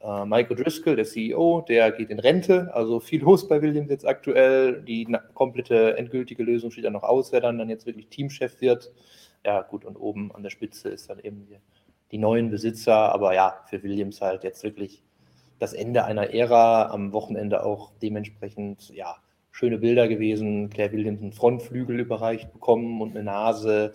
[0.00, 4.06] Äh, Michael Driscoll, der CEO, der geht in Rente, also viel los bei Williams jetzt
[4.06, 4.82] aktuell.
[4.82, 8.92] Die komplette endgültige Lösung steht dann noch aus, wer dann, dann jetzt wirklich Teamchef wird.
[9.44, 11.58] Ja, gut, und oben an der Spitze ist dann eben die,
[12.12, 15.02] die neuen Besitzer, aber ja, für Williams halt jetzt wirklich
[15.58, 19.16] das Ende einer Ära, am Wochenende auch dementsprechend, ja,
[19.56, 20.68] schöne Bilder gewesen.
[20.68, 23.92] Claire Williams einen Frontflügel überreicht bekommen und eine Nase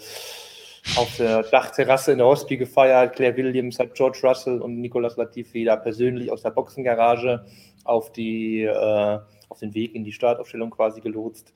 [0.97, 3.15] auf der Dachterrasse in der Hospi gefeiert.
[3.15, 7.45] Claire Williams hat George Russell und Nicolas Latifi da persönlich aus der Boxengarage
[7.83, 11.53] auf, die, äh, auf den Weg in die Startaufstellung quasi gelotst.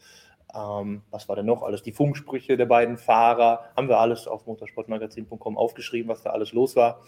[0.56, 1.84] Ähm, was war denn noch alles?
[1.84, 6.76] Die Funksprüche der beiden Fahrer haben wir alles auf motorsportmagazin.com aufgeschrieben, was da alles los
[6.76, 7.02] war.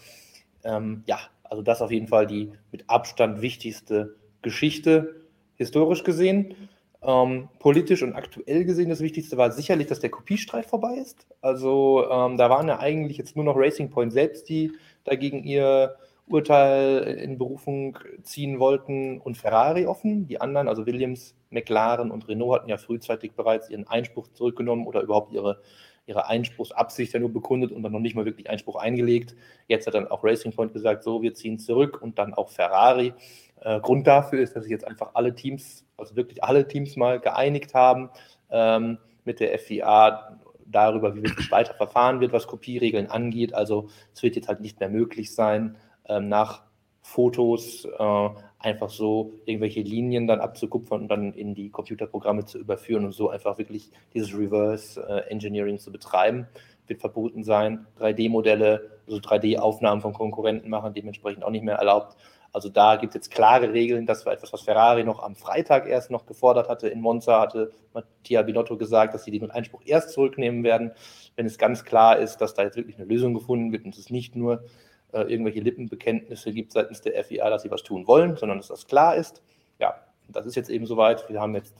[0.64, 5.22] Ähm, ja, also das auf jeden Fall die mit Abstand wichtigste Geschichte,
[5.56, 6.54] historisch gesehen.
[7.00, 11.26] Ähm, politisch und aktuell gesehen das Wichtigste war sicherlich, dass der Kopiestreit vorbei ist.
[11.40, 14.72] Also ähm, da waren ja eigentlich jetzt nur noch Racing Point selbst, die
[15.04, 15.96] dagegen ihr
[16.30, 20.26] Urteil in Berufung ziehen wollten und Ferrari offen.
[20.26, 25.02] Die anderen, also Williams, McLaren und Renault, hatten ja frühzeitig bereits ihren Einspruch zurückgenommen oder
[25.02, 25.60] überhaupt ihre,
[26.06, 29.34] ihre Einspruchsabsicht ja nur bekundet und dann noch nicht mal wirklich Einspruch eingelegt.
[29.66, 33.14] Jetzt hat dann auch Racing Point gesagt, so, wir ziehen zurück und dann auch Ferrari.
[33.60, 37.20] Äh, Grund dafür ist, dass sich jetzt einfach alle Teams, also wirklich alle Teams mal
[37.20, 38.10] geeinigt haben
[38.50, 40.38] ähm, mit der FIA
[40.70, 43.54] darüber, wie wirklich weiter verfahren wird, was Kopieregeln angeht.
[43.54, 45.76] Also es wird jetzt halt nicht mehr möglich sein,
[46.08, 46.62] ähm, nach
[47.02, 48.28] Fotos äh,
[48.58, 53.30] einfach so irgendwelche Linien dann abzukupfern und dann in die Computerprogramme zu überführen und so
[53.30, 56.46] einfach wirklich dieses Reverse äh, Engineering zu betreiben.
[56.86, 57.86] Wird verboten sein.
[58.00, 62.16] 3D-Modelle, also 3D-Aufnahmen von Konkurrenten machen, dementsprechend auch nicht mehr erlaubt.
[62.52, 64.06] Also da gibt es jetzt klare Regeln.
[64.06, 66.88] Das war etwas, was Ferrari noch am Freitag erst noch gefordert hatte.
[66.88, 70.92] In Monza hatte Mattia Binotto gesagt, dass sie den Einspruch erst zurücknehmen werden,
[71.36, 74.10] wenn es ganz klar ist, dass da jetzt wirklich eine Lösung gefunden wird und es
[74.10, 74.64] nicht nur
[75.12, 78.86] äh, irgendwelche Lippenbekenntnisse gibt seitens der FIA, dass sie was tun wollen, sondern dass das
[78.86, 79.42] klar ist.
[79.78, 79.94] Ja,
[80.28, 81.28] das ist jetzt eben soweit.
[81.28, 81.74] Wir haben jetzt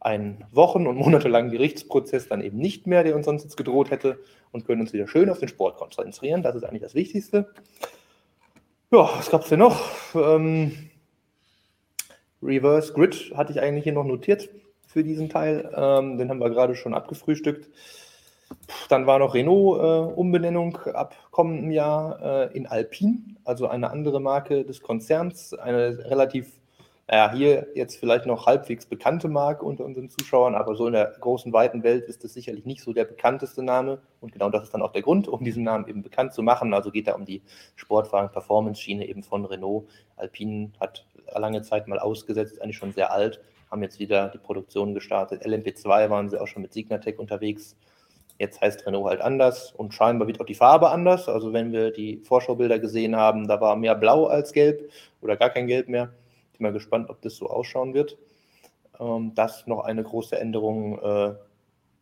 [0.00, 4.18] einen Wochen- und monatelangen Gerichtsprozess dann eben nicht mehr, der uns sonst jetzt gedroht hätte
[4.52, 6.42] und können uns wieder schön auf den Sport konzentrieren.
[6.42, 7.50] Das ist eigentlich das Wichtigste.
[8.90, 9.80] Ja, was gab es denn noch?
[10.14, 10.90] Ähm,
[12.42, 14.48] Reverse Grid hatte ich eigentlich hier noch notiert
[14.86, 15.70] für diesen Teil.
[15.76, 17.68] Ähm, den haben wir gerade schon abgefrühstückt.
[18.88, 24.64] Dann war noch Renault-Umbenennung äh, ab kommendem Jahr äh, in Alpine, also eine andere Marke
[24.64, 26.60] des Konzerns, eine relativ,
[27.08, 31.14] naja, hier jetzt vielleicht noch halbwegs bekannte Marke unter unseren Zuschauern, aber so in der
[31.20, 34.00] großen, weiten Welt ist das sicherlich nicht so der bekannteste Name.
[34.20, 36.74] Und genau das ist dann auch der Grund, um diesen Namen eben bekannt zu machen.
[36.74, 37.42] Also geht da um die
[37.76, 39.88] Sportwagen-Performance-Schiene eben von Renault.
[40.16, 43.40] Alpine hat lange Zeit mal ausgesetzt, ist eigentlich schon sehr alt,
[43.70, 45.44] haben jetzt wieder die Produktion gestartet.
[45.44, 47.76] LMP2 waren sie auch schon mit Signatec unterwegs.
[48.40, 51.28] Jetzt heißt Renault halt anders und scheinbar wird auch die Farbe anders.
[51.28, 54.90] Also wenn wir die Vorschaubilder gesehen haben, da war mehr blau als gelb
[55.20, 56.14] oder gar kein Gelb mehr.
[56.50, 58.16] Ich bin mal gespannt, ob das so ausschauen wird.
[58.98, 60.98] Ähm, das noch eine große Änderung.
[61.02, 61.34] Äh,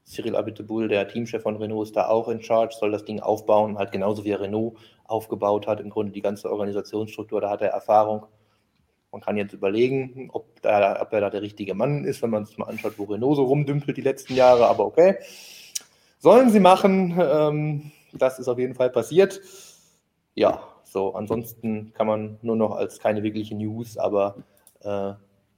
[0.05, 3.77] Cyril Abiteboul, der Teamchef von Renault, ist da auch in Charge, soll das Ding aufbauen,
[3.77, 5.81] halt genauso wie Renault aufgebaut hat.
[5.81, 8.27] Im Grunde die ganze Organisationsstruktur, da hat er Erfahrung.
[9.11, 12.45] Man kann jetzt überlegen, ob, da, ob er da der richtige Mann ist, wenn man
[12.45, 15.17] sich mal anschaut, wo Renault so rumdümpelt die letzten Jahre, aber okay.
[16.19, 17.17] Sollen sie machen.
[17.19, 19.41] Ähm, das ist auf jeden Fall passiert.
[20.35, 24.37] Ja, so, ansonsten kann man nur noch als keine wirkliche News, aber
[24.81, 25.13] äh,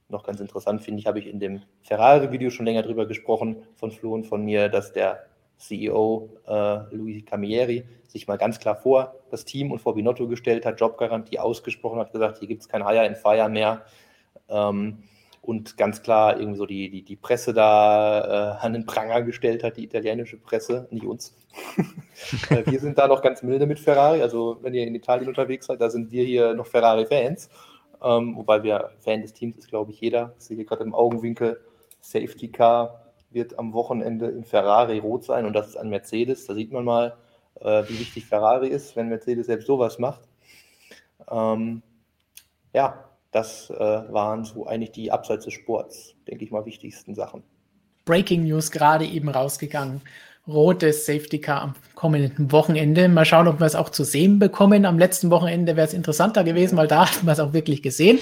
[0.09, 3.91] noch ganz interessant finde ich, habe ich in dem Ferrari-Video schon länger drüber gesprochen, von
[3.91, 5.25] Flo und von mir, dass der
[5.57, 10.65] CEO äh, Luigi Camilleri sich mal ganz klar vor das Team und vor Binotto gestellt
[10.65, 13.85] hat, Jobgarantie ausgesprochen hat, gesagt, hier gibt es kein Hire and Fire mehr.
[14.49, 15.03] Ähm,
[15.41, 19.63] und ganz klar irgendwie so die, die, die Presse da äh, an den Pranger gestellt
[19.63, 21.35] hat, die italienische Presse, nicht uns.
[22.49, 24.21] Äh, wir sind da noch ganz milde mit Ferrari.
[24.21, 27.49] Also wenn ihr in Italien unterwegs seid, da sind wir hier noch Ferrari-Fans.
[28.03, 30.33] Ähm, wobei wir Fan des Teams ist, glaube ich, jeder.
[30.37, 31.59] Ich sehe hier gerade im Augenwinkel,
[31.99, 33.01] Safety Car
[33.31, 36.45] wird am Wochenende in Ferrari rot sein und das ist ein Mercedes.
[36.45, 37.17] Da sieht man mal,
[37.59, 40.21] äh, wie wichtig Ferrari ist, wenn Mercedes selbst sowas macht.
[41.29, 41.81] Ähm,
[42.73, 47.43] ja, das äh, waren so eigentlich die abseits des Sports, denke ich mal, wichtigsten Sachen.
[48.05, 50.01] Breaking News gerade eben rausgegangen.
[50.47, 53.07] Rotes Safety Car am kommenden Wochenende.
[53.07, 54.85] Mal schauen, ob wir es auch zu sehen bekommen.
[54.85, 58.19] Am letzten Wochenende wäre es interessanter gewesen, weil da haben wir es auch wirklich gesehen.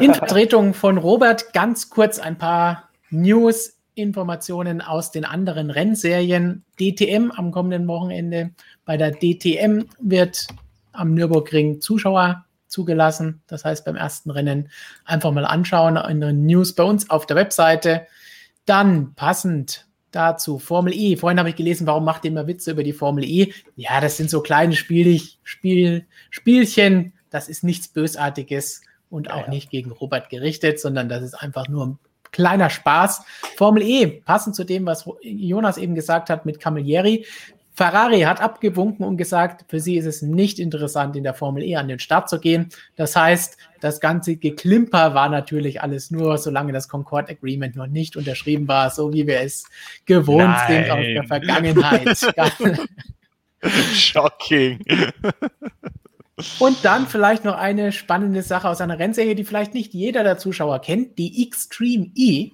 [0.00, 6.64] In Vertretung von Robert ganz kurz ein paar News, Informationen aus den anderen Rennserien.
[6.80, 8.50] DTM am kommenden Wochenende.
[8.84, 10.48] Bei der DTM wird
[10.92, 13.42] am Nürburgring Zuschauer zugelassen.
[13.46, 14.70] Das heißt, beim ersten Rennen
[15.04, 18.06] einfach mal anschauen in den News bei uns auf der Webseite.
[18.64, 21.16] Dann passend dazu Formel E.
[21.16, 23.52] Vorhin habe ich gelesen, warum macht ihr immer Witze über die Formel E?
[23.76, 27.12] Ja, das sind so kleine Spiel, Spiel, Spielchen.
[27.30, 29.50] Das ist nichts Bösartiges und auch ja, ja.
[29.50, 31.98] nicht gegen Robert gerichtet, sondern das ist einfach nur ein
[32.30, 33.22] kleiner Spaß.
[33.56, 37.26] Formel E, passend zu dem, was Jonas eben gesagt hat mit Camilleri.
[37.74, 41.76] Ferrari hat abgewunken und gesagt, für sie ist es nicht interessant, in der Formel E
[41.76, 42.68] an den Start zu gehen.
[42.96, 48.16] Das heißt, das ganze Geklimper war natürlich alles nur, solange das Concord Agreement noch nicht
[48.16, 49.64] unterschrieben war, so wie wir es
[50.04, 50.84] gewohnt Nein.
[50.84, 52.18] sind aus der Vergangenheit.
[53.94, 54.84] Shocking.
[56.58, 60.38] Und dann vielleicht noch eine spannende Sache aus einer Rennserie, die vielleicht nicht jeder der
[60.38, 62.50] Zuschauer kennt, die Extreme E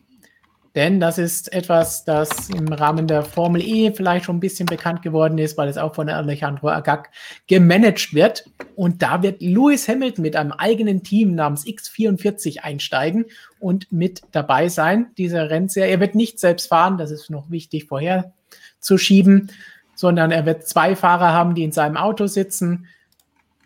[0.78, 5.02] denn das ist etwas, das im Rahmen der Formel E vielleicht schon ein bisschen bekannt
[5.02, 7.10] geworden ist, weil es auch von Alejandro Agag
[7.48, 8.48] gemanagt wird.
[8.76, 13.24] Und da wird Lewis Hamilton mit einem eigenen Team namens X44 einsteigen
[13.59, 15.09] und mit dabei sein.
[15.18, 18.32] Diese Rennserie, er wird nicht selbst fahren, das ist noch wichtig vorher
[18.78, 19.50] zu schieben,
[19.96, 22.86] sondern er wird zwei Fahrer haben, die in seinem Auto sitzen.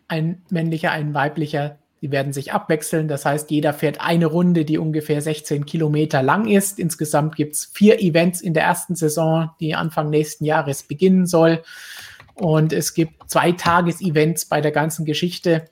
[0.08, 3.06] Ein männlicher, ein weiblicher, die werden sich abwechseln.
[3.06, 6.80] Das heißt, jeder fährt eine Runde, die ungefähr 16 Kilometer lang ist.
[6.80, 11.62] Insgesamt gibt es vier Events in der ersten Saison, die Anfang nächsten Jahres beginnen soll.
[12.34, 15.68] Und es gibt zwei Tages-Events bei der ganzen Geschichte,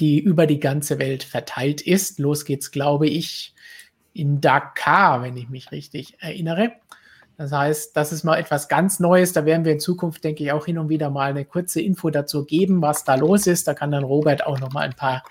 [0.00, 2.18] die über die ganze Welt verteilt ist.
[2.18, 3.54] Los geht's, glaube ich,
[4.14, 6.72] in Dakar, wenn ich mich richtig erinnere.
[7.36, 9.32] Das heißt, das ist mal etwas ganz Neues.
[9.32, 12.10] Da werden wir in Zukunft, denke ich, auch hin und wieder mal eine kurze Info
[12.10, 13.66] dazu geben, was da los ist.
[13.66, 15.24] Da kann dann Robert auch noch mal ein paar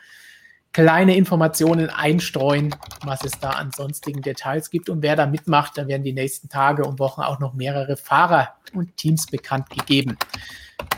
[0.74, 2.76] kleine Informationen einstreuen,
[3.06, 4.90] was es da an sonstigen Details gibt.
[4.90, 8.56] Und wer da mitmacht, da werden die nächsten Tage und Wochen auch noch mehrere Fahrer
[8.74, 10.18] und Teams bekannt gegeben.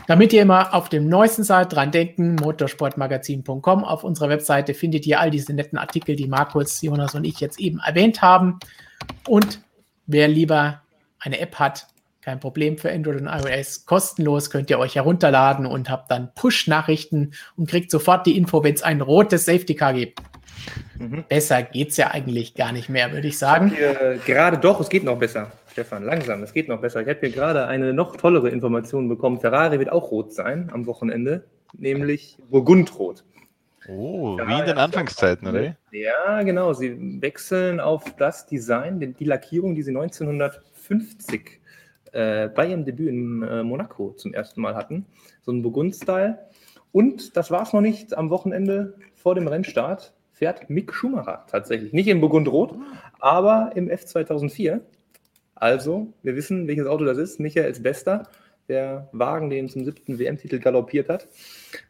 [0.06, 3.84] Damit ihr immer auf dem neuesten seid, dran denken, motorsportmagazin.com.
[3.84, 7.60] Auf unserer Webseite findet ihr all diese netten Artikel, die Markus, Jonas und ich jetzt
[7.60, 8.58] eben erwähnt haben.
[9.28, 9.60] Und
[10.06, 10.80] wer lieber
[11.20, 11.86] eine App hat,
[12.20, 17.32] kein Problem für Android und iOS, kostenlos könnt ihr euch herunterladen und habt dann Push-Nachrichten
[17.56, 20.20] und kriegt sofort die Info, wenn es ein rotes Safety Car gibt.
[20.98, 21.24] Mhm.
[21.28, 23.72] Besser es ja eigentlich gar nicht mehr, würde ich sagen.
[23.72, 27.02] Ich gerade doch, es geht noch besser, Stefan, langsam, es geht noch besser.
[27.02, 29.38] Ich habe hier gerade eine noch tollere Information bekommen.
[29.38, 31.44] Ferrari wird auch rot sein am Wochenende.
[31.78, 33.24] nämlich Burgundrot.
[33.88, 35.76] Oh, ja, wie in den Anfangszeiten, oder?
[35.92, 36.72] Ja, genau.
[36.72, 39.92] Sie wechseln auf das Design, die Lackierung, die sie
[40.90, 41.60] 1950
[42.12, 45.06] äh, bei ihrem Debüt in äh, Monaco zum ersten Mal hatten.
[45.42, 46.38] So ein Burgund-Style.
[46.92, 48.16] Und das war es noch nicht.
[48.16, 51.92] Am Wochenende vor dem Rennstart fährt Mick Schumacher tatsächlich.
[51.92, 52.74] Nicht im Burgund-Rot,
[53.18, 54.80] aber im F2004.
[55.54, 57.40] Also, wir wissen, welches Auto das ist.
[57.40, 58.28] Michaels Bester,
[58.68, 61.28] der Wagen, den zum siebten WM-Titel galoppiert hat.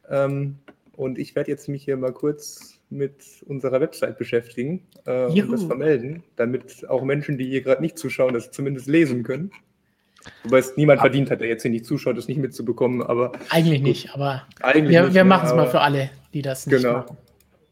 [0.08, 0.58] Ähm,
[0.96, 5.64] und ich werde jetzt mich hier mal kurz mit unserer Website beschäftigen äh, und das
[5.64, 9.50] vermelden, damit auch Menschen, die hier gerade nicht zuschauen, das zumindest lesen können.
[10.44, 13.32] Wobei es niemand aber verdient hat, der jetzt hier nicht zuschaut, das nicht mitzubekommen, aber.
[13.50, 13.88] Eigentlich gut.
[13.88, 16.98] nicht, aber Eigentlich wir, wir machen es mal für alle, die das nicht genau.
[16.98, 17.16] machen.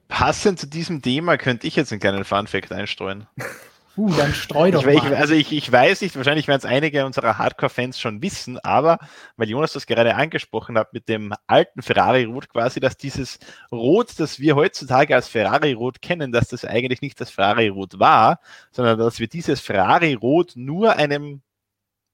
[0.09, 3.27] Passend zu diesem Thema könnte ich jetzt einen kleinen Fun-Fact einstreuen.
[3.97, 5.15] Uh, dann streu doch ich, mal.
[5.15, 8.99] also ich, ich weiß nicht, wahrscheinlich werden es einige unserer Hardcore-Fans schon wissen, aber
[9.37, 13.39] weil Jonas das gerade angesprochen hat mit dem alten Ferrari-Rot quasi, dass dieses
[13.71, 18.41] Rot, das wir heutzutage als Ferrari-Rot kennen, dass das eigentlich nicht das Ferrari-Rot war,
[18.73, 21.43] sondern dass wir dieses Ferrari-Rot nur einem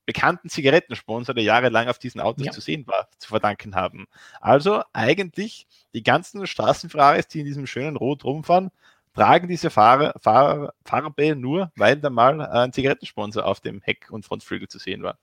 [0.05, 2.52] bekannten Zigarettensponsor, der jahrelang auf diesen Autos ja.
[2.52, 4.07] zu sehen war, zu verdanken haben.
[4.40, 8.70] Also eigentlich die ganzen Straßenferraris, die in diesem schönen Rot rumfahren,
[9.15, 14.24] tragen diese Fahrer, Fahrer, Farbe nur, weil da mal ein Zigarettensponsor auf dem Heck- und
[14.24, 15.19] Frontflügel zu sehen war.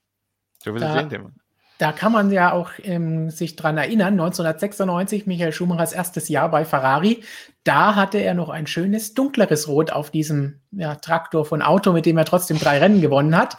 [0.63, 1.35] So viel da, sehen,
[1.77, 6.65] da kann man ja auch ähm, sich dran erinnern, 1996, Michael Schumachers erstes Jahr bei
[6.65, 7.23] Ferrari,
[7.63, 12.05] da hatte er noch ein schönes dunkleres Rot auf diesem ja, Traktor von Auto, mit
[12.05, 13.57] dem er trotzdem drei Rennen gewonnen hat.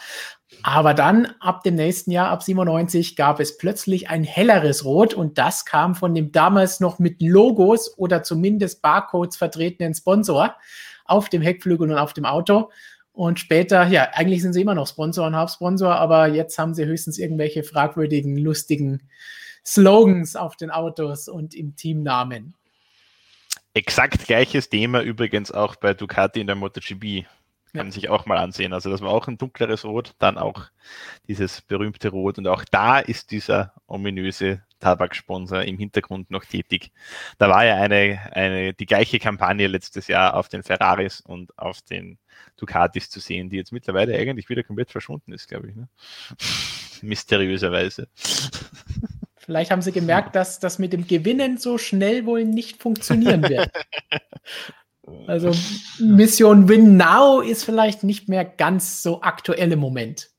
[0.63, 5.39] Aber dann ab dem nächsten Jahr, ab 97, gab es plötzlich ein helleres Rot und
[5.39, 10.57] das kam von dem damals noch mit Logos oder zumindest Barcodes vertretenen Sponsor
[11.05, 12.71] auf dem Heckflügel und auf dem Auto.
[13.13, 16.87] Und später, ja, eigentlich sind sie immer noch Sponsor und Hauptsponsor, aber jetzt haben sie
[16.87, 19.09] höchstens irgendwelche fragwürdigen, lustigen
[19.67, 22.55] Slogans auf den Autos und im Teamnamen.
[23.75, 27.27] Exakt gleiches Thema übrigens auch bei Ducati in der MotoGP.
[27.79, 27.93] Kann ja.
[27.93, 28.73] sich auch mal ansehen.
[28.73, 30.65] Also das war auch ein dunkleres Rot, dann auch
[31.29, 32.39] dieses berühmte Rot.
[32.39, 36.93] Und auch da ist dieser ominöse Tabaksponsor im Hintergrund noch tätig.
[37.39, 41.83] Da war ja eine, eine, die gleiche Kampagne letztes Jahr auf den Ferraris und auf
[41.83, 42.19] den
[42.57, 45.77] Ducatis zu sehen, die jetzt mittlerweile eigentlich wieder komplett verschwunden ist, glaube ich.
[45.77, 45.89] Ne?
[47.03, 48.09] Mysteriöserweise.
[49.37, 53.71] Vielleicht haben sie gemerkt, dass das mit dem Gewinnen so schnell wohl nicht funktionieren wird.
[55.27, 55.53] Also
[55.99, 60.31] Mission Win Now ist vielleicht nicht mehr ganz so aktuell im Moment.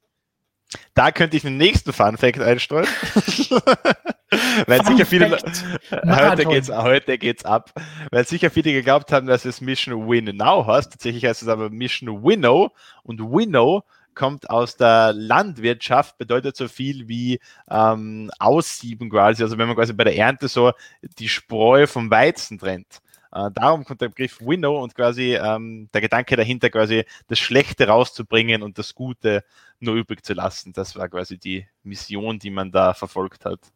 [0.94, 2.88] Da könnte ich den nächsten Fun Fact einstreuen.
[4.68, 7.74] Weil sicher viele heute geht's, heute geht's ab.
[8.12, 10.92] Weil sicher viele geglaubt haben, dass es Mission Win Now heißt.
[10.92, 12.72] Tatsächlich heißt es aber Mission Winnow
[13.04, 13.84] und Winnow
[14.14, 17.40] kommt aus der Landwirtschaft, bedeutet so viel wie
[17.70, 19.42] ähm, aussieben quasi.
[19.42, 20.74] Also wenn man quasi bei der Ernte so
[21.18, 23.02] die Spreu vom Weizen trennt.
[23.32, 27.88] Äh, darum kommt der Begriff Winnow und quasi ähm, der Gedanke dahinter, quasi das Schlechte
[27.88, 29.44] rauszubringen und das Gute
[29.80, 30.74] nur übrig zu lassen.
[30.74, 33.60] Das war quasi die Mission, die man da verfolgt hat.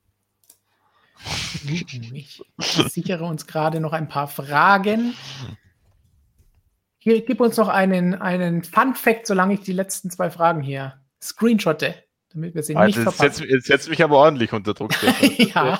[1.65, 5.13] Ich sichere uns gerade noch ein paar Fragen.
[6.97, 10.99] Hier, gib uns noch einen, einen Fun Fact, solange ich die letzten zwei Fragen hier
[11.21, 11.95] screenshotte
[12.34, 13.47] damit wir sie Alter, nicht verpassen.
[13.47, 14.91] Jetzt setzt mich aber ordentlich unter Druck.
[15.38, 15.80] ja.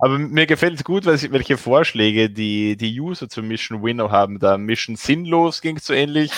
[0.00, 4.38] Aber mir gefällt es gut, welche Vorschläge die, die User zu Mission Winnow haben.
[4.38, 6.32] Da Mission Sinnlos ging so ähnlich.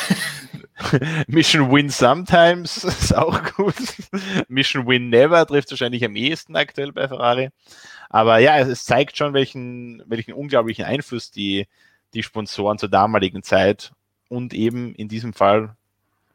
[1.26, 3.74] Mission Win Sometimes ist auch gut.
[4.48, 7.50] Mission Win Never trifft wahrscheinlich am ehesten aktuell bei Ferrari.
[8.10, 11.66] Aber ja, es, zeigt schon, welchen, welchen unglaublichen Einfluss die,
[12.12, 13.92] die Sponsoren zur damaligen Zeit
[14.28, 15.76] und eben in diesem Fall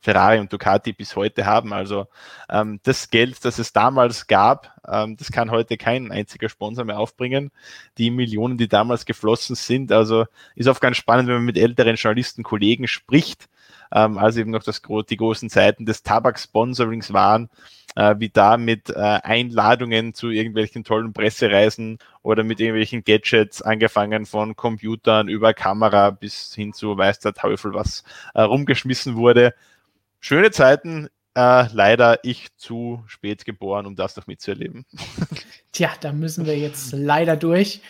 [0.01, 1.73] Ferrari und Ducati bis heute haben.
[1.73, 2.07] Also
[2.49, 6.99] ähm, das Geld, das es damals gab, ähm, das kann heute kein einziger Sponsor mehr
[6.99, 7.51] aufbringen.
[7.97, 10.25] Die Millionen, die damals geflossen sind, also
[10.55, 13.49] ist oft ganz spannend, wenn man mit älteren Journalisten, Kollegen spricht,
[13.91, 17.49] ähm, als eben noch das, die großen Zeiten des Tabak-Sponsorings waren,
[17.95, 24.25] äh, wie da mit äh, Einladungen zu irgendwelchen tollen Pressereisen oder mit irgendwelchen Gadgets, angefangen
[24.25, 28.03] von Computern über Kamera bis hin zu weiß der Teufel was
[28.33, 29.53] äh, rumgeschmissen wurde
[30.27, 31.07] schöne Zeiten.
[31.35, 34.85] Äh, leider ich zu spät geboren, um das noch mitzuerleben.
[35.71, 37.81] Tja, da müssen wir jetzt leider durch.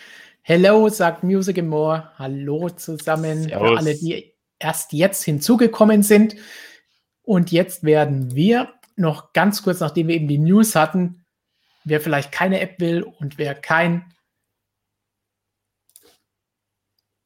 [0.42, 2.10] Hello, sagt Music and More.
[2.16, 3.68] Hallo zusammen Servus.
[3.68, 6.36] für alle, die erst jetzt hinzugekommen sind.
[7.22, 11.24] Und jetzt werden wir noch ganz kurz, nachdem wir eben die News hatten,
[11.84, 14.12] wer vielleicht keine App will und wer kein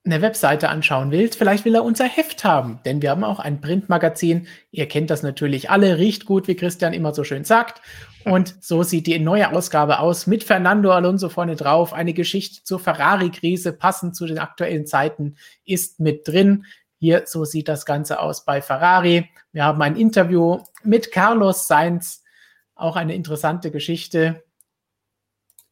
[0.04, 3.60] eine Webseite anschauen willst, vielleicht will er unser Heft haben, denn wir haben auch ein
[3.60, 4.48] Printmagazin.
[4.72, 7.80] Ihr kennt das natürlich alle, riecht gut, wie Christian immer so schön sagt.
[8.24, 11.92] Und so sieht die neue Ausgabe aus mit Fernando Alonso vorne drauf.
[11.92, 16.64] Eine Geschichte zur Ferrari-Krise, passend zu den aktuellen Zeiten, ist mit drin.
[16.98, 19.28] Hier, so sieht das Ganze aus bei Ferrari.
[19.52, 22.22] Wir haben ein Interview mit Carlos Sainz,
[22.74, 24.42] auch eine interessante Geschichte.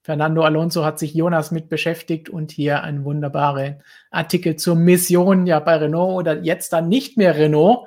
[0.03, 3.79] Fernando Alonso hat sich Jonas mit beschäftigt und hier ein wunderbarer
[4.11, 7.87] Artikel zur Mission ja bei Renault oder jetzt dann nicht mehr Renault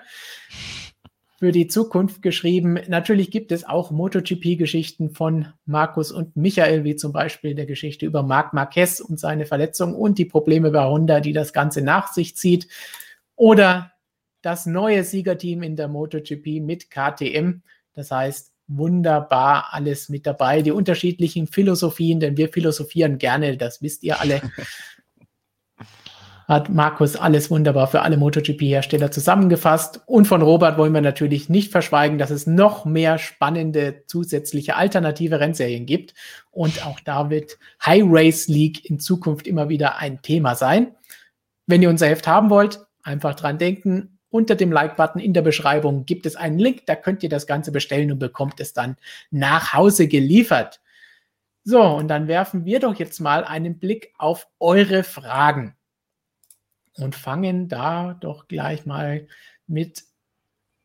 [1.44, 2.80] für die Zukunft geschrieben.
[2.88, 8.24] Natürlich gibt es auch MotoGP-Geschichten von Markus und Michael, wie zum Beispiel der Geschichte über
[8.24, 12.38] Marc Marquez und seine Verletzung und die Probleme bei Honda, die das Ganze nach sich
[12.38, 12.70] zieht.
[13.36, 13.92] Oder
[14.42, 17.62] das neue Siegerteam in der MotoGP mit KTM.
[17.94, 20.62] Das heißt, wunderbar alles mit dabei.
[20.62, 24.42] Die unterschiedlichen Philosophien, denn wir philosophieren gerne, das wisst ihr alle.
[26.48, 30.02] Hat Markus alles wunderbar für alle MotoGP-Hersteller zusammengefasst.
[30.06, 35.40] Und von Robert wollen wir natürlich nicht verschweigen, dass es noch mehr spannende zusätzliche alternative
[35.40, 36.14] Rennserien gibt.
[36.52, 40.96] Und auch da wird High Race League in Zukunft immer wieder ein Thema sein.
[41.66, 46.06] Wenn ihr unser Heft haben wollt, einfach dran denken, unter dem Like-Button in der Beschreibung
[46.06, 48.98] gibt es einen Link, da könnt ihr das Ganze bestellen und bekommt es dann
[49.30, 50.82] nach Hause geliefert.
[51.64, 55.76] So, und dann werfen wir doch jetzt mal einen Blick auf eure Fragen
[56.98, 59.28] und fangen da doch gleich mal
[59.68, 60.04] mit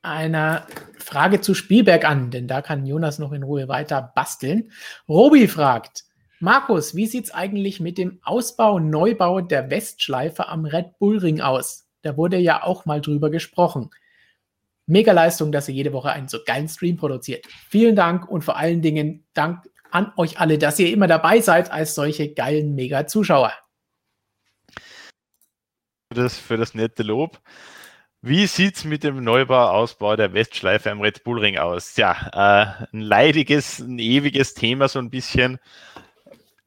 [0.02, 0.66] einer
[0.98, 4.70] Frage zu Spielberg an, denn da kann Jonas noch in Ruhe weiter basteln.
[5.08, 6.04] Robi fragt,
[6.38, 11.40] Markus, wie sieht es eigentlich mit dem Ausbau, Neubau der Westschleife am Red Bull Ring
[11.40, 11.87] aus?
[12.02, 13.90] Da wurde ja auch mal drüber gesprochen.
[14.86, 17.46] Mega Leistung, dass ihr jede Woche einen so geilen Stream produziert.
[17.68, 21.70] Vielen Dank und vor allen Dingen Dank an euch alle, dass ihr immer dabei seid
[21.70, 23.52] als solche geilen Mega-Zuschauer.
[26.14, 27.40] Das für das nette Lob.
[28.20, 31.96] Wie sieht es mit dem Neubau-Ausbau der Westschleife am Red Bull Ring aus?
[31.96, 35.58] Ja, äh, ein leidiges, ein ewiges Thema so ein bisschen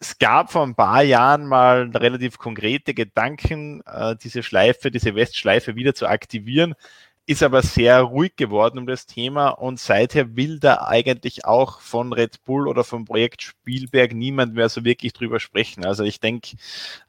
[0.02, 5.76] es gab vor ein paar Jahren mal relativ konkrete Gedanken, äh, diese Schleife, diese Westschleife
[5.76, 6.74] wieder zu aktivieren
[7.28, 12.14] ist aber sehr ruhig geworden um das Thema und seither will da eigentlich auch von
[12.14, 15.86] Red Bull oder vom Projekt Spielberg niemand mehr so wirklich drüber sprechen.
[15.86, 16.58] Also ich denke,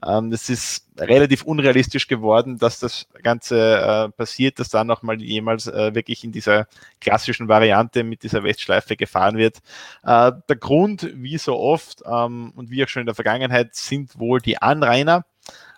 [0.07, 5.67] ähm, es ist relativ unrealistisch geworden, dass das Ganze äh, passiert, dass da nochmal jemals
[5.67, 6.67] äh, wirklich in dieser
[7.01, 9.59] klassischen Variante mit dieser Westschleife gefahren wird.
[10.03, 14.19] Äh, der Grund, wie so oft ähm, und wie auch schon in der Vergangenheit, sind
[14.19, 15.25] wohl die Anrainer.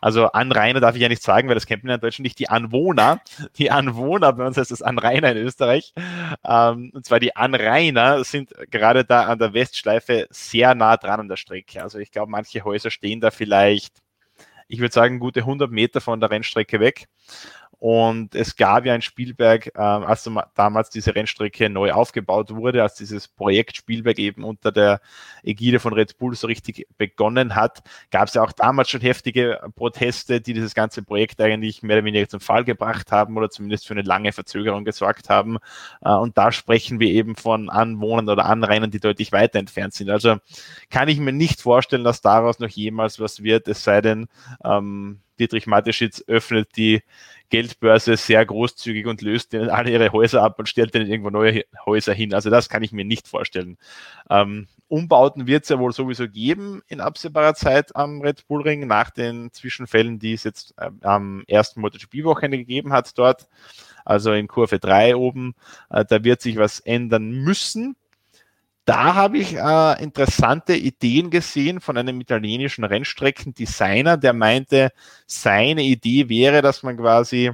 [0.05, 2.39] Also Anrainer darf ich ja nicht sagen, weil das kennt man in Deutschland nicht.
[2.39, 3.23] Die Anwohner,
[3.57, 5.95] die Anwohner, bei uns heißt das Anrainer in Österreich.
[6.45, 11.29] Ähm, und zwar die Anrainer sind gerade da an der Westschleife sehr nah dran an
[11.29, 11.83] der Strecke.
[11.83, 14.03] Also ich glaube, manche Häuser stehen da vielleicht,
[14.69, 17.07] ich würde sagen, gute 100 Meter von der Rennstrecke weg.
[17.87, 22.95] Und es gab ja ein Spielberg, äh, als damals diese Rennstrecke neu aufgebaut wurde, als
[22.95, 25.03] dieses Projekt Spielberg eben unter der
[25.43, 29.61] Ägide von Red Bull so richtig begonnen hat, gab es ja auch damals schon heftige
[29.77, 33.87] Proteste, die dieses ganze Projekt eigentlich mehr oder weniger zum Fall gebracht haben oder zumindest
[33.87, 35.59] für eine lange Verzögerung gesorgt haben.
[36.01, 40.09] Äh, und da sprechen wir eben von Anwohnern oder Anrainern, die deutlich weiter entfernt sind.
[40.09, 40.37] Also
[40.89, 44.29] kann ich mir nicht vorstellen, dass daraus noch jemals was wird, es sei denn,
[44.65, 47.03] ähm, Dietrich Mateschitz öffnet die
[47.51, 51.65] Geldbörse sehr großzügig und löst denen alle ihre Häuser ab und stellt denen irgendwo neue
[51.87, 52.35] Häuser hin.
[52.35, 53.79] Also das kann ich mir nicht vorstellen.
[54.31, 58.87] Ähm, Umbauten wird es ja wohl sowieso geben in absehbarer Zeit am Red Bull Ring
[58.87, 63.49] nach den Zwischenfällen, die es jetzt äh, am ersten MotoGP-Wochenende gegeben hat dort.
[64.05, 65.55] Also in Kurve 3 oben.
[65.91, 67.97] Äh, da wird sich was ändern müssen
[68.85, 74.93] da habe ich äh, interessante Ideen gesehen von einem italienischen Rennstreckendesigner, der meinte,
[75.27, 77.53] seine Idee wäre, dass man quasi,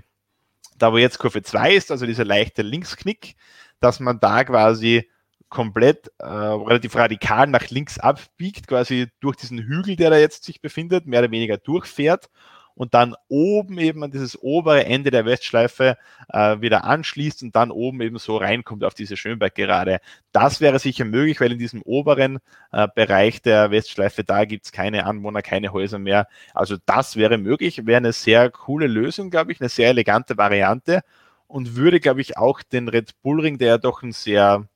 [0.76, 3.36] da wo jetzt Kurve 2 ist, also dieser leichte Linksknick,
[3.80, 5.08] dass man da quasi
[5.48, 10.60] komplett äh, relativ radikal nach links abbiegt, quasi durch diesen Hügel, der da jetzt sich
[10.60, 12.28] befindet, mehr oder weniger durchfährt
[12.74, 15.96] und dann oben eben an dieses obere Ende der Westschleife
[16.32, 20.00] äh, wieder anschließt und dann oben eben so reinkommt auf diese Schönberg-Gerade.
[20.32, 22.38] Das wäre sicher möglich, weil in diesem oberen
[22.72, 26.28] äh, Bereich der Westschleife, da gibt es keine Anwohner, keine Häuser mehr.
[26.54, 31.02] Also das wäre möglich, wäre eine sehr coole Lösung, glaube ich, eine sehr elegante Variante
[31.46, 34.68] und würde, glaube ich, auch den Red Bull Ring, der ja doch ein sehr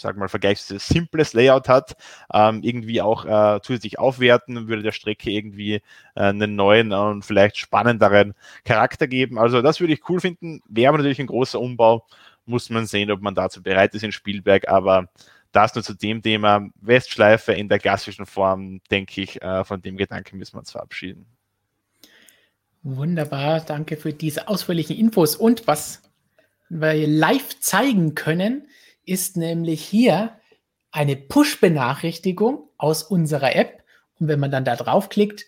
[0.00, 1.96] sag mal, vergleichsweise simples Layout hat,
[2.32, 5.80] ähm, irgendwie auch äh, zusätzlich aufwerten, würde der Strecke irgendwie äh,
[6.14, 8.34] einen neuen und vielleicht spannenderen
[8.64, 9.38] Charakter geben.
[9.38, 10.62] Also das würde ich cool finden.
[10.68, 12.06] Wäre natürlich ein großer Umbau.
[12.46, 15.08] Muss man sehen, ob man dazu bereit ist in Spielberg, aber
[15.52, 19.96] das nur zu dem Thema Westschleife in der klassischen Form, denke ich, äh, von dem
[19.96, 21.26] Gedanken müssen wir uns verabschieden.
[22.82, 25.36] Wunderbar, danke für diese ausführlichen Infos.
[25.36, 26.02] Und was
[26.68, 28.68] wir live zeigen können,
[29.08, 30.38] ist nämlich hier
[30.90, 33.82] eine Push-Benachrichtigung aus unserer App.
[34.18, 35.44] Und wenn man dann da draufklickt,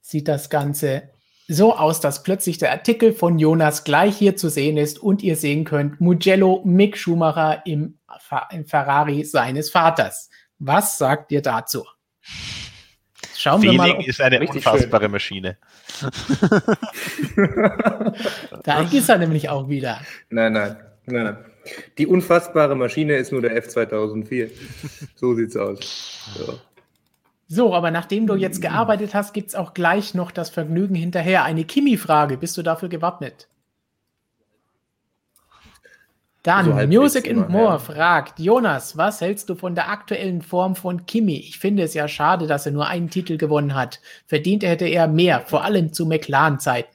[0.00, 1.10] sieht das Ganze
[1.48, 5.34] so aus, dass plötzlich der Artikel von Jonas gleich hier zu sehen ist und ihr
[5.34, 7.98] sehen könnt, Mugello Mick Schumacher im,
[8.50, 10.28] im Ferrari seines Vaters.
[10.58, 11.86] Was sagt ihr dazu?
[13.34, 14.04] Schauen Feeling wir mal.
[14.04, 15.12] ist eine unfassbare schön.
[15.12, 15.56] Maschine.
[18.64, 20.00] da ist er nämlich auch wieder.
[20.28, 21.44] Nein, nein, nein, nein.
[21.98, 24.50] Die unfassbare Maschine ist nur der F2004.
[25.16, 26.34] So sieht's aus.
[26.36, 26.58] So.
[27.50, 31.44] So, aber nachdem du jetzt gearbeitet hast, gibt es auch gleich noch das Vergnügen hinterher.
[31.44, 32.36] Eine Kimi-Frage.
[32.36, 33.48] Bist du dafür gewappnet?
[36.42, 37.78] Dann so Music and More ja.
[37.78, 41.36] fragt, Jonas, was hältst du von der aktuellen Form von Kimi?
[41.36, 44.00] Ich finde es ja schade, dass er nur einen Titel gewonnen hat.
[44.26, 46.94] Verdient hätte er mehr, vor allem zu McLaren-Zeiten.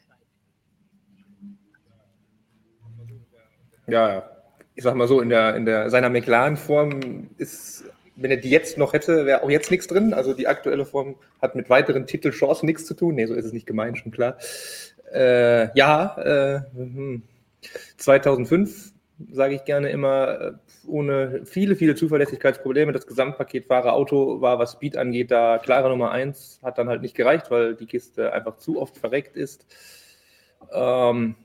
[3.87, 4.23] Ja,
[4.75, 7.85] ich sag mal so, in der, in der seiner McLaren-Form ist
[8.15, 10.13] wenn er die jetzt noch hätte, wäre auch jetzt nichts drin.
[10.13, 13.15] Also die aktuelle Form hat mit weiteren Titelchancen nichts zu tun.
[13.15, 14.37] Nee, so ist es nicht gemeint, schon klar.
[15.11, 16.61] Äh, ja, äh,
[17.97, 18.93] 2005
[19.31, 20.51] sage ich gerne immer, äh,
[20.87, 22.91] ohne viele, viele Zuverlässigkeitsprobleme.
[22.91, 26.59] Das Gesamtpaket Fahrer-Auto war, was Speed angeht, da klare Nummer eins.
[26.61, 29.65] Hat dann halt nicht gereicht, weil die Kiste einfach zu oft verreckt ist.
[30.71, 31.35] Ähm,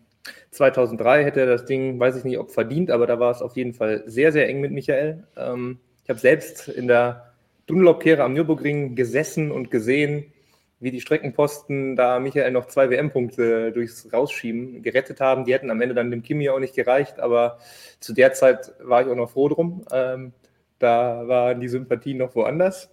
[0.50, 3.56] 2003 hätte er das Ding, weiß ich nicht, ob verdient, aber da war es auf
[3.56, 5.24] jeden Fall sehr, sehr eng mit Michael.
[5.36, 7.32] Ähm, ich habe selbst in der
[7.66, 10.32] Dunlop-Kehre am Nürburgring gesessen und gesehen,
[10.80, 15.44] wie die Streckenposten da Michael noch zwei WM-Punkte durchs Rausschieben gerettet haben.
[15.44, 17.58] Die hätten am Ende dann dem Kimi auch nicht gereicht, aber
[18.00, 19.84] zu der Zeit war ich auch noch froh drum.
[19.92, 20.32] Ähm,
[20.78, 22.90] da waren die Sympathien noch woanders.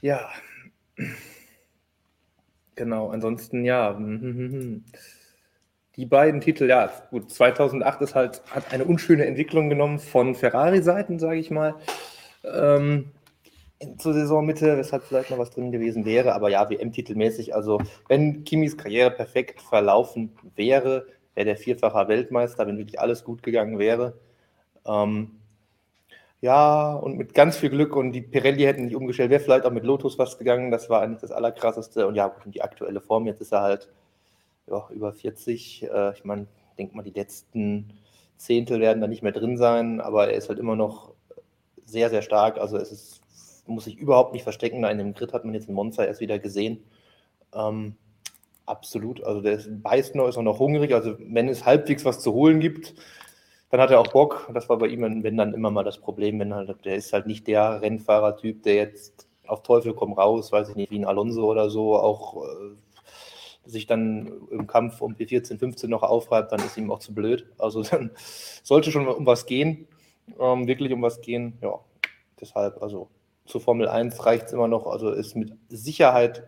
[0.00, 0.28] Ja,
[2.74, 3.10] genau.
[3.10, 3.98] Ansonsten ja.
[5.96, 11.18] Die beiden Titel, ja, gut, 2008 ist halt, hat eine unschöne Entwicklung genommen von Ferrari-Seiten,
[11.18, 11.74] sage ich mal
[12.44, 13.10] ähm,
[13.98, 16.34] zur Saisonmitte, weshalb vielleicht noch was drin gewesen wäre.
[16.34, 22.78] Aber ja, WM-titelmäßig, also wenn Kimis Karriere perfekt verlaufen wäre, wäre der vierfacher Weltmeister, wenn
[22.78, 24.14] wirklich alles gut gegangen wäre.
[24.86, 25.32] Ähm,
[26.40, 29.70] ja, und mit ganz viel Glück und die Pirelli hätten nicht umgestellt, wäre vielleicht auch
[29.70, 30.70] mit Lotus was gegangen.
[30.70, 32.06] Das war eigentlich das Allerkrasseste.
[32.06, 33.88] Und ja, gut, die aktuelle Form, jetzt ist er halt
[34.72, 35.84] ja, über 40.
[35.84, 36.46] Äh, ich meine,
[36.78, 37.92] denke mal, die letzten
[38.36, 41.12] Zehntel werden da nicht mehr drin sein, aber er ist halt immer noch
[41.84, 42.58] sehr, sehr stark.
[42.58, 43.20] Also es ist,
[43.66, 44.82] muss sich überhaupt nicht verstecken.
[44.84, 46.82] In dem Grid hat man jetzt einen Monster erst wieder gesehen.
[47.54, 47.94] Ähm,
[48.66, 49.22] absolut.
[49.22, 50.92] Also der beißt noch, ist auch noch hungrig.
[50.92, 52.94] Also wenn es halbwegs was zu holen gibt,
[53.70, 54.50] dann hat er auch Bock.
[54.52, 57.26] Das war bei ihm, wenn dann immer mal das Problem, wenn halt, der ist halt
[57.26, 61.50] nicht der Rennfahrertyp, der jetzt auf Teufel komm raus, weiß ich nicht, wie ein Alonso
[61.50, 62.76] oder so, auch äh,
[63.64, 67.46] sich dann im Kampf um P14, 15 noch aufreibt, dann ist ihm auch zu blöd.
[67.58, 68.10] Also dann
[68.62, 69.86] sollte schon um was gehen
[70.38, 71.58] ähm, wirklich um was gehen.
[71.62, 71.80] Ja,
[72.40, 73.08] deshalb, also
[73.46, 74.86] zur Formel 1 reicht es immer noch.
[74.86, 76.44] Also ist mit Sicherheit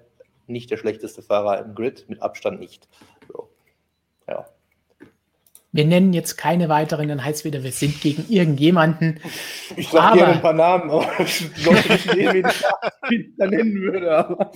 [0.47, 2.89] nicht der schlechteste Fahrer im Grid, mit Abstand nicht.
[3.28, 3.51] So.
[4.28, 4.47] Ja.
[5.73, 9.19] Wir nennen jetzt keine weiteren, dann heißt es wieder, wir sind gegen irgendjemanden.
[9.74, 12.47] Ich sage gerne ein paar Namen, aber ich sollte nicht wen
[13.11, 14.51] ich da nennen würde.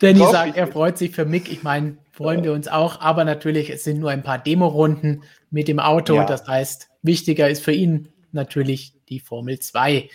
[0.00, 1.50] Danny Doch, sagt, er freut sich für Mick.
[1.50, 3.00] Ich meine, freuen wir uns auch.
[3.00, 6.16] Aber natürlich, es sind nur ein paar Demo-Runden mit dem Auto.
[6.16, 6.24] Ja.
[6.24, 10.08] Das heißt, wichtiger ist für ihn natürlich die Formel 2.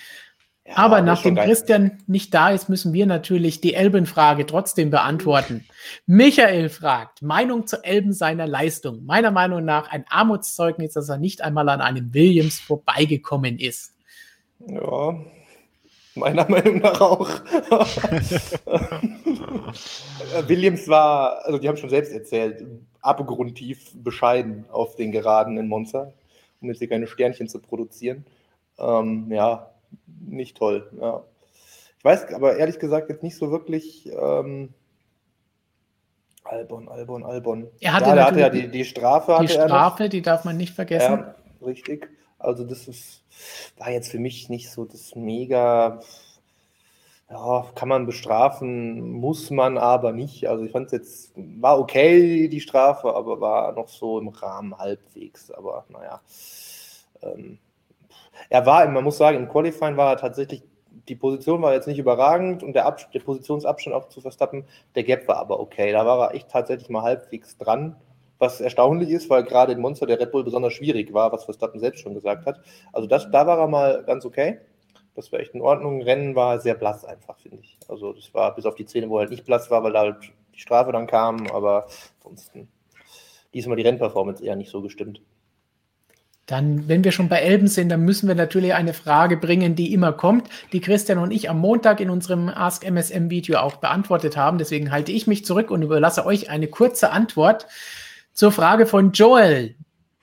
[0.65, 5.65] Ja, aber nachdem Christian nicht da ist, müssen wir natürlich die Elben-Frage trotzdem beantworten.
[6.05, 9.05] Michael fragt, Meinung zu Elben seiner Leistung.
[9.05, 13.93] Meiner Meinung nach ein Armutszeugnis, dass er nicht einmal an einem Williams vorbeigekommen ist.
[14.67, 15.15] Ja,
[16.17, 17.29] meiner Meinung nach auch.
[20.47, 22.65] Williams war, also die haben schon selbst erzählt,
[23.01, 26.13] abgrundtief bescheiden auf den Geraden in Monza,
[26.61, 28.25] um jetzt hier keine Sternchen zu produzieren.
[28.77, 29.71] Ähm, ja,
[30.25, 30.89] nicht toll.
[30.99, 31.23] Ja.
[31.97, 34.09] Ich weiß aber ehrlich gesagt jetzt nicht so wirklich.
[34.11, 34.73] Ähm,
[36.43, 37.67] Albon, Albon, Albon.
[37.79, 39.37] Er hatte, ja, hatte ja die, die Strafe.
[39.41, 41.19] Die Strafe, die darf man nicht vergessen.
[41.19, 41.35] Ja,
[41.65, 42.07] richtig.
[42.39, 43.23] Also das ist,
[43.77, 45.99] war jetzt für mich nicht so das mega,
[47.29, 50.47] ja, kann man bestrafen, muss man aber nicht.
[50.47, 54.77] Also ich fand es jetzt, war okay, die Strafe, aber war noch so im Rahmen
[54.77, 55.51] halbwegs.
[55.51, 56.21] Aber naja,
[57.21, 57.59] ähm,
[58.49, 60.63] er war, man muss sagen, im Qualifying war er tatsächlich,
[61.09, 64.65] die Position war jetzt nicht überragend und der, Ab der Positionsabstand auch zu Verstappen,
[64.95, 65.91] der Gap war aber okay.
[65.91, 67.95] Da war er echt tatsächlich mal halbwegs dran
[68.39, 71.79] was erstaunlich ist, weil gerade in Monster der Red Bull besonders schwierig war, was Verstappen
[71.79, 72.61] selbst schon gesagt hat.
[72.93, 74.59] Also das, da war er mal ganz okay.
[75.15, 76.03] Das war echt in Ordnung.
[76.03, 77.77] Rennen war sehr blass einfach, finde ich.
[77.87, 80.01] Also das war bis auf die Szene, wo er halt nicht blass war, weil da
[80.01, 80.17] halt
[80.53, 81.87] die Strafe dann kam, aber
[82.19, 82.67] ansonsten
[83.53, 85.21] diesmal die Rennperformance eher nicht so gestimmt.
[86.45, 89.93] Dann, wenn wir schon bei Elben sind, dann müssen wir natürlich eine Frage bringen, die
[89.93, 94.37] immer kommt, die Christian und ich am Montag in unserem Ask MSM Video auch beantwortet
[94.37, 94.57] haben.
[94.57, 97.67] Deswegen halte ich mich zurück und überlasse euch eine kurze Antwort
[98.37, 99.73] zur Frage von Joel.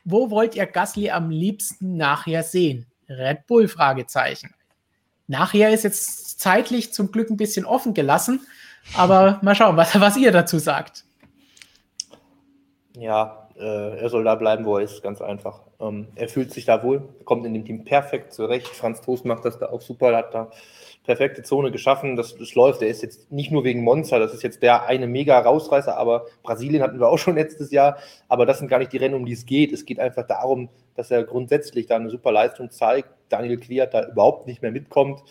[0.05, 2.87] Wo wollt ihr Gasly am liebsten nachher sehen?
[3.09, 3.67] Red Bull?
[3.67, 4.55] Fragezeichen.
[5.27, 8.47] Nachher ist jetzt zeitlich zum Glück ein bisschen offen gelassen,
[8.97, 11.05] aber mal schauen, was, was ihr dazu sagt.
[12.97, 15.63] Ja, äh, er soll da bleiben, wo er ist, ganz einfach.
[15.81, 18.69] Ähm, er fühlt sich da wohl, kommt in dem Team perfekt zurecht.
[18.69, 20.53] Franz Toast macht das da auch super, hat da
[21.05, 22.17] perfekte Zone geschaffen.
[22.17, 22.83] Das, das läuft.
[22.83, 26.27] Er ist jetzt nicht nur wegen Monza, das ist jetzt der eine mega Rausreißer, aber
[26.43, 27.99] Brasilien hatten wir auch schon letztes Jahr.
[28.29, 29.73] Aber das sind gar nicht die Rennen, um die es geht.
[29.73, 33.09] Es geht einfach darum, dass er grundsätzlich da eine super Leistung zeigt.
[33.29, 35.23] Daniel Quiert da überhaupt nicht mehr mitkommt.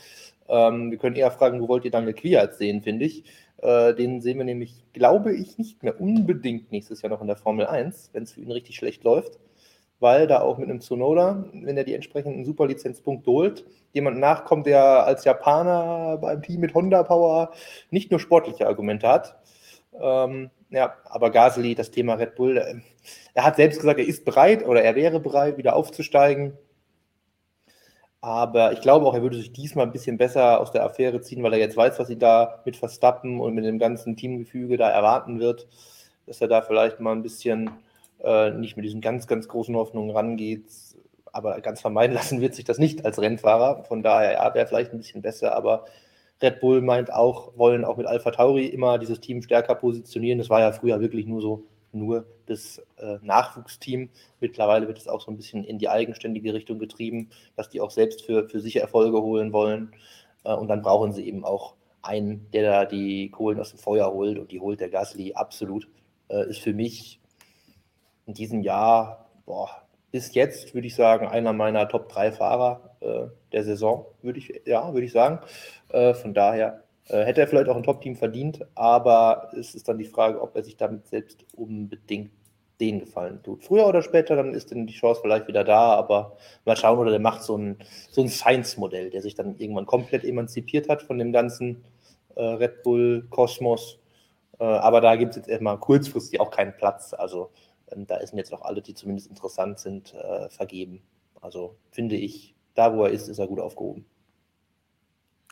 [0.48, 3.24] Ähm, wir können eher fragen, wo wollt ihr Daniel Quiert sehen, finde ich.
[3.58, 7.38] Äh, den sehen wir nämlich, glaube ich, nicht mehr unbedingt nächstes Jahr noch in der
[7.38, 9.40] Formel 1, wenn es für ihn richtig schlecht läuft
[10.04, 15.06] weil da auch mit einem Tsunoda, wenn er die entsprechenden Superlizenzpunkte holt, jemand nachkommt, der
[15.06, 17.52] als Japaner beim Team mit Honda Power
[17.90, 19.38] nicht nur sportliche Argumente hat.
[20.00, 22.76] Ähm, ja, aber Gasly, das Thema Red Bull, äh,
[23.34, 26.58] er hat selbst gesagt, er ist bereit oder er wäre bereit, wieder aufzusteigen.
[28.20, 31.44] Aber ich glaube auch, er würde sich diesmal ein bisschen besser aus der Affäre ziehen,
[31.44, 34.90] weil er jetzt weiß, was sie da mit Verstappen und mit dem ganzen Teamgefüge da
[34.90, 35.68] erwarten wird,
[36.26, 37.70] dass er da vielleicht mal ein bisschen
[38.24, 40.66] äh, nicht mit diesen ganz, ganz großen Hoffnungen rangeht.
[41.32, 43.84] Aber ganz vermeiden lassen wird sich das nicht als Rennfahrer.
[43.86, 45.86] Von daher, ja, wäre vielleicht ein bisschen besser, aber
[46.42, 50.40] Red Bull meint auch, wollen auch mit Alpha Tauri immer dieses Team stärker positionieren.
[50.40, 51.64] Das war ja früher wirklich nur so,
[51.94, 54.10] nur das äh, Nachwuchsteam.
[54.42, 57.92] Mittlerweile wird es auch so ein bisschen in die eigenständige Richtung getrieben, dass die auch
[57.92, 59.92] selbst für, für sich Erfolge holen wollen.
[60.44, 64.12] Äh, und dann brauchen sie eben auch einen, der da die Kohlen aus dem Feuer
[64.12, 65.88] holt und die holt der Gasly absolut.
[66.28, 67.22] Äh, ist für mich
[68.26, 69.70] in diesem Jahr, boah,
[70.12, 74.62] bis jetzt würde ich sagen, einer meiner Top 3 Fahrer äh, der Saison, würde ich,
[74.66, 75.40] ja, würde ich sagen.
[75.90, 79.98] Äh, von daher äh, hätte er vielleicht auch ein Top-Team verdient, aber es ist dann
[79.98, 82.32] die Frage, ob er sich damit selbst unbedingt
[82.80, 83.64] den Gefallen tut.
[83.64, 87.12] Früher oder später, dann ist dann die Chance vielleicht wieder da, aber mal schauen, oder
[87.12, 87.78] der macht so ein,
[88.10, 91.84] so ein Science-Modell, der sich dann irgendwann komplett emanzipiert hat von dem ganzen
[92.36, 94.00] äh, Red Bull-Kosmos.
[94.60, 97.14] Äh, aber da gibt es jetzt erstmal kurzfristig auch keinen Platz.
[97.14, 97.52] Also
[97.96, 101.02] da sind jetzt auch alle, die zumindest interessant sind, äh, vergeben.
[101.42, 104.06] Also finde ich, da wo er ist, ist er gut aufgehoben.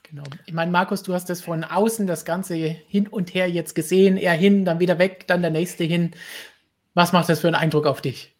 [0.03, 0.23] Genau.
[0.45, 4.18] Ich meine, Markus, du hast das von außen das Ganze hin und her jetzt gesehen,
[4.18, 6.11] er hin, dann wieder weg, dann der nächste hin.
[6.93, 8.35] Was macht das für einen Eindruck auf dich?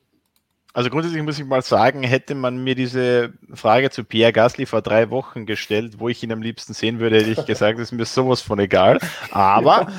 [0.74, 4.82] Also grundsätzlich muss ich mal sagen, hätte man mir diese Frage zu Pierre Gasly vor
[4.82, 8.06] drei Wochen gestellt, wo ich ihn am liebsten sehen würde, hätte ich gesagt, ist mir
[8.06, 9.00] sowas von egal.
[9.32, 9.92] Aber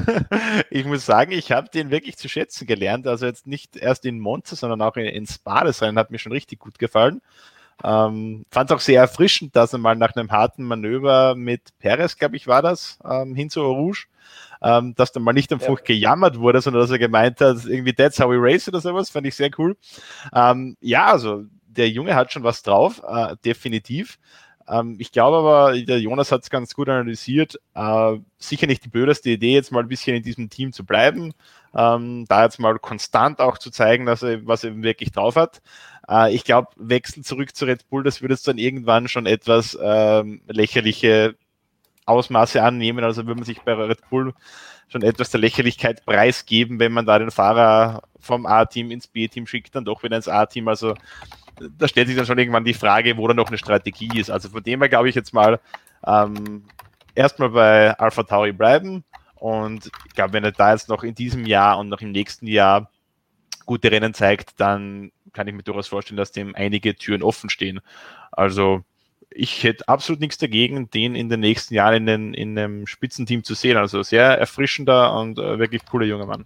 [0.70, 3.06] ich muss sagen, ich habe den wirklich zu schätzen gelernt.
[3.06, 5.64] Also jetzt nicht erst in Monza, sondern auch in, in Spa.
[5.64, 7.20] Das Rennen hat mir schon richtig gut gefallen.
[7.84, 12.16] Ähm, Fand es auch sehr erfrischend, dass er mal nach einem harten Manöver mit Perez,
[12.16, 14.06] glaube ich, war das, ähm, hin zu Rouge,
[14.62, 15.84] ähm, dass dann mal nicht einfach ja.
[15.84, 19.26] gejammert wurde, sondern dass er gemeint hat, irgendwie that's how we race oder sowas, fand
[19.26, 19.76] ich sehr cool.
[20.34, 24.18] Ähm, ja, also der Junge hat schon was drauf, äh, definitiv.
[24.70, 27.58] Ähm, ich glaube aber, der Jonas hat es ganz gut analysiert.
[27.74, 31.32] Äh, sicher nicht die blödeste Idee, jetzt mal ein bisschen in diesem Team zu bleiben.
[31.74, 35.60] Ähm, da jetzt mal konstant auch zu zeigen, dass er was er wirklich drauf hat.
[36.10, 39.78] Äh, ich glaube, Wechsel zurück zu Red Bull, das würde es dann irgendwann schon etwas
[39.80, 41.36] ähm, lächerliche
[42.04, 43.04] Ausmaße annehmen.
[43.04, 44.34] Also würde man sich bei Red Bull
[44.88, 49.74] schon etwas der Lächerlichkeit preisgeben, wenn man da den Fahrer vom A-Team ins B-Team schickt,
[49.74, 50.66] dann doch wieder ins A-Team.
[50.66, 50.94] Also
[51.78, 54.30] da stellt sich dann schon irgendwann die Frage, wo da noch eine Strategie ist.
[54.30, 55.60] Also von dem her glaube ich jetzt mal
[56.04, 56.64] ähm,
[57.14, 59.04] erstmal bei Alpha Tauri bleiben.
[59.36, 62.46] Und ich glaube, wenn er da jetzt noch in diesem Jahr und noch im nächsten
[62.46, 62.90] Jahr
[63.64, 67.80] gute Rennen zeigt, dann kann ich mir durchaus vorstellen, dass dem einige Türen offen stehen.
[68.32, 68.82] Also
[69.30, 73.44] ich hätte absolut nichts dagegen, den in den nächsten Jahren in, den, in einem Spitzenteam
[73.44, 73.76] zu sehen.
[73.76, 76.44] Also sehr erfrischender und äh, wirklich cooler junger Mann.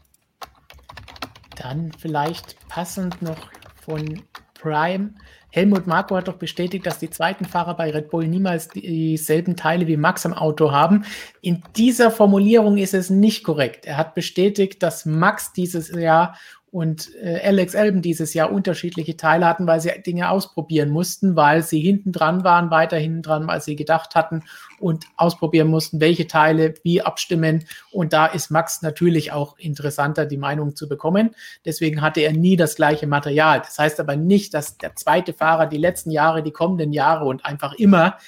[1.56, 3.50] Dann vielleicht passend noch
[3.84, 4.22] von
[4.54, 5.14] Prime.
[5.50, 9.86] Helmut Marko hat doch bestätigt, dass die zweiten Fahrer bei Red Bull niemals dieselben Teile
[9.86, 11.04] wie Max im Auto haben.
[11.42, 13.86] In dieser Formulierung ist es nicht korrekt.
[13.86, 16.36] Er hat bestätigt, dass Max dieses Jahr
[16.74, 21.62] und äh, Alex Elben dieses Jahr unterschiedliche Teile hatten, weil sie Dinge ausprobieren mussten, weil
[21.62, 24.42] sie hinten dran waren, weiter hinten dran, als sie gedacht hatten
[24.80, 27.64] und ausprobieren mussten, welche Teile wie abstimmen.
[27.92, 31.36] Und da ist Max natürlich auch interessanter, die Meinung zu bekommen.
[31.64, 33.60] Deswegen hatte er nie das gleiche Material.
[33.60, 37.46] Das heißt aber nicht, dass der zweite Fahrer die letzten Jahre, die kommenden Jahre und
[37.46, 38.18] einfach immer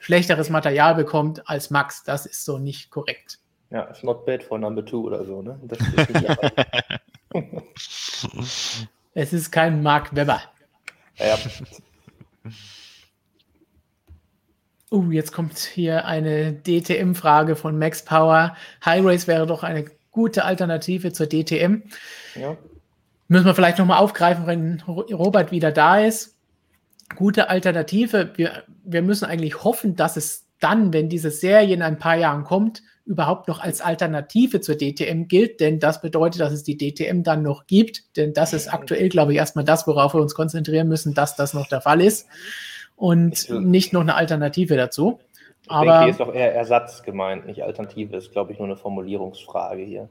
[0.00, 2.02] schlechteres Material bekommt als Max.
[2.02, 3.38] Das ist so nicht korrekt.
[3.70, 5.60] Ja, it's not bad for number two oder so, ne?
[9.14, 10.42] es ist kein Mark Webber.
[11.18, 11.38] Ja.
[14.90, 18.56] Uh, jetzt kommt hier eine DTM-Frage von Max Power.
[18.84, 21.82] High Race wäre doch eine gute Alternative zur DTM.
[22.34, 22.56] Ja.
[23.28, 26.36] Müssen wir vielleicht nochmal aufgreifen, wenn Robert wieder da ist.
[27.16, 28.32] Gute Alternative.
[28.36, 32.44] Wir, wir müssen eigentlich hoffen, dass es dann, wenn diese Serie in ein paar Jahren
[32.44, 37.22] kommt, überhaupt noch als Alternative zur DTM gilt, denn das bedeutet, dass es die DTM
[37.22, 40.88] dann noch gibt, denn das ist aktuell, glaube ich, erstmal das, worauf wir uns konzentrieren
[40.88, 42.28] müssen, dass das noch der Fall ist
[42.94, 45.18] und nicht noch eine Alternative dazu.
[45.64, 48.16] Ich Aber denke, hier ist doch eher Ersatz gemeint, nicht Alternative.
[48.16, 50.08] Ist, glaube ich, nur eine Formulierungsfrage hier.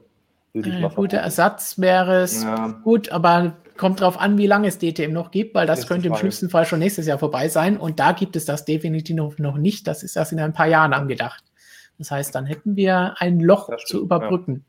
[0.52, 2.68] Würde ich äh, guter Ersatz wäre es ja.
[2.84, 6.08] gut, aber kommt darauf an, wie lange es DTM noch gibt, weil das, das könnte
[6.08, 7.76] im schlimmsten Fall schon nächstes Jahr vorbei sein.
[7.76, 9.86] Und da gibt es das definitiv noch, noch nicht.
[9.86, 11.44] Das ist erst in ein paar Jahren angedacht.
[11.98, 14.64] Das heißt, dann hätten wir ein Loch stimmt, zu überbrücken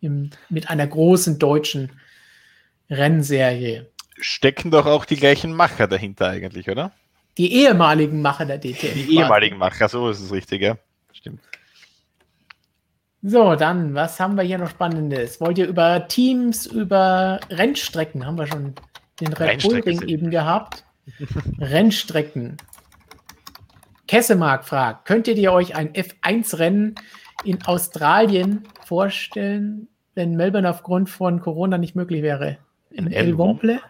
[0.00, 0.08] ja.
[0.08, 1.92] im, mit einer großen deutschen
[2.90, 3.90] Rennserie.
[4.18, 6.92] Stecken doch auch die gleichen Macher dahinter eigentlich, oder?
[7.38, 8.94] Die ehemaligen Macher der DTM.
[8.94, 10.78] Die ehemaligen Macher, so ist es richtig, ja.
[11.12, 11.40] Stimmt.
[13.22, 15.40] So, dann, was haben wir hier noch Spannendes?
[15.40, 18.74] Wollt ihr über Teams, über Rennstrecken, haben wir schon
[19.20, 20.84] den Red Bull Ring eben gehabt.
[21.60, 22.56] Rennstrecken.
[24.06, 26.94] Kessemark fragt, könntet ihr euch ein F1-Rennen
[27.44, 32.58] in Australien vorstellen, wenn Melbourne aufgrund von Corona nicht möglich wäre?
[32.90, 33.80] In, El Womple?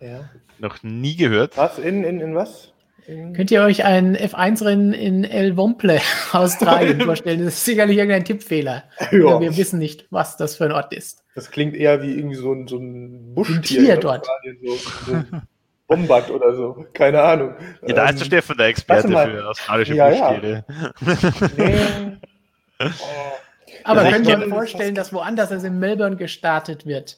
[0.00, 0.28] Ja.
[0.58, 1.56] Noch nie gehört.
[1.56, 1.78] Was?
[1.78, 2.72] In, in, in was?
[3.08, 5.98] In Könnt ihr euch ein F1-Rennen in El Womple,
[6.32, 7.42] Australien vorstellen?
[7.42, 8.84] Das ist sicherlich irgendein Tippfehler.
[9.10, 9.40] Ja.
[9.40, 11.24] Wir wissen nicht, was das für ein Ort ist.
[11.34, 13.56] Das klingt eher wie irgendwie so ein, so ein Buschtier.
[13.56, 14.26] Ein Tier dort.
[14.62, 14.76] So,
[15.06, 15.24] so
[15.86, 16.84] Wombat oder so.
[16.92, 17.54] Keine Ahnung.
[17.86, 20.64] Ja, da ist der Stefan der Experte für australische ja, Buschtiere.
[20.68, 20.92] Ja.
[21.56, 22.90] nee.
[23.84, 27.16] Aber ja, könnt ihr euch vorstellen, dass woanders als in Melbourne gestartet wird?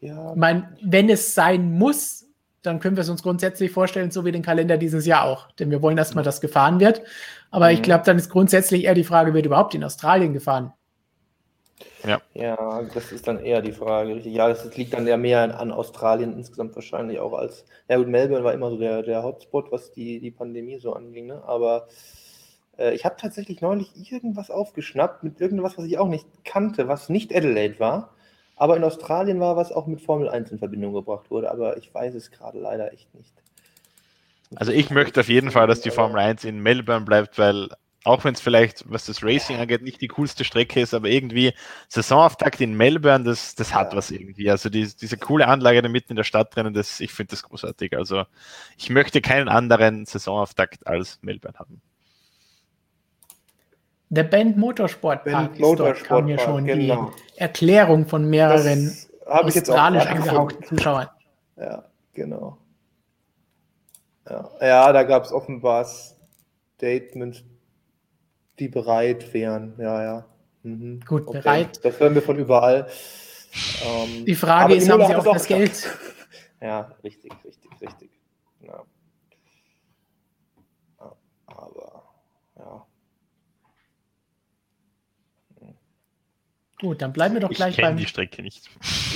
[0.00, 0.30] Ja.
[0.30, 2.21] Ich meine, wenn es sein muss,
[2.62, 5.50] dann können wir es uns grundsätzlich vorstellen, so wie den Kalender dieses Jahr auch.
[5.52, 7.02] Denn wir wollen erstmal, dass gefahren wird.
[7.50, 7.74] Aber mhm.
[7.74, 10.72] ich glaube, dann ist grundsätzlich eher die Frage, wird überhaupt in Australien gefahren?
[12.04, 12.20] Ja.
[12.34, 14.18] ja, das ist dann eher die Frage.
[14.28, 17.64] Ja, das liegt dann ja mehr an Australien insgesamt wahrscheinlich auch als.
[17.88, 21.26] Ja, gut, Melbourne war immer so der, der Hotspot, was die, die Pandemie so anging.
[21.26, 21.42] Ne?
[21.46, 21.86] Aber
[22.76, 27.08] äh, ich habe tatsächlich neulich irgendwas aufgeschnappt mit irgendwas, was ich auch nicht kannte, was
[27.08, 28.11] nicht Adelaide war.
[28.56, 31.92] Aber in Australien war was auch mit Formel 1 in Verbindung gebracht wurde, aber ich
[31.92, 33.32] weiß es gerade leider echt nicht.
[34.54, 37.68] Also ich möchte auf jeden Fall, dass die Formel 1 in Melbourne bleibt, weil
[38.04, 41.52] auch wenn es vielleicht, was das Racing angeht, nicht die coolste Strecke ist, aber irgendwie
[41.88, 43.96] Saisonauftakt in Melbourne, das, das hat ja.
[43.96, 44.50] was irgendwie.
[44.50, 47.44] Also die, diese coole Anlage da mitten in der Stadt drinnen, das, ich finde das
[47.44, 47.96] großartig.
[47.96, 48.24] Also
[48.76, 51.80] ich möchte keinen anderen Saisonauftakt als Melbourne haben.
[54.12, 57.10] Der Band Motorsport Park Band Motorsport kam ja schon genau.
[57.32, 58.94] die Erklärung von mehreren
[59.24, 61.08] australisch angehauchten Zuschauern.
[61.56, 62.58] Ja, genau.
[64.28, 65.86] Ja, ja da gab es offenbar
[66.76, 67.42] Statements,
[68.58, 69.76] die bereit wären.
[69.78, 70.24] Ja, ja.
[70.62, 71.00] Mhm.
[71.06, 71.40] Gut, okay.
[71.40, 71.82] bereit.
[71.82, 72.88] Das hören wir von überall.
[73.82, 75.88] Ähm, die Frage ist, haben sie auch das Geld?
[76.60, 78.10] ja, richtig, richtig, richtig.
[78.60, 78.84] Ja.
[81.46, 82.02] Aber,
[82.58, 82.86] ja.
[86.82, 88.68] Gut, dann bleiben wir doch gleich beim, die Strecke nicht.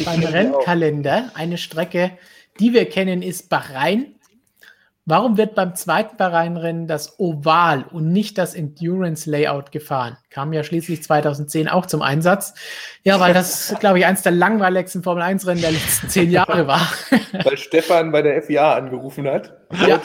[0.05, 1.33] beim Rennkalender.
[1.35, 2.17] Eine Strecke,
[2.61, 4.15] die wir kennen, ist Bahrain.
[5.09, 10.17] Warum wird beim zweiten Bahrain-Rennen das Oval und nicht das Endurance-Layout gefahren?
[10.31, 12.55] Kam ja schließlich 2010 auch zum Einsatz.
[13.05, 16.91] Ja, weil das, glaube ich, eins der langweiligsten Formel-1-Rennen der letzten zehn Jahre war.
[17.45, 19.57] Weil Stefan bei der FIA angerufen hat.
[19.87, 20.01] Ja.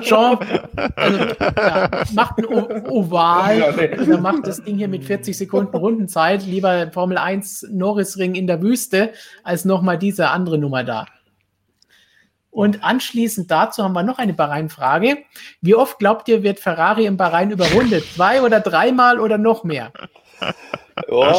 [0.00, 0.38] Jean
[0.96, 3.90] also, ja, macht ein o Oval, ja, nee.
[3.96, 6.44] also macht das Ding hier mit 40 Sekunden Rundenzeit.
[6.44, 9.12] Lieber Formel 1 Norrisring in der Wüste,
[9.44, 11.06] als nochmal diese andere Nummer da.
[12.50, 15.18] Und anschließend dazu haben wir noch eine Bahrain-Frage.
[15.60, 18.04] Wie oft glaubt ihr, wird Ferrari im Bahrain überrundet?
[18.14, 19.92] Zwei oder dreimal oder noch mehr?
[21.08, 21.34] Ja,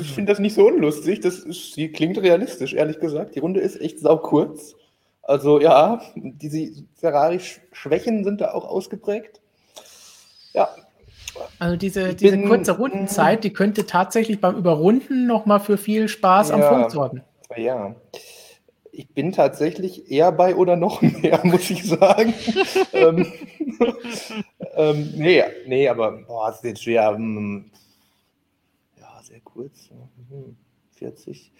[0.00, 1.20] ich finde das nicht so unlustig.
[1.20, 3.34] Das ist, die klingt realistisch, ehrlich gesagt.
[3.34, 4.74] Die Runde ist echt sau kurz.
[5.22, 9.42] Also ja, diese Ferrari-Schwächen sind da auch ausgeprägt.
[10.54, 10.70] Ja.
[11.58, 16.48] Also diese, diese bin, kurze Rundenzeit, die könnte tatsächlich beim Überrunden nochmal für viel Spaß
[16.48, 17.22] ja, am Funk sorgen.
[17.56, 17.94] Ja
[18.92, 22.34] ich bin tatsächlich eher bei oder noch mehr, muss ich sagen.
[22.92, 23.32] ähm,
[24.74, 27.12] ähm, nee, nee, aber boah, das ist jetzt schwer.
[27.16, 27.70] Ähm,
[28.98, 29.90] ja, sehr kurz.
[30.94, 31.52] 40.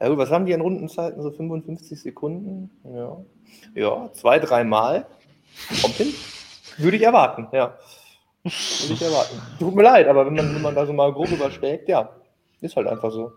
[0.00, 1.22] Ja, gut, was haben die in Rundenzeiten?
[1.22, 2.70] So 55 Sekunden?
[2.84, 3.16] Ja,
[3.74, 5.06] ja zwei, dreimal.
[5.80, 6.12] Kommt hin.
[6.78, 7.78] Würde ich erwarten, ja.
[8.42, 9.40] Würde ich erwarten.
[9.58, 12.10] Tut mir leid, aber wenn man, wenn man da so mal grob überschlägt, ja,
[12.60, 13.32] ist halt einfach so.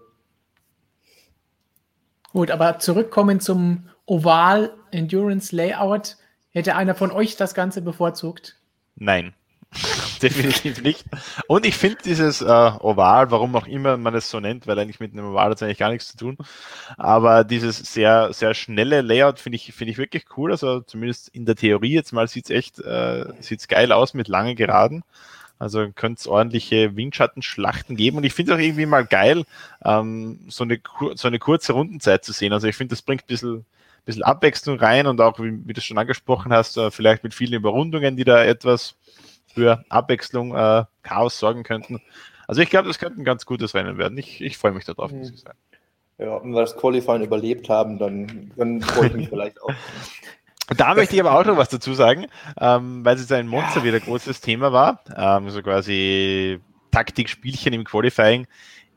[2.31, 6.17] Gut, aber zurückkommen zum Oval Endurance Layout.
[6.51, 8.57] Hätte einer von euch das Ganze bevorzugt?
[8.95, 9.33] Nein.
[10.21, 11.05] Definitiv nicht.
[11.47, 14.99] Und ich finde dieses äh, Oval, warum auch immer man es so nennt, weil eigentlich
[14.99, 16.37] mit einem Oval hat es eigentlich gar nichts zu tun.
[16.97, 20.51] Aber dieses sehr, sehr schnelle Layout finde ich, finde ich wirklich cool.
[20.51, 24.27] Also zumindest in der Theorie jetzt mal sieht es echt, äh, sieht's geil aus mit
[24.27, 25.03] langen Geraden.
[25.61, 28.17] Also könnte es ordentliche Windschattenschlachten geben.
[28.17, 29.43] Und ich finde es auch irgendwie mal geil,
[29.85, 30.81] ähm, so, eine,
[31.13, 32.51] so eine kurze Rundenzeit zu sehen.
[32.51, 33.65] Also ich finde, das bringt ein bisschen,
[34.03, 37.53] bisschen Abwechslung rein und auch, wie, wie du schon angesprochen hast, äh, vielleicht mit vielen
[37.53, 38.95] Überrundungen, die da etwas
[39.53, 42.01] für Abwechslung, äh, Chaos sorgen könnten.
[42.47, 44.17] Also ich glaube, das könnte ein ganz gutes Rennen werden.
[44.17, 45.59] Ich, ich freue mich darauf, muss ich sagen.
[46.17, 49.73] Ja, wenn wir das Qualifying überlebt haben, dann, dann freue ich mich vielleicht auch.
[50.77, 52.27] Da möchte ich aber auch noch was dazu sagen,
[52.59, 53.85] ähm, weil es jetzt ein Monster ja.
[53.85, 56.59] wieder großes Thema war, ähm, so quasi
[56.91, 58.47] Taktikspielchen im Qualifying.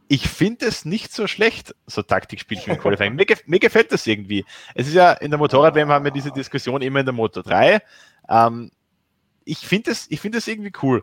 [0.06, 3.14] Ich finde es nicht so schlecht, so Taktikspielchen im Qualifying.
[3.14, 4.44] mir, gef mir, gefällt das irgendwie.
[4.74, 7.80] Es ist ja in der Motorrad-WM haben wir diese Diskussion immer in der Motor 3.
[8.28, 8.70] Ähm,
[9.44, 11.02] ich finde es ich find irgendwie cool.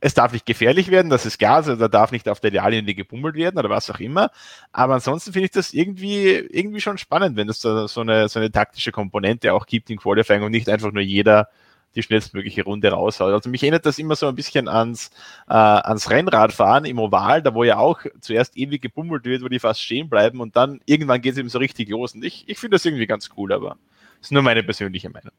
[0.00, 2.94] Es darf nicht gefährlich werden, das ist klar, also da darf nicht auf der Ideallinie
[2.94, 4.30] gebummelt werden oder was auch immer.
[4.72, 8.38] Aber ansonsten finde ich das irgendwie, irgendwie schon spannend, wenn es da so eine, so
[8.38, 11.48] eine taktische Komponente auch gibt in Qualifying und nicht einfach nur jeder
[11.94, 13.32] die schnellstmögliche Runde raushaut.
[13.32, 15.10] Also mich erinnert das immer so ein bisschen ans,
[15.48, 19.58] äh, ans Rennradfahren im Oval, da wo ja auch zuerst ewig gebummelt wird, wo die
[19.58, 22.14] fast stehen bleiben und dann irgendwann geht es eben so richtig los.
[22.14, 23.76] Und ich, ich finde das irgendwie ganz cool, aber
[24.20, 25.32] ist nur meine persönliche Meinung.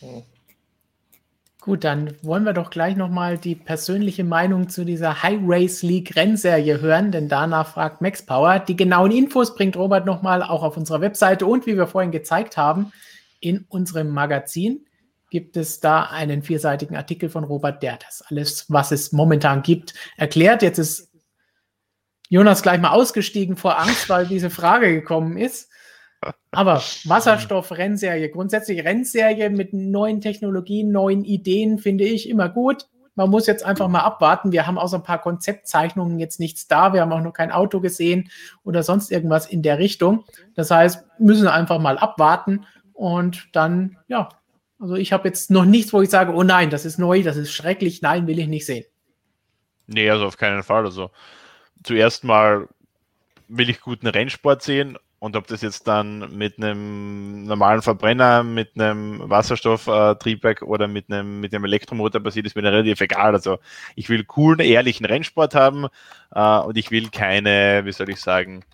[0.00, 0.22] Hm.
[1.64, 6.14] Gut, dann wollen wir doch gleich nochmal die persönliche Meinung zu dieser High Race League
[6.14, 8.58] Rennserie hören, denn danach fragt Max Power.
[8.58, 12.58] Die genauen Infos bringt Robert nochmal auch auf unserer Webseite und wie wir vorhin gezeigt
[12.58, 12.92] haben,
[13.40, 14.84] in unserem Magazin
[15.30, 19.94] gibt es da einen vierseitigen Artikel von Robert, der das alles, was es momentan gibt,
[20.18, 20.60] erklärt.
[20.60, 21.12] Jetzt ist
[22.28, 25.70] Jonas gleich mal ausgestiegen vor Angst, weil diese Frage gekommen ist.
[26.50, 32.88] Aber Wasserstoff-Rennserie, grundsätzlich Rennserie mit neuen Technologien, neuen Ideen finde ich immer gut.
[33.16, 34.50] Man muss jetzt einfach mal abwarten.
[34.50, 36.92] Wir haben außer ein paar Konzeptzeichnungen jetzt nichts da.
[36.92, 38.30] Wir haben auch noch kein Auto gesehen
[38.64, 40.24] oder sonst irgendwas in der Richtung.
[40.54, 44.28] Das heißt, müssen einfach mal abwarten und dann, ja,
[44.80, 47.36] also ich habe jetzt noch nichts, wo ich sage, oh nein, das ist neu, das
[47.36, 48.84] ist schrecklich, nein, will ich nicht sehen.
[49.86, 50.84] Nee, also auf keinen Fall.
[50.84, 51.10] Also
[51.82, 52.68] zuerst mal
[53.48, 58.78] will ich guten Rennsport sehen und ob das jetzt dann mit einem normalen Verbrenner, mit
[58.78, 63.32] einem Wasserstofftriebwerk oder mit einem, mit einem Elektromotor passiert, ist mir relativ egal.
[63.32, 63.58] Also
[63.96, 65.86] ich will coolen, ehrlichen Rennsport haben
[66.34, 68.64] äh, und ich will keine, wie soll ich sagen,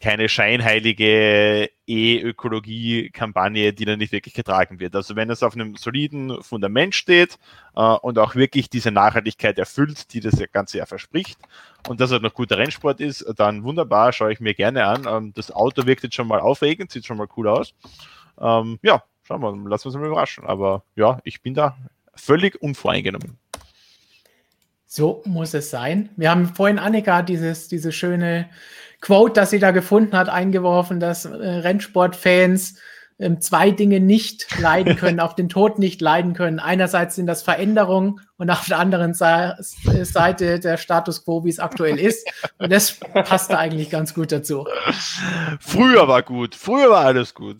[0.00, 4.94] keine scheinheilige E-Ökologie-Kampagne, die dann nicht wirklich getragen wird.
[4.94, 7.38] Also wenn es auf einem soliden Fundament steht
[7.74, 11.38] äh, und auch wirklich diese Nachhaltigkeit erfüllt, die das ganze ja verspricht
[11.88, 15.06] und dass es noch guter Rennsport ist, dann wunderbar, schaue ich mir gerne an.
[15.08, 17.74] Ähm, das Auto wirkt jetzt schon mal aufregend, sieht schon mal cool aus.
[18.40, 20.44] Ähm, ja, schauen wir, lassen wir uns mal überraschen.
[20.44, 21.76] Aber ja, ich bin da
[22.14, 23.38] völlig unvoreingenommen.
[24.90, 26.08] So muss es sein.
[26.16, 28.48] Wir haben vorhin Annika dieses, diese schöne
[29.02, 32.80] Quote, das sie da gefunden hat, eingeworfen, dass äh, Rennsportfans
[33.18, 36.58] ähm, zwei Dinge nicht leiden können, auf den Tod nicht leiden können.
[36.58, 41.98] Einerseits sind das Veränderungen und auf der anderen Seite der Status quo, wie es aktuell
[41.98, 42.26] ist.
[42.56, 44.66] Und das passt da eigentlich ganz gut dazu.
[45.60, 47.58] Früher war gut, früher war alles gut.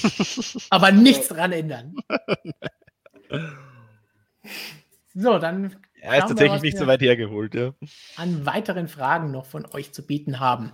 [0.70, 1.96] Aber nichts dran ändern.
[5.16, 7.72] So, dann er ist tatsächlich nicht so weit hergeholt, ja.
[8.16, 10.72] An weiteren Fragen noch von euch zu bieten haben.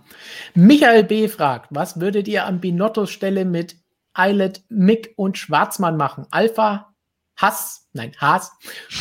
[0.55, 1.29] Michael B.
[1.29, 3.77] fragt, was würdet ihr an Binottos Stelle mit
[4.13, 6.27] Eilert, Mick und Schwarzmann machen?
[6.33, 6.93] Alpha,
[7.37, 8.51] Hass, nein, Haas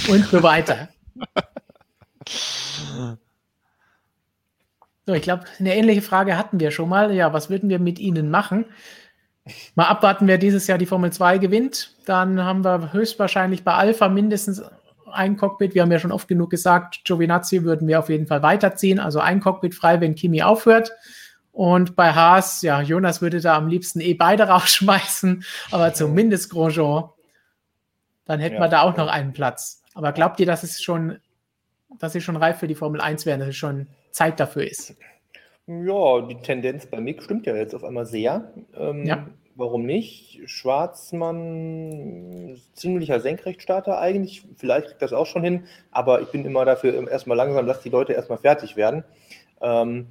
[0.08, 0.90] und so weiter.
[5.08, 7.12] so, ich glaube, eine ähnliche Frage hatten wir schon mal.
[7.12, 8.66] Ja, was würden wir mit ihnen machen?
[9.74, 11.96] Mal abwarten, wer dieses Jahr die Formel 2 gewinnt.
[12.06, 14.62] Dann haben wir höchstwahrscheinlich bei Alpha mindestens
[15.12, 15.76] ein Cockpit.
[15.76, 19.00] Wir haben ja schon oft genug gesagt, Giovinazzi würden wir auf jeden Fall weiterziehen.
[19.00, 20.92] Also ein Cockpit frei, wenn Kimi aufhört.
[21.52, 27.10] Und bei Haas, ja, Jonas würde da am liebsten eh beide rausschmeißen, aber zumindest Grosjean.
[28.26, 28.62] Dann hätten ja.
[28.62, 29.82] wir da auch noch einen Platz.
[29.94, 31.18] Aber glaubt ihr, dass es schon,
[31.98, 34.96] dass sie schon reif für die Formel 1 wären, dass es schon Zeit dafür ist?
[35.66, 38.52] Ja, die Tendenz bei Mick stimmt ja jetzt auf einmal sehr.
[38.76, 39.28] Ähm, ja.
[39.60, 40.40] Warum nicht?
[40.46, 41.42] Schwarzmann,
[42.72, 44.44] ziemlicher Senkrechtstarter eigentlich.
[44.56, 47.90] Vielleicht kriegt das auch schon hin, aber ich bin immer dafür erstmal langsam, dass die
[47.90, 49.04] Leute erstmal fertig werden.
[49.62, 50.08] Ähm,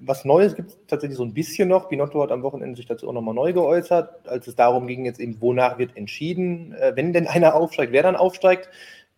[0.00, 1.90] was Neues gibt es tatsächlich so ein bisschen noch.
[1.90, 5.20] Binotto hat am Wochenende sich dazu auch nochmal neu geäußert, als es darum ging, jetzt
[5.20, 8.68] eben, wonach wird entschieden, äh, wenn denn einer aufsteigt, wer dann aufsteigt.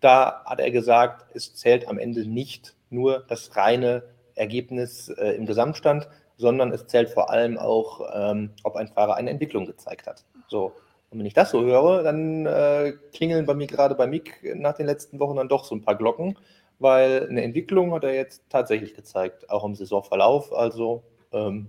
[0.01, 4.03] Da hat er gesagt, es zählt am Ende nicht nur das reine
[4.35, 9.31] Ergebnis äh, im Gesamtstand, sondern es zählt vor allem auch, ähm, ob ein Fahrer eine
[9.31, 10.24] Entwicklung gezeigt hat.
[10.48, 10.73] So.
[11.11, 14.74] Und wenn ich das so höre, dann äh, klingeln bei mir gerade bei Mick nach
[14.74, 16.36] den letzten Wochen dann doch so ein paar Glocken
[16.78, 20.52] weil eine Entwicklung hat er jetzt tatsächlich gezeigt, auch im Saisonverlauf.
[20.52, 21.02] Also
[21.32, 21.69] ähm,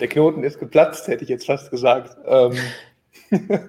[0.00, 2.16] der Knoten ist geplatzt, hätte ich jetzt fast gesagt.
[2.26, 2.56] Ähm,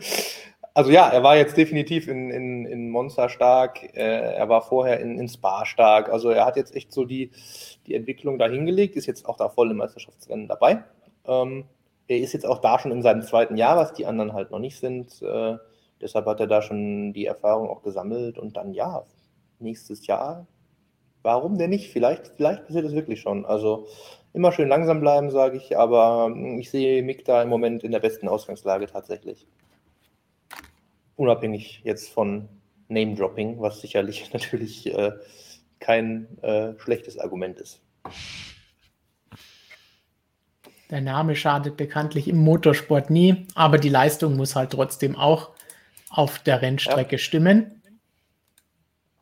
[0.74, 5.00] also ja, er war jetzt definitiv in, in, in Monza stark, äh, er war vorher
[5.00, 6.10] in, in Spa stark.
[6.10, 7.32] Also er hat jetzt echt so die,
[7.88, 10.84] die Entwicklung da hingelegt, ist jetzt auch da voll im Meisterschaftsrennen dabei.
[11.26, 11.66] Ähm,
[12.08, 14.60] er ist jetzt auch da schon in seinem zweiten Jahr, was die anderen halt noch
[14.60, 15.22] nicht sind.
[15.22, 15.58] Äh,
[16.02, 19.06] deshalb hat er da schon die Erfahrung auch gesammelt und dann ja,
[19.60, 20.48] nächstes Jahr
[21.24, 21.92] warum denn nicht?
[21.92, 23.46] Vielleicht, vielleicht passiert es wirklich schon.
[23.46, 23.88] Also
[24.34, 28.00] immer schön langsam bleiben, sage ich, aber ich sehe Mick da im Moment in der
[28.00, 29.48] besten Ausgangslage tatsächlich.
[31.16, 32.48] Unabhängig jetzt von
[32.88, 35.12] Name-Dropping, was sicherlich natürlich äh,
[35.80, 37.82] kein äh, schlechtes Argument ist.
[40.90, 45.52] Der Name schadet bekanntlich im Motorsport nie, aber die Leistung muss halt trotzdem auch
[46.10, 47.20] auf der Rennstrecke ja.
[47.20, 47.82] stimmen.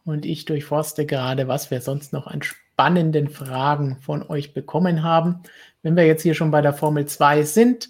[0.04, 5.44] Und ich durchforste gerade, was wir sonst noch an spannenden Fragen von euch bekommen haben.
[5.84, 7.90] Wenn wir jetzt hier schon bei der Formel 2 sind,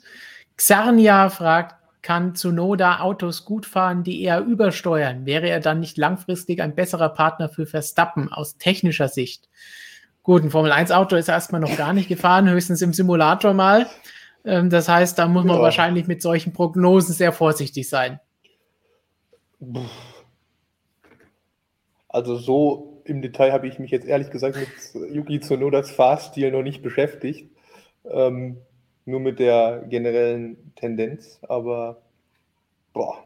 [0.58, 5.26] Xarnia fragt, kann Tsunoda Autos gut fahren, die eher übersteuern?
[5.26, 9.50] Wäre er dann nicht langfristig ein besserer Partner für Verstappen aus technischer Sicht?
[10.24, 13.88] Gut, ein Formel 1 Auto ist erstmal noch gar nicht gefahren, höchstens im Simulator mal.
[14.46, 15.62] Ähm, das heißt, da muss man ja.
[15.62, 18.20] wahrscheinlich mit solchen Prognosen sehr vorsichtig sein.
[22.08, 26.64] Also so im Detail habe ich mich jetzt ehrlich gesagt mit Yuki Tsunodas Fahrstil noch
[26.64, 27.50] nicht beschäftigt.
[28.10, 28.58] Ähm,
[29.06, 32.02] nur mit der generellen Tendenz, aber
[32.94, 33.24] boah.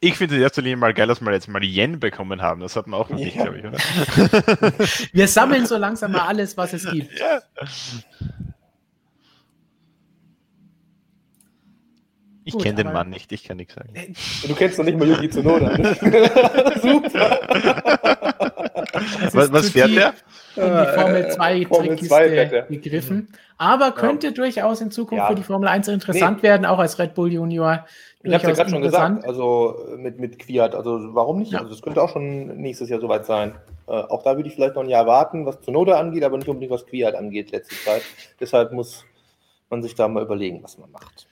[0.00, 2.60] Ich finde in erster Linie mal geil, dass wir jetzt mal Yen bekommen haben.
[2.60, 3.44] Das hat man auch noch nicht, ja.
[3.44, 3.78] glaube ich, oder?
[5.12, 7.18] wir sammeln so langsam mal alles, was es gibt.
[7.20, 7.40] Ja.
[12.44, 13.94] Ich kenne den Mann nicht, ich kann nichts sagen.
[14.46, 15.78] Du kennst doch nicht mal Yuki Tsunoda.
[15.78, 15.94] Ne?
[16.82, 17.40] Super.
[19.32, 20.14] Was, was fährt der?
[20.56, 23.28] In die Formel 2 äh, Formel 2 gegriffen.
[23.58, 24.32] Aber könnte ja.
[24.32, 25.28] durchaus in Zukunft ja.
[25.28, 26.42] für die Formel 1 interessant nee.
[26.42, 27.86] werden, auch als Red Bull Junior.
[28.22, 31.52] Ich habe es ja gerade schon gesagt, also mit, mit Quiat, also warum nicht?
[31.52, 31.60] Ja.
[31.60, 33.54] Also es könnte auch schon nächstes Jahr soweit sein.
[33.86, 36.48] Äh, auch da würde ich vielleicht noch ein Jahr warten, was Tsunoda angeht, aber nicht
[36.48, 38.02] unbedingt was Quiat angeht letzte Zeit.
[38.40, 39.04] Deshalb muss
[39.70, 41.26] man sich da mal überlegen, was man macht.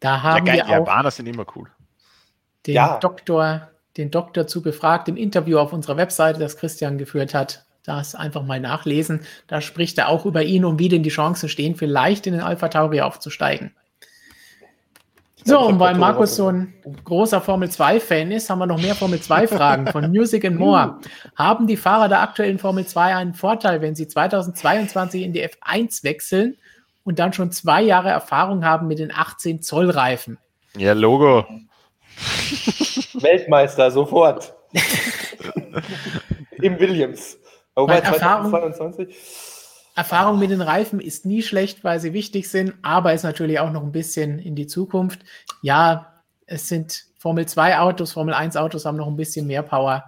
[0.00, 1.68] Da haben ja, geil, wir auch Japaner sind immer cool.
[2.66, 2.98] Den ja.
[2.98, 7.64] Doktor, den Doktor zu befragt im Interview auf unserer Webseite, das Christian geführt hat.
[7.84, 9.20] Das einfach mal nachlesen.
[9.46, 12.42] Da spricht er auch über ihn und wie denn die Chancen stehen, vielleicht in den
[12.42, 13.74] Alpha Tauri aufzusteigen.
[15.46, 16.72] So, und weil Markus so ein
[17.04, 21.00] großer Formel 2-Fan ist, haben wir noch mehr Formel 2-Fragen von Music and More.
[21.36, 26.02] Haben die Fahrer der aktuellen Formel 2 einen Vorteil, wenn sie 2022 in die F1
[26.02, 26.56] wechseln
[27.04, 30.38] und dann schon zwei Jahre Erfahrung haben mit den 18 Zoll Reifen.
[30.78, 31.44] Ja, Logo.
[33.12, 34.54] Weltmeister, sofort.
[36.62, 37.36] Im Williams.
[37.74, 39.16] Wobei Erfahrung, 2022.
[39.96, 43.70] Erfahrung mit den Reifen ist nie schlecht, weil sie wichtig sind, aber ist natürlich auch
[43.70, 45.20] noch ein bisschen in die Zukunft.
[45.62, 50.04] Ja, es sind Formel 2 Autos, Formel 1 Autos haben noch ein bisschen mehr Power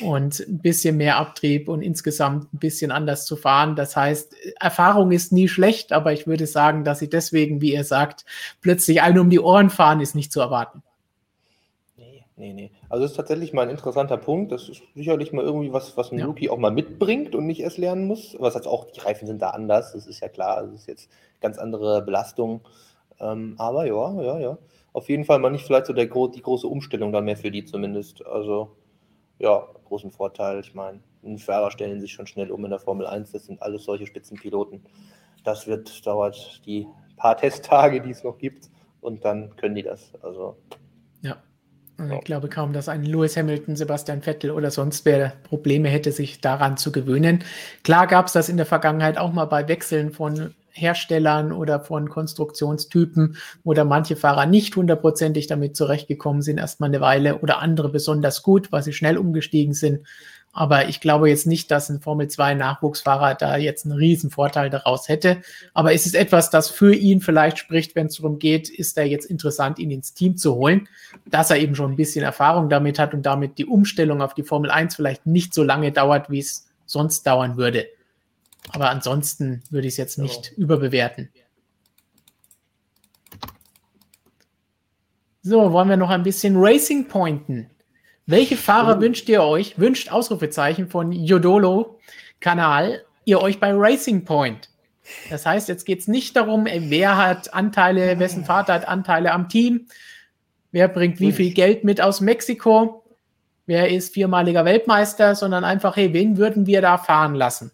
[0.00, 3.76] und ein bisschen mehr Abtrieb und insgesamt ein bisschen anders zu fahren.
[3.76, 7.84] Das heißt, Erfahrung ist nie schlecht, aber ich würde sagen, dass sie deswegen, wie ihr
[7.84, 8.24] sagt,
[8.60, 10.82] plötzlich einen um die Ohren fahren, ist nicht zu erwarten.
[12.42, 12.72] Nee, nee.
[12.88, 14.50] Also das ist tatsächlich mal ein interessanter Punkt.
[14.50, 16.26] Das ist sicherlich mal irgendwie was, was ein ja.
[16.26, 18.34] Rookie auch mal mitbringt und nicht erst lernen muss.
[18.40, 20.64] Was heißt auch, die Reifen sind da anders, das ist ja klar.
[20.64, 21.08] Das ist jetzt
[21.40, 22.62] ganz andere Belastung.
[23.20, 24.58] Ähm, aber ja, ja, ja.
[24.92, 27.64] Auf jeden Fall mal nicht vielleicht so der, die große Umstellung dann mehr für die
[27.64, 28.26] zumindest.
[28.26, 28.72] Also
[29.38, 30.58] ja, großen Vorteil.
[30.58, 30.98] Ich meine,
[31.38, 33.30] Fahrer stellen sich schon schnell um in der Formel 1.
[33.30, 34.84] Das sind alles solche Spitzenpiloten.
[35.44, 38.68] Das wird, dauert die paar Testtage, die es noch gibt.
[39.00, 40.12] Und dann können die das.
[40.22, 40.56] Also.
[42.10, 46.40] Ich glaube kaum, dass ein Lewis Hamilton, Sebastian Vettel oder sonst wer Probleme hätte, sich
[46.40, 47.44] daran zu gewöhnen.
[47.84, 52.08] Klar gab es das in der Vergangenheit auch mal bei Wechseln von Herstellern oder von
[52.08, 57.90] Konstruktionstypen, wo da manche Fahrer nicht hundertprozentig damit zurechtgekommen sind, erstmal eine Weile oder andere
[57.90, 60.06] besonders gut, weil sie schnell umgestiegen sind.
[60.52, 64.68] Aber ich glaube jetzt nicht, dass ein Formel 2 Nachwuchsfahrer da jetzt einen riesen Vorteil
[64.68, 65.40] daraus hätte.
[65.72, 69.06] Aber es ist etwas, das für ihn vielleicht spricht, wenn es darum geht, ist er
[69.06, 70.88] jetzt interessant, ihn ins Team zu holen,
[71.24, 74.42] dass er eben schon ein bisschen Erfahrung damit hat und damit die Umstellung auf die
[74.42, 77.86] Formel 1 vielleicht nicht so lange dauert, wie es sonst dauern würde.
[78.70, 80.52] Aber ansonsten würde ich es jetzt nicht ja.
[80.58, 81.30] überbewerten.
[85.42, 87.68] So, wollen wir noch ein bisschen Racing pointen.
[88.26, 89.00] Welche Fahrer oh.
[89.00, 91.98] wünscht ihr euch, wünscht Ausrufezeichen von Yodolo
[92.40, 94.70] Kanal, ihr euch bei Racing Point?
[95.30, 99.48] Das heißt, jetzt geht es nicht darum, wer hat Anteile, wessen Vater hat Anteile am
[99.48, 99.88] Team,
[100.70, 103.04] wer bringt wie viel Geld mit aus Mexiko,
[103.66, 107.72] wer ist viermaliger Weltmeister, sondern einfach, hey, wen würden wir da fahren lassen?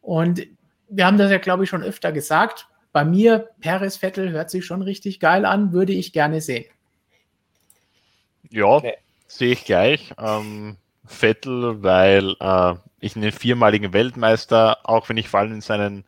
[0.00, 0.46] Und
[0.88, 2.66] wir haben das ja, glaube ich, schon öfter gesagt.
[2.92, 6.64] Bei mir, Perez Vettel hört sich schon richtig geil an, würde ich gerne sehen.
[8.50, 8.96] Ja, okay.
[9.36, 10.12] Sehe ich gleich.
[10.18, 16.04] Ähm, Vettel, weil äh, ich einen viermaligen Weltmeister, auch wenn ich vor allem in seinen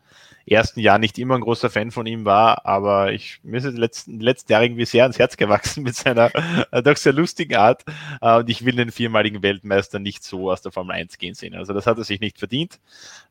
[0.47, 4.19] ersten Jahren nicht immer ein großer Fan von ihm war, aber ich, mir ist letzten,
[4.19, 6.31] letzten Jahr irgendwie sehr ans Herz gewachsen mit seiner
[6.71, 7.83] äh, doch sehr lustigen Art.
[8.21, 11.55] Äh, und ich will den viermaligen Weltmeister nicht so aus der Formel 1 gehen sehen.
[11.55, 12.79] Also das hat er sich nicht verdient.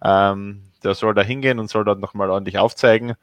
[0.02, 3.14] Ähm, der soll da hingehen und soll dort nochmal ordentlich aufzeigen.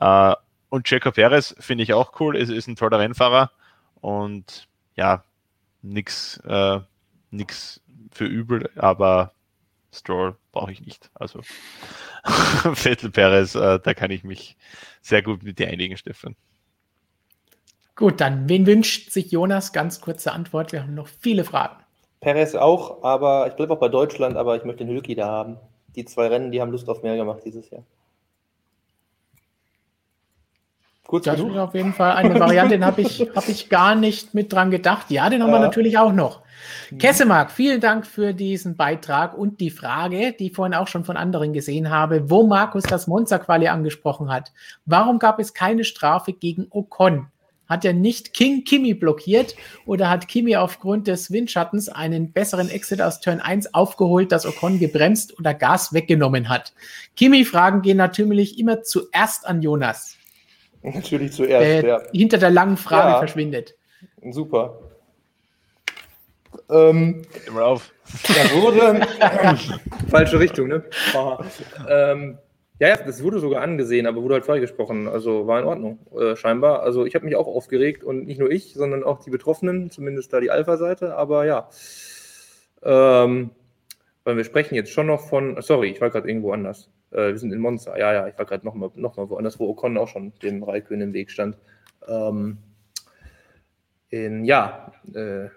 [0.00, 0.34] Äh,
[0.70, 2.36] und Checo Perez finde ich auch cool.
[2.36, 3.50] Es ist ein toller Rennfahrer
[4.00, 4.66] und
[4.96, 5.22] ja,
[5.82, 6.80] nichts äh,
[7.30, 7.80] nix
[8.10, 9.32] für übel, aber
[9.92, 11.10] Stroll brauche ich nicht.
[11.14, 11.40] Also
[12.74, 14.56] Vettel Perez, äh, da kann ich mich
[15.00, 16.36] sehr gut mit dir einigen, Stefan.
[17.94, 19.72] Gut, dann wen wünscht sich Jonas?
[19.72, 20.72] Ganz kurze Antwort.
[20.72, 21.82] Wir haben noch viele Fragen.
[22.20, 25.58] Perez auch, aber ich bleibe auch bei Deutschland, aber ich möchte den Hülki da haben.
[25.94, 27.84] Die zwei Rennen, die haben Lust auf mehr gemacht dieses Jahr.
[31.06, 34.34] Kurz das ist auf jeden Fall eine Variante, den habe ich, hab ich gar nicht
[34.34, 35.10] mit dran gedacht.
[35.10, 35.56] Ja, den haben ja.
[35.56, 36.42] wir natürlich auch noch.
[36.90, 36.98] Mhm.
[36.98, 41.16] Kessemark, vielen Dank für diesen Beitrag und die Frage, die ich vorhin auch schon von
[41.16, 44.52] anderen gesehen habe, wo Markus das Monza-Quali angesprochen hat.
[44.84, 47.28] Warum gab es keine Strafe gegen Ocon?
[47.68, 49.56] Hat er nicht King Kimi blockiert
[49.86, 54.78] oder hat Kimi aufgrund des Windschattens einen besseren Exit aus Turn 1 aufgeholt, dass Ocon
[54.78, 56.72] gebremst oder Gas weggenommen hat?
[57.16, 60.15] Kimi-Fragen gehen natürlich immer zuerst an Jonas.
[60.94, 62.02] Natürlich zuerst, äh, ja.
[62.12, 63.18] Hinter der langen Frage ja.
[63.18, 63.74] verschwindet.
[64.30, 64.78] Super.
[66.70, 67.92] Ähm, Immer auf.
[68.28, 69.06] Da wurde.
[70.10, 70.84] falsche Richtung, ne?
[71.88, 72.38] ähm,
[72.78, 75.08] ja, ja, das wurde sogar angesehen, aber wurde halt freigesprochen.
[75.08, 76.82] Also war in Ordnung, äh, scheinbar.
[76.82, 80.32] Also ich habe mich auch aufgeregt und nicht nur ich, sondern auch die Betroffenen, zumindest
[80.32, 81.16] da die Alpha-Seite.
[81.16, 81.68] Aber ja.
[82.82, 83.50] Ähm,
[84.24, 85.60] weil wir sprechen jetzt schon noch von.
[85.62, 86.90] Sorry, ich war gerade irgendwo anders.
[87.16, 87.96] Äh, wir sind in Monza.
[87.96, 90.62] Ja, ja, ich war gerade noch mal, noch mal woanders, wo Ocon auch schon dem
[90.62, 91.56] Raikön im Weg stand.
[92.06, 92.58] Ähm,
[94.10, 95.48] in, ja, äh,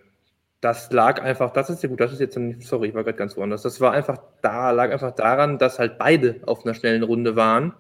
[0.62, 3.18] das lag einfach, das ist ja gut, das ist jetzt, ein, sorry, ich war gerade
[3.18, 3.62] ganz woanders.
[3.62, 7.74] Das war einfach da, lag einfach daran, dass halt beide auf einer schnellen Runde waren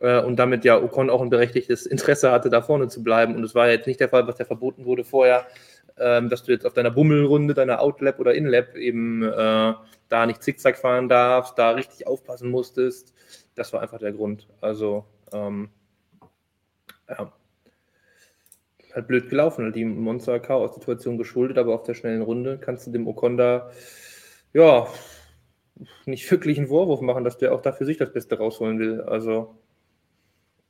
[0.00, 3.36] äh, und damit ja Ocon auch ein berechtigtes Interesse hatte, da vorne zu bleiben.
[3.36, 5.46] Und es war jetzt nicht der Fall, was ja verboten wurde vorher,
[5.98, 9.74] ähm, dass du jetzt auf deiner Bummelrunde, deiner Outlap oder Inlap eben äh,
[10.08, 13.14] da nicht zickzack fahren darfst, da richtig aufpassen musstest.
[13.54, 14.46] Das war einfach der Grund.
[14.60, 15.70] Also, ähm,
[17.08, 17.32] ja
[18.94, 23.70] halt blöd gelaufen, die Monster-Chaos-Situation geschuldet, aber auf der schnellen Runde kannst du dem Okonda
[24.52, 24.86] ja
[26.06, 29.00] nicht wirklich einen Vorwurf machen, dass der auch da für sich das Beste rausholen will.
[29.02, 29.54] Also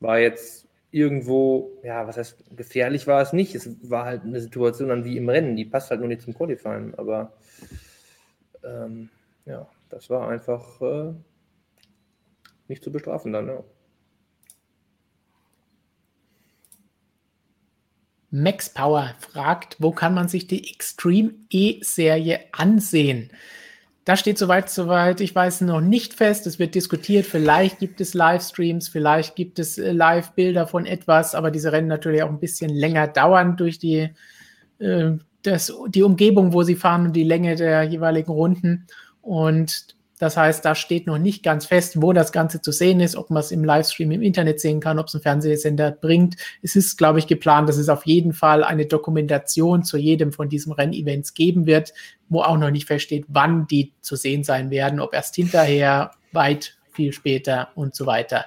[0.01, 3.55] war jetzt irgendwo, ja, was heißt, gefährlich war es nicht.
[3.55, 6.35] Es war halt eine Situation dann wie im Rennen, die passt halt nur nicht zum
[6.35, 7.33] Qualifying, aber
[8.65, 9.09] ähm,
[9.47, 11.13] ja, das war einfach äh,
[12.69, 13.65] nicht zu bestrafen dann, ja.
[18.33, 23.31] Max Power fragt, wo kann man sich die Extreme E-Serie ansehen?
[24.05, 26.47] Da steht soweit, soweit ich weiß, noch nicht fest.
[26.47, 27.27] Es wird diskutiert.
[27.27, 32.23] Vielleicht gibt es Livestreams, vielleicht gibt es äh, Live-Bilder von etwas, aber diese Rennen natürlich
[32.23, 34.11] auch ein bisschen länger dauern durch die,
[34.79, 35.13] äh,
[35.43, 38.87] das, die Umgebung, wo sie fahren und die Länge der jeweiligen Runden.
[39.21, 43.17] Und das heißt, da steht noch nicht ganz fest, wo das Ganze zu sehen ist,
[43.17, 46.37] ob man es im Livestream im Internet sehen kann, ob es ein Fernsehsender bringt.
[46.63, 50.51] Es ist, glaube ich, geplant, dass es auf jeden Fall eine Dokumentation zu jedem von
[50.51, 51.95] diesen Rennevents geben wird,
[52.29, 56.77] wo auch noch nicht feststeht, wann die zu sehen sein werden, ob erst hinterher, weit,
[56.93, 58.45] viel später und so weiter.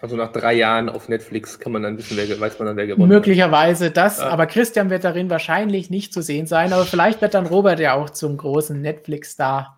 [0.00, 2.88] Also nach drei Jahren auf Netflix kann man dann wissen, wer, weiß man dann, wer
[2.88, 3.96] gewonnen Möglicherweise hat.
[3.96, 4.30] das, ja.
[4.30, 7.94] aber Christian wird darin wahrscheinlich nicht zu sehen sein, aber vielleicht wird dann Robert ja
[7.94, 9.73] auch zum großen Netflix-Star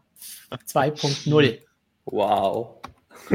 [0.51, 1.59] 2.0.
[2.07, 2.77] Wow.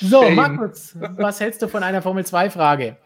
[0.00, 0.34] so, Fame.
[0.34, 2.96] Markus, was hältst du von einer Formel 2-Frage?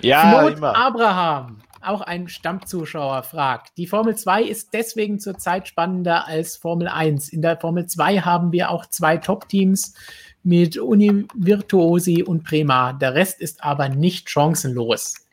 [0.00, 0.76] Ja, Claude immer.
[0.76, 7.28] Abraham, auch ein Stammzuschauer, fragt: Die Formel 2 ist deswegen zurzeit spannender als Formel 1.
[7.28, 9.94] In der Formel 2 haben wir auch zwei Top-Teams
[10.42, 12.92] mit Uni Virtuosi und Prema.
[12.92, 15.23] Der Rest ist aber nicht chancenlos.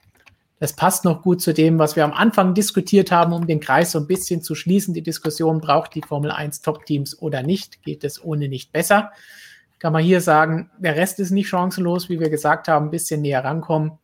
[0.62, 3.94] Das passt noch gut zu dem, was wir am Anfang diskutiert haben, um den Kreis
[3.94, 4.94] so ein bisschen zu schließen.
[4.94, 7.82] Die Diskussion, braucht die Formel 1 Top-Teams oder nicht?
[7.82, 9.12] Geht es ohne nicht besser?
[9.80, 13.24] Kann man hier sagen, der Rest ist nicht chancenlos, wie wir gesagt haben, ein bisschen
[13.24, 13.98] näher rankommen.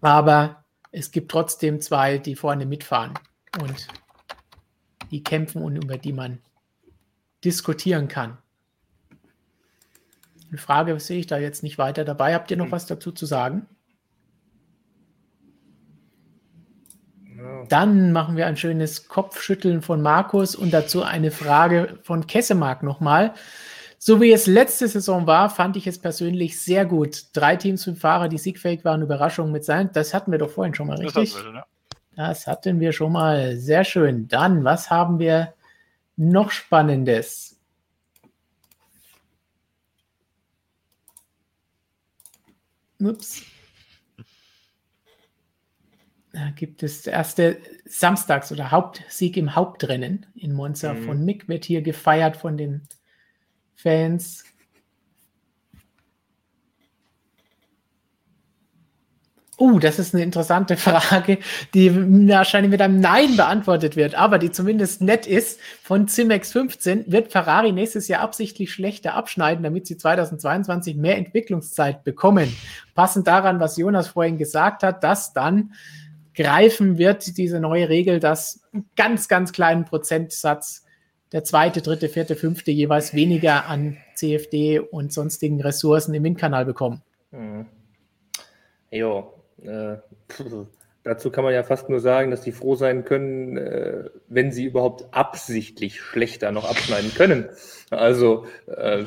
[0.00, 3.12] Aber es gibt trotzdem zwei, die vorne mitfahren
[3.60, 3.88] und
[5.10, 6.38] die kämpfen und über die man
[7.44, 8.38] diskutieren kann.
[10.48, 12.32] Eine Frage sehe ich da jetzt nicht weiter dabei.
[12.32, 12.72] Habt ihr noch hm.
[12.72, 13.66] was dazu zu sagen?
[17.68, 23.34] Dann machen wir ein schönes Kopfschütteln von Markus und dazu eine Frage von Kessemark nochmal.
[23.98, 27.24] So wie es letzte Saison war, fand ich es persönlich sehr gut.
[27.32, 29.90] Drei Teams, fünf Fahrer, die siegfähig waren, Überraschungen mit sein.
[29.92, 31.32] Das hatten wir doch vorhin schon mal, richtig?
[31.32, 31.58] Das hatten wir,
[32.16, 32.28] ja.
[32.28, 33.56] das hatten wir schon mal.
[33.56, 34.28] Sehr schön.
[34.28, 35.54] Dann, was haben wir
[36.16, 37.58] noch Spannendes?
[43.00, 43.42] Ups.
[46.36, 47.56] Da gibt es der erste
[47.86, 51.04] Samstags- oder Hauptsieg im Hauptrennen in Monza mhm.
[51.04, 52.82] von Mick, wird hier gefeiert von den
[53.74, 54.44] Fans.
[59.58, 61.38] Uh, das ist eine interessante Frage,
[61.72, 61.90] die
[62.28, 65.58] wahrscheinlich mit einem Nein beantwortet wird, aber die zumindest nett ist.
[65.82, 72.04] Von Cimex 15 wird Ferrari nächstes Jahr absichtlich schlechter abschneiden, damit sie 2022 mehr Entwicklungszeit
[72.04, 72.54] bekommen.
[72.94, 75.72] Passend daran, was Jonas vorhin gesagt hat, dass dann
[76.36, 80.84] greifen wird, diese neue Regel, dass einen ganz, ganz kleinen Prozentsatz
[81.32, 87.02] der zweite, dritte, vierte, fünfte jeweils weniger an CFD und sonstigen Ressourcen im Windkanal bekommen.
[87.32, 87.66] Mhm.
[88.90, 89.34] Jo,
[89.64, 89.96] äh,
[91.02, 94.64] dazu kann man ja fast nur sagen, dass die froh sein können, äh, wenn sie
[94.64, 97.48] überhaupt absichtlich schlechter noch abschneiden können.
[97.90, 99.04] Also, äh,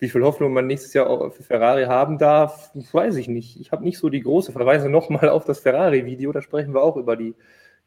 [0.00, 3.60] wie viel Hoffnung man nächstes Jahr für Ferrari haben darf, weiß ich nicht.
[3.60, 6.96] Ich habe nicht so die große Verweise nochmal auf das Ferrari-Video, da sprechen wir auch
[6.96, 7.34] über die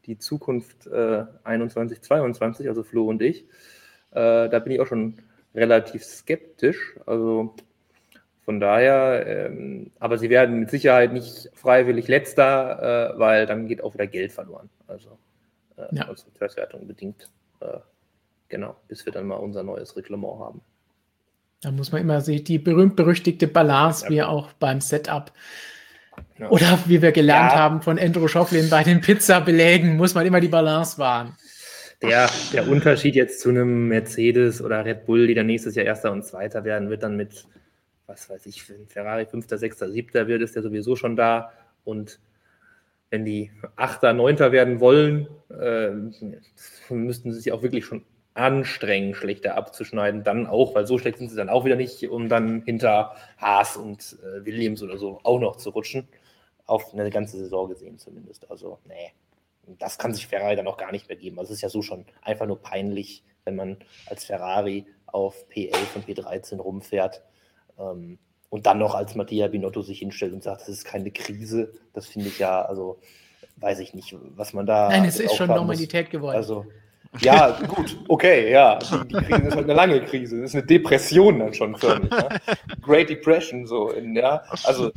[0.06, 3.44] die Zukunft äh, 21, 22, also Flo und ich.
[4.10, 5.18] Äh, da bin ich auch schon
[5.54, 6.96] relativ skeptisch.
[7.06, 7.54] Also
[8.44, 13.82] von daher, ähm, aber sie werden mit Sicherheit nicht freiwillig letzter, äh, weil dann geht
[13.82, 14.68] auch wieder Geld verloren.
[14.86, 15.18] Also
[15.76, 16.08] äh, ja.
[16.08, 17.30] als Verkehrswertung bedingt.
[17.60, 17.78] Äh,
[18.48, 20.60] genau, bis wir dann mal unser neues Reglement haben.
[21.64, 24.10] Da muss man immer sehen, die berühmt-berüchtigte Balance, ja.
[24.10, 25.32] wie auch beim Setup.
[26.38, 26.50] Ja.
[26.50, 27.58] Oder wie wir gelernt ja.
[27.58, 31.34] haben von Andrew Schofflin bei den Pizza-Belägen, muss man immer die Balance wahren.
[32.02, 36.12] Der, der Unterschied jetzt zu einem Mercedes oder Red Bull, die dann nächstes Jahr Erster
[36.12, 37.46] und Zweiter werden, wird dann mit,
[38.06, 41.52] was weiß ich, wenn Ferrari Fünfter, Sechster, Siebter wird, ist der sowieso schon da.
[41.84, 42.20] Und
[43.08, 45.92] wenn die Achter, Neunter werden wollen, äh,
[46.90, 48.02] müssten sie sich auch wirklich schon
[48.34, 52.28] anstrengen, schlechter abzuschneiden, dann auch, weil so schlecht sind sie dann auch wieder nicht, um
[52.28, 56.08] dann hinter Haas und äh, Williams oder so auch noch zu rutschen.
[56.66, 58.50] Auf eine ganze Saison gesehen zumindest.
[58.50, 59.12] Also, nee,
[59.78, 61.38] das kann sich Ferrari dann auch gar nicht mehr geben.
[61.38, 65.94] Also, es ist ja so schon einfach nur peinlich, wenn man als Ferrari auf P11
[65.94, 67.22] und P13 rumfährt.
[67.78, 71.72] Ähm, und dann noch als Mattia Binotto sich hinstellt und sagt, das ist keine Krise.
[71.92, 72.98] Das finde ich ja, also
[73.56, 74.88] weiß ich nicht, was man da.
[74.88, 76.36] Nein, es ist schon Normalität geworden.
[76.36, 76.66] Also,
[77.20, 78.78] ja, gut, okay, ja.
[78.78, 80.40] Die, die Krise ist halt eine lange Krise.
[80.40, 82.10] Das ist eine Depression dann schon förmlich.
[82.12, 82.28] Ja?
[82.82, 83.90] Great Depression, so.
[83.90, 84.42] In, ja?
[84.64, 84.90] Also,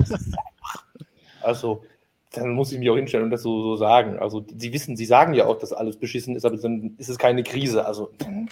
[1.42, 1.84] also,
[2.32, 4.20] dann muss ich mich auch hinstellen und das so, so sagen.
[4.20, 7.18] Also, sie wissen, sie sagen ja auch, dass alles beschissen ist, aber dann ist es
[7.18, 7.86] keine Krise.
[7.86, 8.50] Also, dann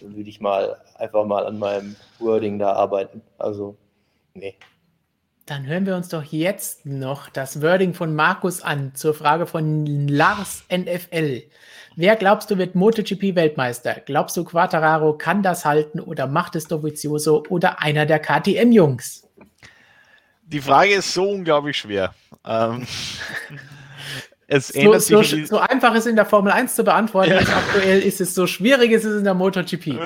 [0.00, 3.22] würde ich mal einfach mal an meinem Wording da arbeiten.
[3.38, 3.76] Also,
[4.34, 4.56] nee.
[5.46, 9.86] Dann hören wir uns doch jetzt noch das Wording von Markus an zur Frage von
[10.08, 11.42] Lars NFL.
[11.98, 14.02] Wer glaubst du wird MotoGP-Weltmeister?
[14.04, 19.26] Glaubst du, Quattararo kann das halten oder macht es Dovizioso oder einer der KTM-Jungs?
[20.44, 22.14] Die Frage ist so unglaublich schwer.
[22.46, 22.86] Ähm,
[24.46, 27.38] es so, so, so, einfach ist in der Formel 1 zu beantworten, ja.
[27.38, 29.98] aktuell ist es so schwierig ist es in der MotoGP.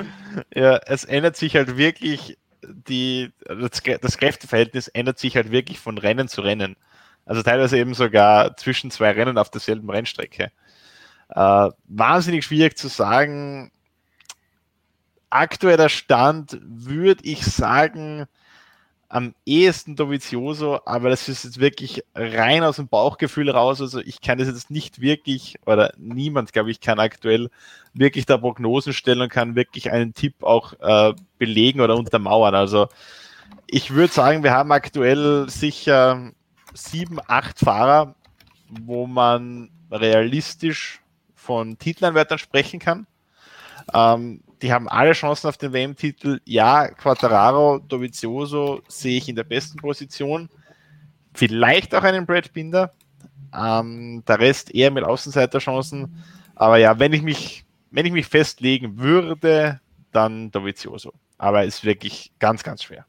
[0.55, 5.99] Ja, es ändert sich halt wirklich die, das, das Kräfteverhältnis ändert sich halt wirklich von
[5.99, 6.77] Rennen zu Rennen.
[7.27, 10.53] Also teilweise eben sogar zwischen zwei Rennen auf derselben Rennstrecke.
[11.35, 13.71] Äh, wahnsinnig schwierig zu sagen.
[15.31, 18.27] Aktueller Stand würde ich sagen,
[19.11, 23.81] am ehesten Dovizioso, aber das ist jetzt wirklich rein aus dem Bauchgefühl raus.
[23.81, 27.51] Also ich kann das jetzt nicht wirklich, oder niemand, glaube ich, kann aktuell
[27.93, 32.55] wirklich da Prognosen stellen und kann wirklich einen Tipp auch äh, belegen oder untermauern.
[32.55, 32.89] Also
[33.67, 36.31] ich würde sagen, wir haben aktuell sicher
[36.73, 38.15] sieben, acht Fahrer,
[38.69, 41.01] wo man realistisch
[41.41, 43.07] von Titelanwärtern sprechen kann.
[43.95, 46.41] Ähm, die haben alle Chancen auf den WM-Titel.
[46.45, 50.49] Ja, Quattararo, Dovizioso sehe ich in der besten Position.
[51.33, 52.93] vielleicht auch einen Brad Binder.
[53.57, 56.23] Ähm, der Rest eher mit Außenseiterchancen.
[56.57, 59.81] Aber ja, wenn ich mich, wenn ich mich festlegen würde,
[60.13, 61.13] dann Dovizioso.
[61.39, 63.07] Aber ist wirklich ganz, ganz schwer.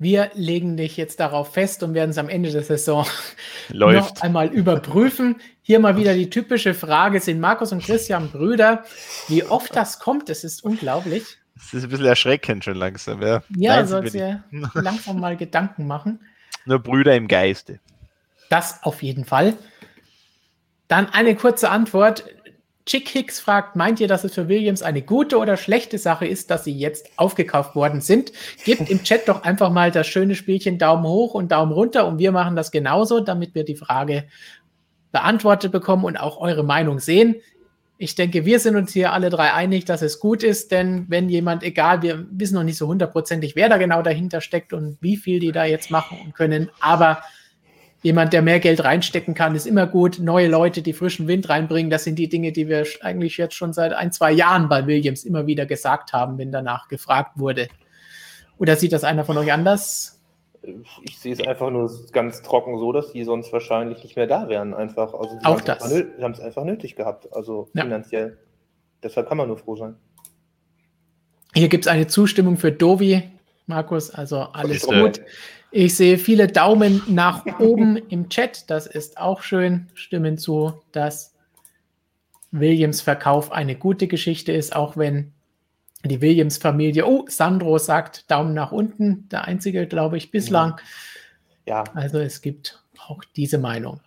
[0.00, 3.06] Wir legen dich jetzt darauf fest und werden es am Ende der Saison
[3.68, 4.16] Läuft.
[4.16, 5.36] noch einmal überprüfen.
[5.60, 8.82] Hier mal wieder die typische Frage: Sind Markus und Christian Brüder?
[9.28, 11.24] Wie oft das kommt, das ist unglaublich.
[11.54, 13.20] Das ist ein bisschen erschreckend schon langsam.
[13.20, 16.20] Ja, ja sollst dir langsam mal Gedanken machen.
[16.64, 17.78] Nur Brüder im Geiste.
[18.48, 19.52] Das auf jeden Fall.
[20.88, 22.24] Dann eine kurze Antwort.
[22.86, 26.50] Chick Hicks fragt, meint ihr, dass es für Williams eine gute oder schlechte Sache ist,
[26.50, 28.32] dass sie jetzt aufgekauft worden sind?
[28.64, 32.18] Gebt im Chat doch einfach mal das schöne Spielchen Daumen hoch und Daumen runter und
[32.18, 34.24] wir machen das genauso, damit wir die Frage
[35.12, 37.36] beantwortet bekommen und auch eure Meinung sehen.
[37.98, 41.28] Ich denke, wir sind uns hier alle drei einig, dass es gut ist, denn wenn
[41.28, 45.18] jemand, egal, wir wissen noch nicht so hundertprozentig, wer da genau dahinter steckt und wie
[45.18, 47.22] viel die da jetzt machen können, aber
[48.02, 50.18] jemand, der mehr Geld reinstecken kann, ist immer gut.
[50.18, 53.72] Neue Leute, die frischen Wind reinbringen, das sind die Dinge, die wir eigentlich jetzt schon
[53.72, 57.68] seit ein, zwei Jahren bei Williams immer wieder gesagt haben, wenn danach gefragt wurde.
[58.58, 60.20] Oder sieht das einer von euch anders?
[61.02, 64.48] Ich sehe es einfach nur ganz trocken so, dass die sonst wahrscheinlich nicht mehr da
[64.48, 64.74] wären.
[64.74, 65.14] Einfach.
[65.14, 65.88] Also Auch das.
[65.88, 67.82] sie haben es einfach nötig gehabt, also ja.
[67.82, 68.38] finanziell.
[69.02, 69.96] Deshalb kann man nur froh sein.
[71.54, 73.22] Hier gibt es eine Zustimmung für Dovi,
[73.66, 75.20] Markus, also alles gut.
[75.72, 78.68] Ich sehe viele Daumen nach oben im Chat.
[78.68, 79.86] Das ist auch schön.
[79.94, 81.34] Stimmen zu, dass
[82.50, 85.32] Williams Verkauf eine gute Geschichte ist, auch wenn
[86.04, 90.80] die Williams-Familie, oh, Sandro sagt Daumen nach unten, der einzige, glaube ich, bislang.
[91.66, 91.84] Ja.
[91.94, 94.00] Also es gibt auch diese Meinung.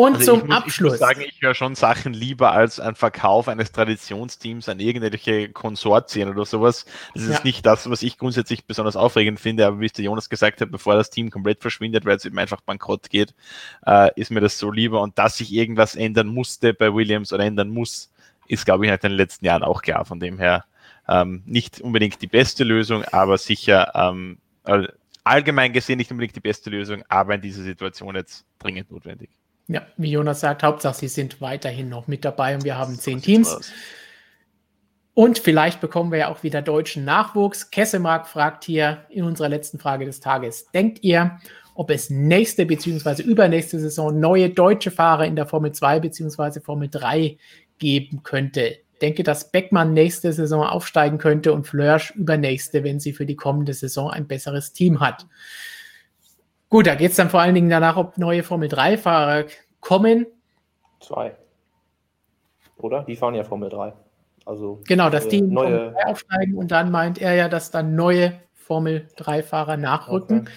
[0.00, 0.94] Und also zum ich muss, Abschluss.
[0.94, 5.50] Ich muss sagen, ich höre schon Sachen lieber als ein Verkauf eines Traditionsteams an irgendwelche
[5.50, 6.86] Konsortien oder sowas.
[7.12, 7.40] Das ist ja.
[7.44, 10.70] nicht das, was ich grundsätzlich besonders aufregend finde, aber wie es der Jonas gesagt hat,
[10.70, 13.34] bevor das Team komplett verschwindet, weil es eben einfach bankrott geht,
[13.86, 15.02] äh, ist mir das so lieber.
[15.02, 18.10] Und dass sich irgendwas ändern musste bei Williams oder ändern muss,
[18.48, 20.06] ist, glaube ich, in den letzten Jahren auch klar.
[20.06, 20.64] Von dem her
[21.08, 24.38] ähm, nicht unbedingt die beste Lösung, aber sicher ähm,
[25.24, 29.28] allgemein gesehen nicht unbedingt die beste Lösung, aber in dieser Situation jetzt dringend notwendig.
[29.72, 33.22] Ja, wie Jonas sagt, Hauptsache, sie sind weiterhin noch mit dabei und wir haben zehn
[33.22, 33.72] Teams.
[35.14, 37.70] Und vielleicht bekommen wir ja auch wieder deutschen Nachwuchs.
[37.70, 41.38] Kessemark fragt hier in unserer letzten Frage des Tages: Denkt ihr,
[41.74, 43.22] ob es nächste bzw.
[43.22, 46.60] übernächste Saison neue deutsche Fahrer in der Formel 2 bzw.
[46.60, 47.38] Formel 3
[47.78, 48.78] geben könnte?
[49.00, 53.74] denke, dass Beckmann nächste Saison aufsteigen könnte und Flörsch übernächste, wenn sie für die kommende
[53.74, 55.26] Saison ein besseres Team hat.
[56.70, 59.46] Gut, da geht es dann vor allen Dingen danach, ob neue Formel-3-Fahrer
[59.80, 60.26] kommen.
[61.00, 61.34] Zwei.
[62.78, 63.02] Oder?
[63.02, 63.92] Die fahren ja Formel 3.
[64.46, 67.94] Also genau, dass die neue Formel 3 aufsteigen und dann meint er ja, dass dann
[67.94, 70.42] neue Formel 3-Fahrer nachrücken.
[70.42, 70.50] Okay.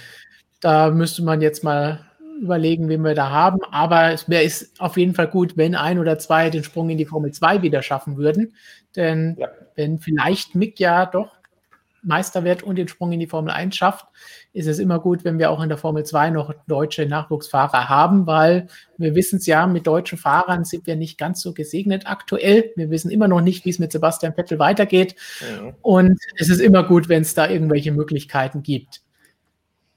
[0.61, 2.05] Da müsste man jetzt mal
[2.39, 3.59] überlegen, wen wir da haben.
[3.71, 4.49] Aber es wäre
[4.79, 7.81] auf jeden Fall gut, wenn ein oder zwei den Sprung in die Formel 2 wieder
[7.81, 8.53] schaffen würden.
[8.95, 9.49] Denn ja.
[9.75, 11.31] wenn vielleicht Mick ja doch
[12.03, 14.05] Meister wird und den Sprung in die Formel 1 schafft,
[14.53, 18.27] ist es immer gut, wenn wir auch in der Formel 2 noch deutsche Nachwuchsfahrer haben,
[18.27, 18.67] weil
[18.97, 22.71] wir wissen es ja, mit deutschen Fahrern sind wir nicht ganz so gesegnet aktuell.
[22.75, 25.15] Wir wissen immer noch nicht, wie es mit Sebastian Vettel weitergeht.
[25.41, 25.73] Mhm.
[25.81, 29.01] Und es ist immer gut, wenn es da irgendwelche Möglichkeiten gibt.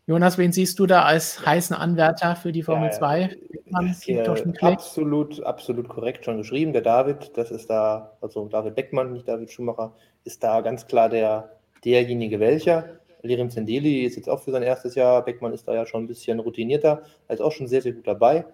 [0.09, 3.37] Jonas, wen siehst du da als heißen Anwärter für die Formel ja, 2?
[4.62, 6.73] absolut, absolut korrekt schon geschrieben.
[6.73, 11.09] Der David, das ist da, also David Beckmann, nicht David Schumacher, ist da ganz klar
[11.09, 11.51] der,
[11.85, 13.01] derjenige welcher.
[13.23, 15.24] Lirim Zendeli ist jetzt auch für sein erstes Jahr.
[15.24, 18.44] Beckmann ist da ja schon ein bisschen routinierter, ist auch schon sehr, sehr gut dabei.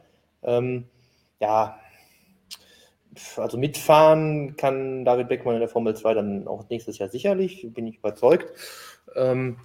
[0.42, 0.84] Ähm,
[1.40, 1.78] ja,
[3.36, 7.86] also mitfahren kann David Beckmann in der Formel 2 dann auch nächstes Jahr sicherlich, bin
[7.86, 8.50] ich überzeugt.
[9.14, 9.58] Ähm,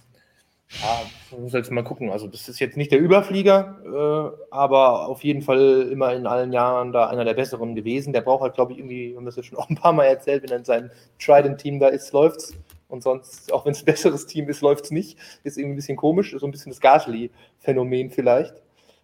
[0.70, 2.10] ja, muss jetzt mal gucken.
[2.10, 6.52] Also, das ist jetzt nicht der Überflieger, äh, aber auf jeden Fall immer in allen
[6.52, 8.12] Jahren da einer der besseren gewesen.
[8.12, 10.04] Der braucht halt, glaube ich, irgendwie, wir haben das ja schon auch ein paar Mal
[10.04, 12.52] erzählt, wenn er in seinem Trident-Team da ist, läuft's.
[12.88, 15.18] Und sonst, auch wenn es ein besseres Team ist, läuft es nicht.
[15.44, 18.54] Ist irgendwie ein bisschen komisch, so ein bisschen das Gasly-Phänomen vielleicht,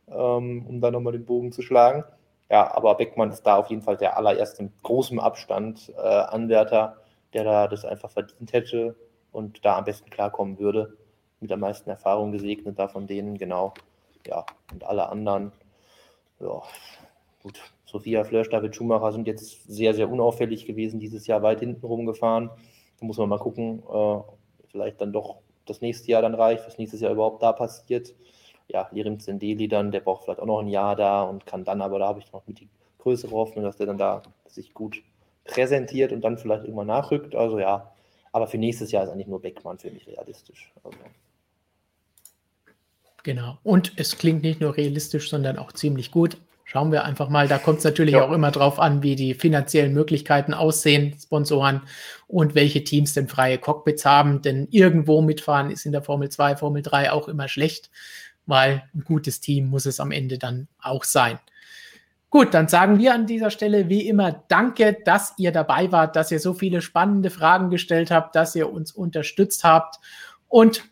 [0.08, 2.04] ähm, um da nochmal den Bogen zu schlagen.
[2.50, 6.98] Ja, aber Beckmann ist da auf jeden Fall der allererste mit großem Abstand äh, Anwärter,
[7.32, 8.96] der da das einfach verdient hätte
[9.32, 10.96] und da am besten klarkommen würde
[11.40, 13.74] mit der meisten Erfahrung gesegnet, da von denen, genau.
[14.26, 15.52] Ja, und alle anderen,
[16.40, 16.62] ja,
[17.42, 17.60] gut.
[17.84, 22.50] Sophia Flörsch, David Schumacher sind jetzt sehr, sehr unauffällig gewesen, dieses Jahr weit hinten rumgefahren.
[23.00, 24.20] Da muss man mal gucken, äh,
[24.70, 28.14] vielleicht dann doch das nächste Jahr dann reicht, was nächstes Jahr überhaupt da passiert.
[28.68, 31.82] Ja, Lirim Zendeli dann, der braucht vielleicht auch noch ein Jahr da und kann dann,
[31.82, 32.68] aber da habe ich noch mit die
[32.98, 35.02] größere Hoffnung, dass der dann da sich gut
[35.44, 37.34] präsentiert und dann vielleicht irgendwann nachrückt.
[37.34, 37.92] Also ja,
[38.32, 40.72] aber für nächstes Jahr ist eigentlich nur Beckmann für mich realistisch.
[40.82, 40.98] Also.
[43.22, 43.58] Genau.
[43.62, 46.36] Und es klingt nicht nur realistisch, sondern auch ziemlich gut.
[46.64, 47.46] Schauen wir einfach mal.
[47.46, 48.24] Da kommt es natürlich ja.
[48.24, 51.82] auch immer drauf an, wie die finanziellen Möglichkeiten aussehen, Sponsoren
[52.26, 54.40] und welche Teams denn freie Cockpits haben.
[54.40, 57.90] Denn irgendwo mitfahren ist in der Formel 2, Formel 3 auch immer schlecht,
[58.46, 61.38] weil ein gutes Team muss es am Ende dann auch sein.
[62.30, 66.32] Gut, dann sagen wir an dieser Stelle wie immer Danke, dass ihr dabei wart, dass
[66.32, 70.00] ihr so viele spannende Fragen gestellt habt, dass ihr uns unterstützt habt.
[70.48, 70.82] Und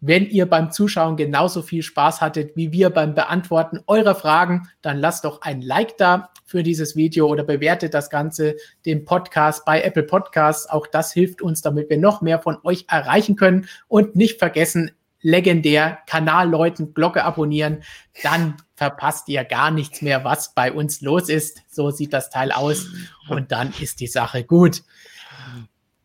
[0.00, 4.98] wenn ihr beim Zuschauen genauso viel Spaß hattet wie wir beim Beantworten eurer Fragen, dann
[4.98, 8.56] lasst doch ein Like da für dieses Video oder bewertet das Ganze,
[8.86, 10.68] den Podcast bei Apple Podcasts.
[10.68, 13.66] Auch das hilft uns, damit wir noch mehr von euch erreichen können.
[13.88, 17.82] Und nicht vergessen, legendär Kanal läuten, Glocke abonnieren,
[18.22, 21.62] dann verpasst ihr gar nichts mehr, was bei uns los ist.
[21.68, 22.86] So sieht das Teil aus
[23.28, 24.82] und dann ist die Sache gut.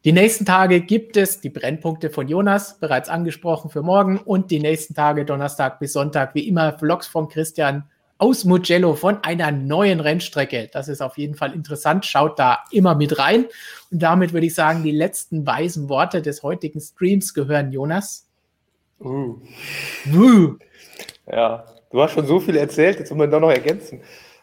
[0.06, 4.60] Die nächsten Tage gibt es die Brennpunkte von Jonas, bereits angesprochen für morgen, und die
[4.60, 10.02] nächsten Tage, Donnerstag bis Sonntag, wie immer, Vlogs von Christian aus Mugello von einer neuen
[10.02, 10.70] Rennstrecke.
[10.74, 12.06] Das ist auf jeden Fall interessant.
[12.06, 13.46] Schaut da immer mit rein.
[13.92, 18.28] Und damit würde ich sagen, die letzten weisen Worte des heutigen Streams gehören Jonas.
[19.00, 19.38] Uh.
[20.14, 20.56] Uh.
[21.32, 24.02] Ja, du hast schon so viel erzählt, jetzt muss man da noch ergänzen.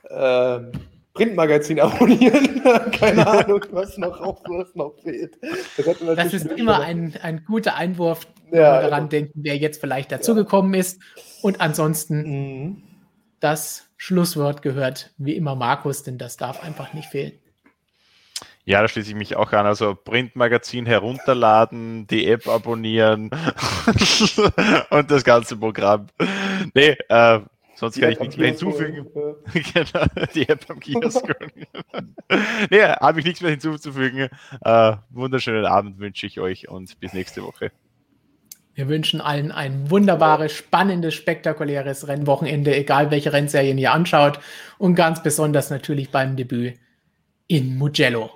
[0.09, 0.73] Ähm,
[1.15, 2.62] Printmagazin abonnieren.
[2.93, 5.39] Keine Ahnung, was noch, was noch fehlt.
[5.77, 9.09] Das, das ist immer ein, ein guter Einwurf, wenn ja, wir daran also.
[9.09, 10.81] denken, wer jetzt vielleicht dazugekommen ja.
[10.81, 11.01] ist.
[11.43, 12.82] Und ansonsten mhm.
[13.41, 17.32] das Schlusswort gehört wie immer Markus, denn das darf einfach nicht fehlen.
[18.65, 19.66] Ja, da schließe ich mich auch an.
[19.66, 23.31] Also Printmagazin herunterladen, die App abonnieren
[24.91, 26.07] und das ganze Programm.
[26.74, 27.41] Nee, äh,
[27.81, 29.07] Sonst die kann App ich nichts mehr hinzufügen.
[29.55, 30.05] genau,
[30.35, 31.24] die App am Kiosk.
[32.70, 34.28] nee, habe ich nichts mehr hinzuzufügen.
[34.61, 37.73] Äh, wunderschönen Abend wünsche ich euch und bis nächste Woche.
[38.74, 44.40] Wir wünschen allen ein wunderbares, spannendes, spektakuläres Rennwochenende, egal welche Rennserien ihr anschaut.
[44.77, 46.74] Und ganz besonders natürlich beim Debüt
[47.47, 48.31] in Mugello.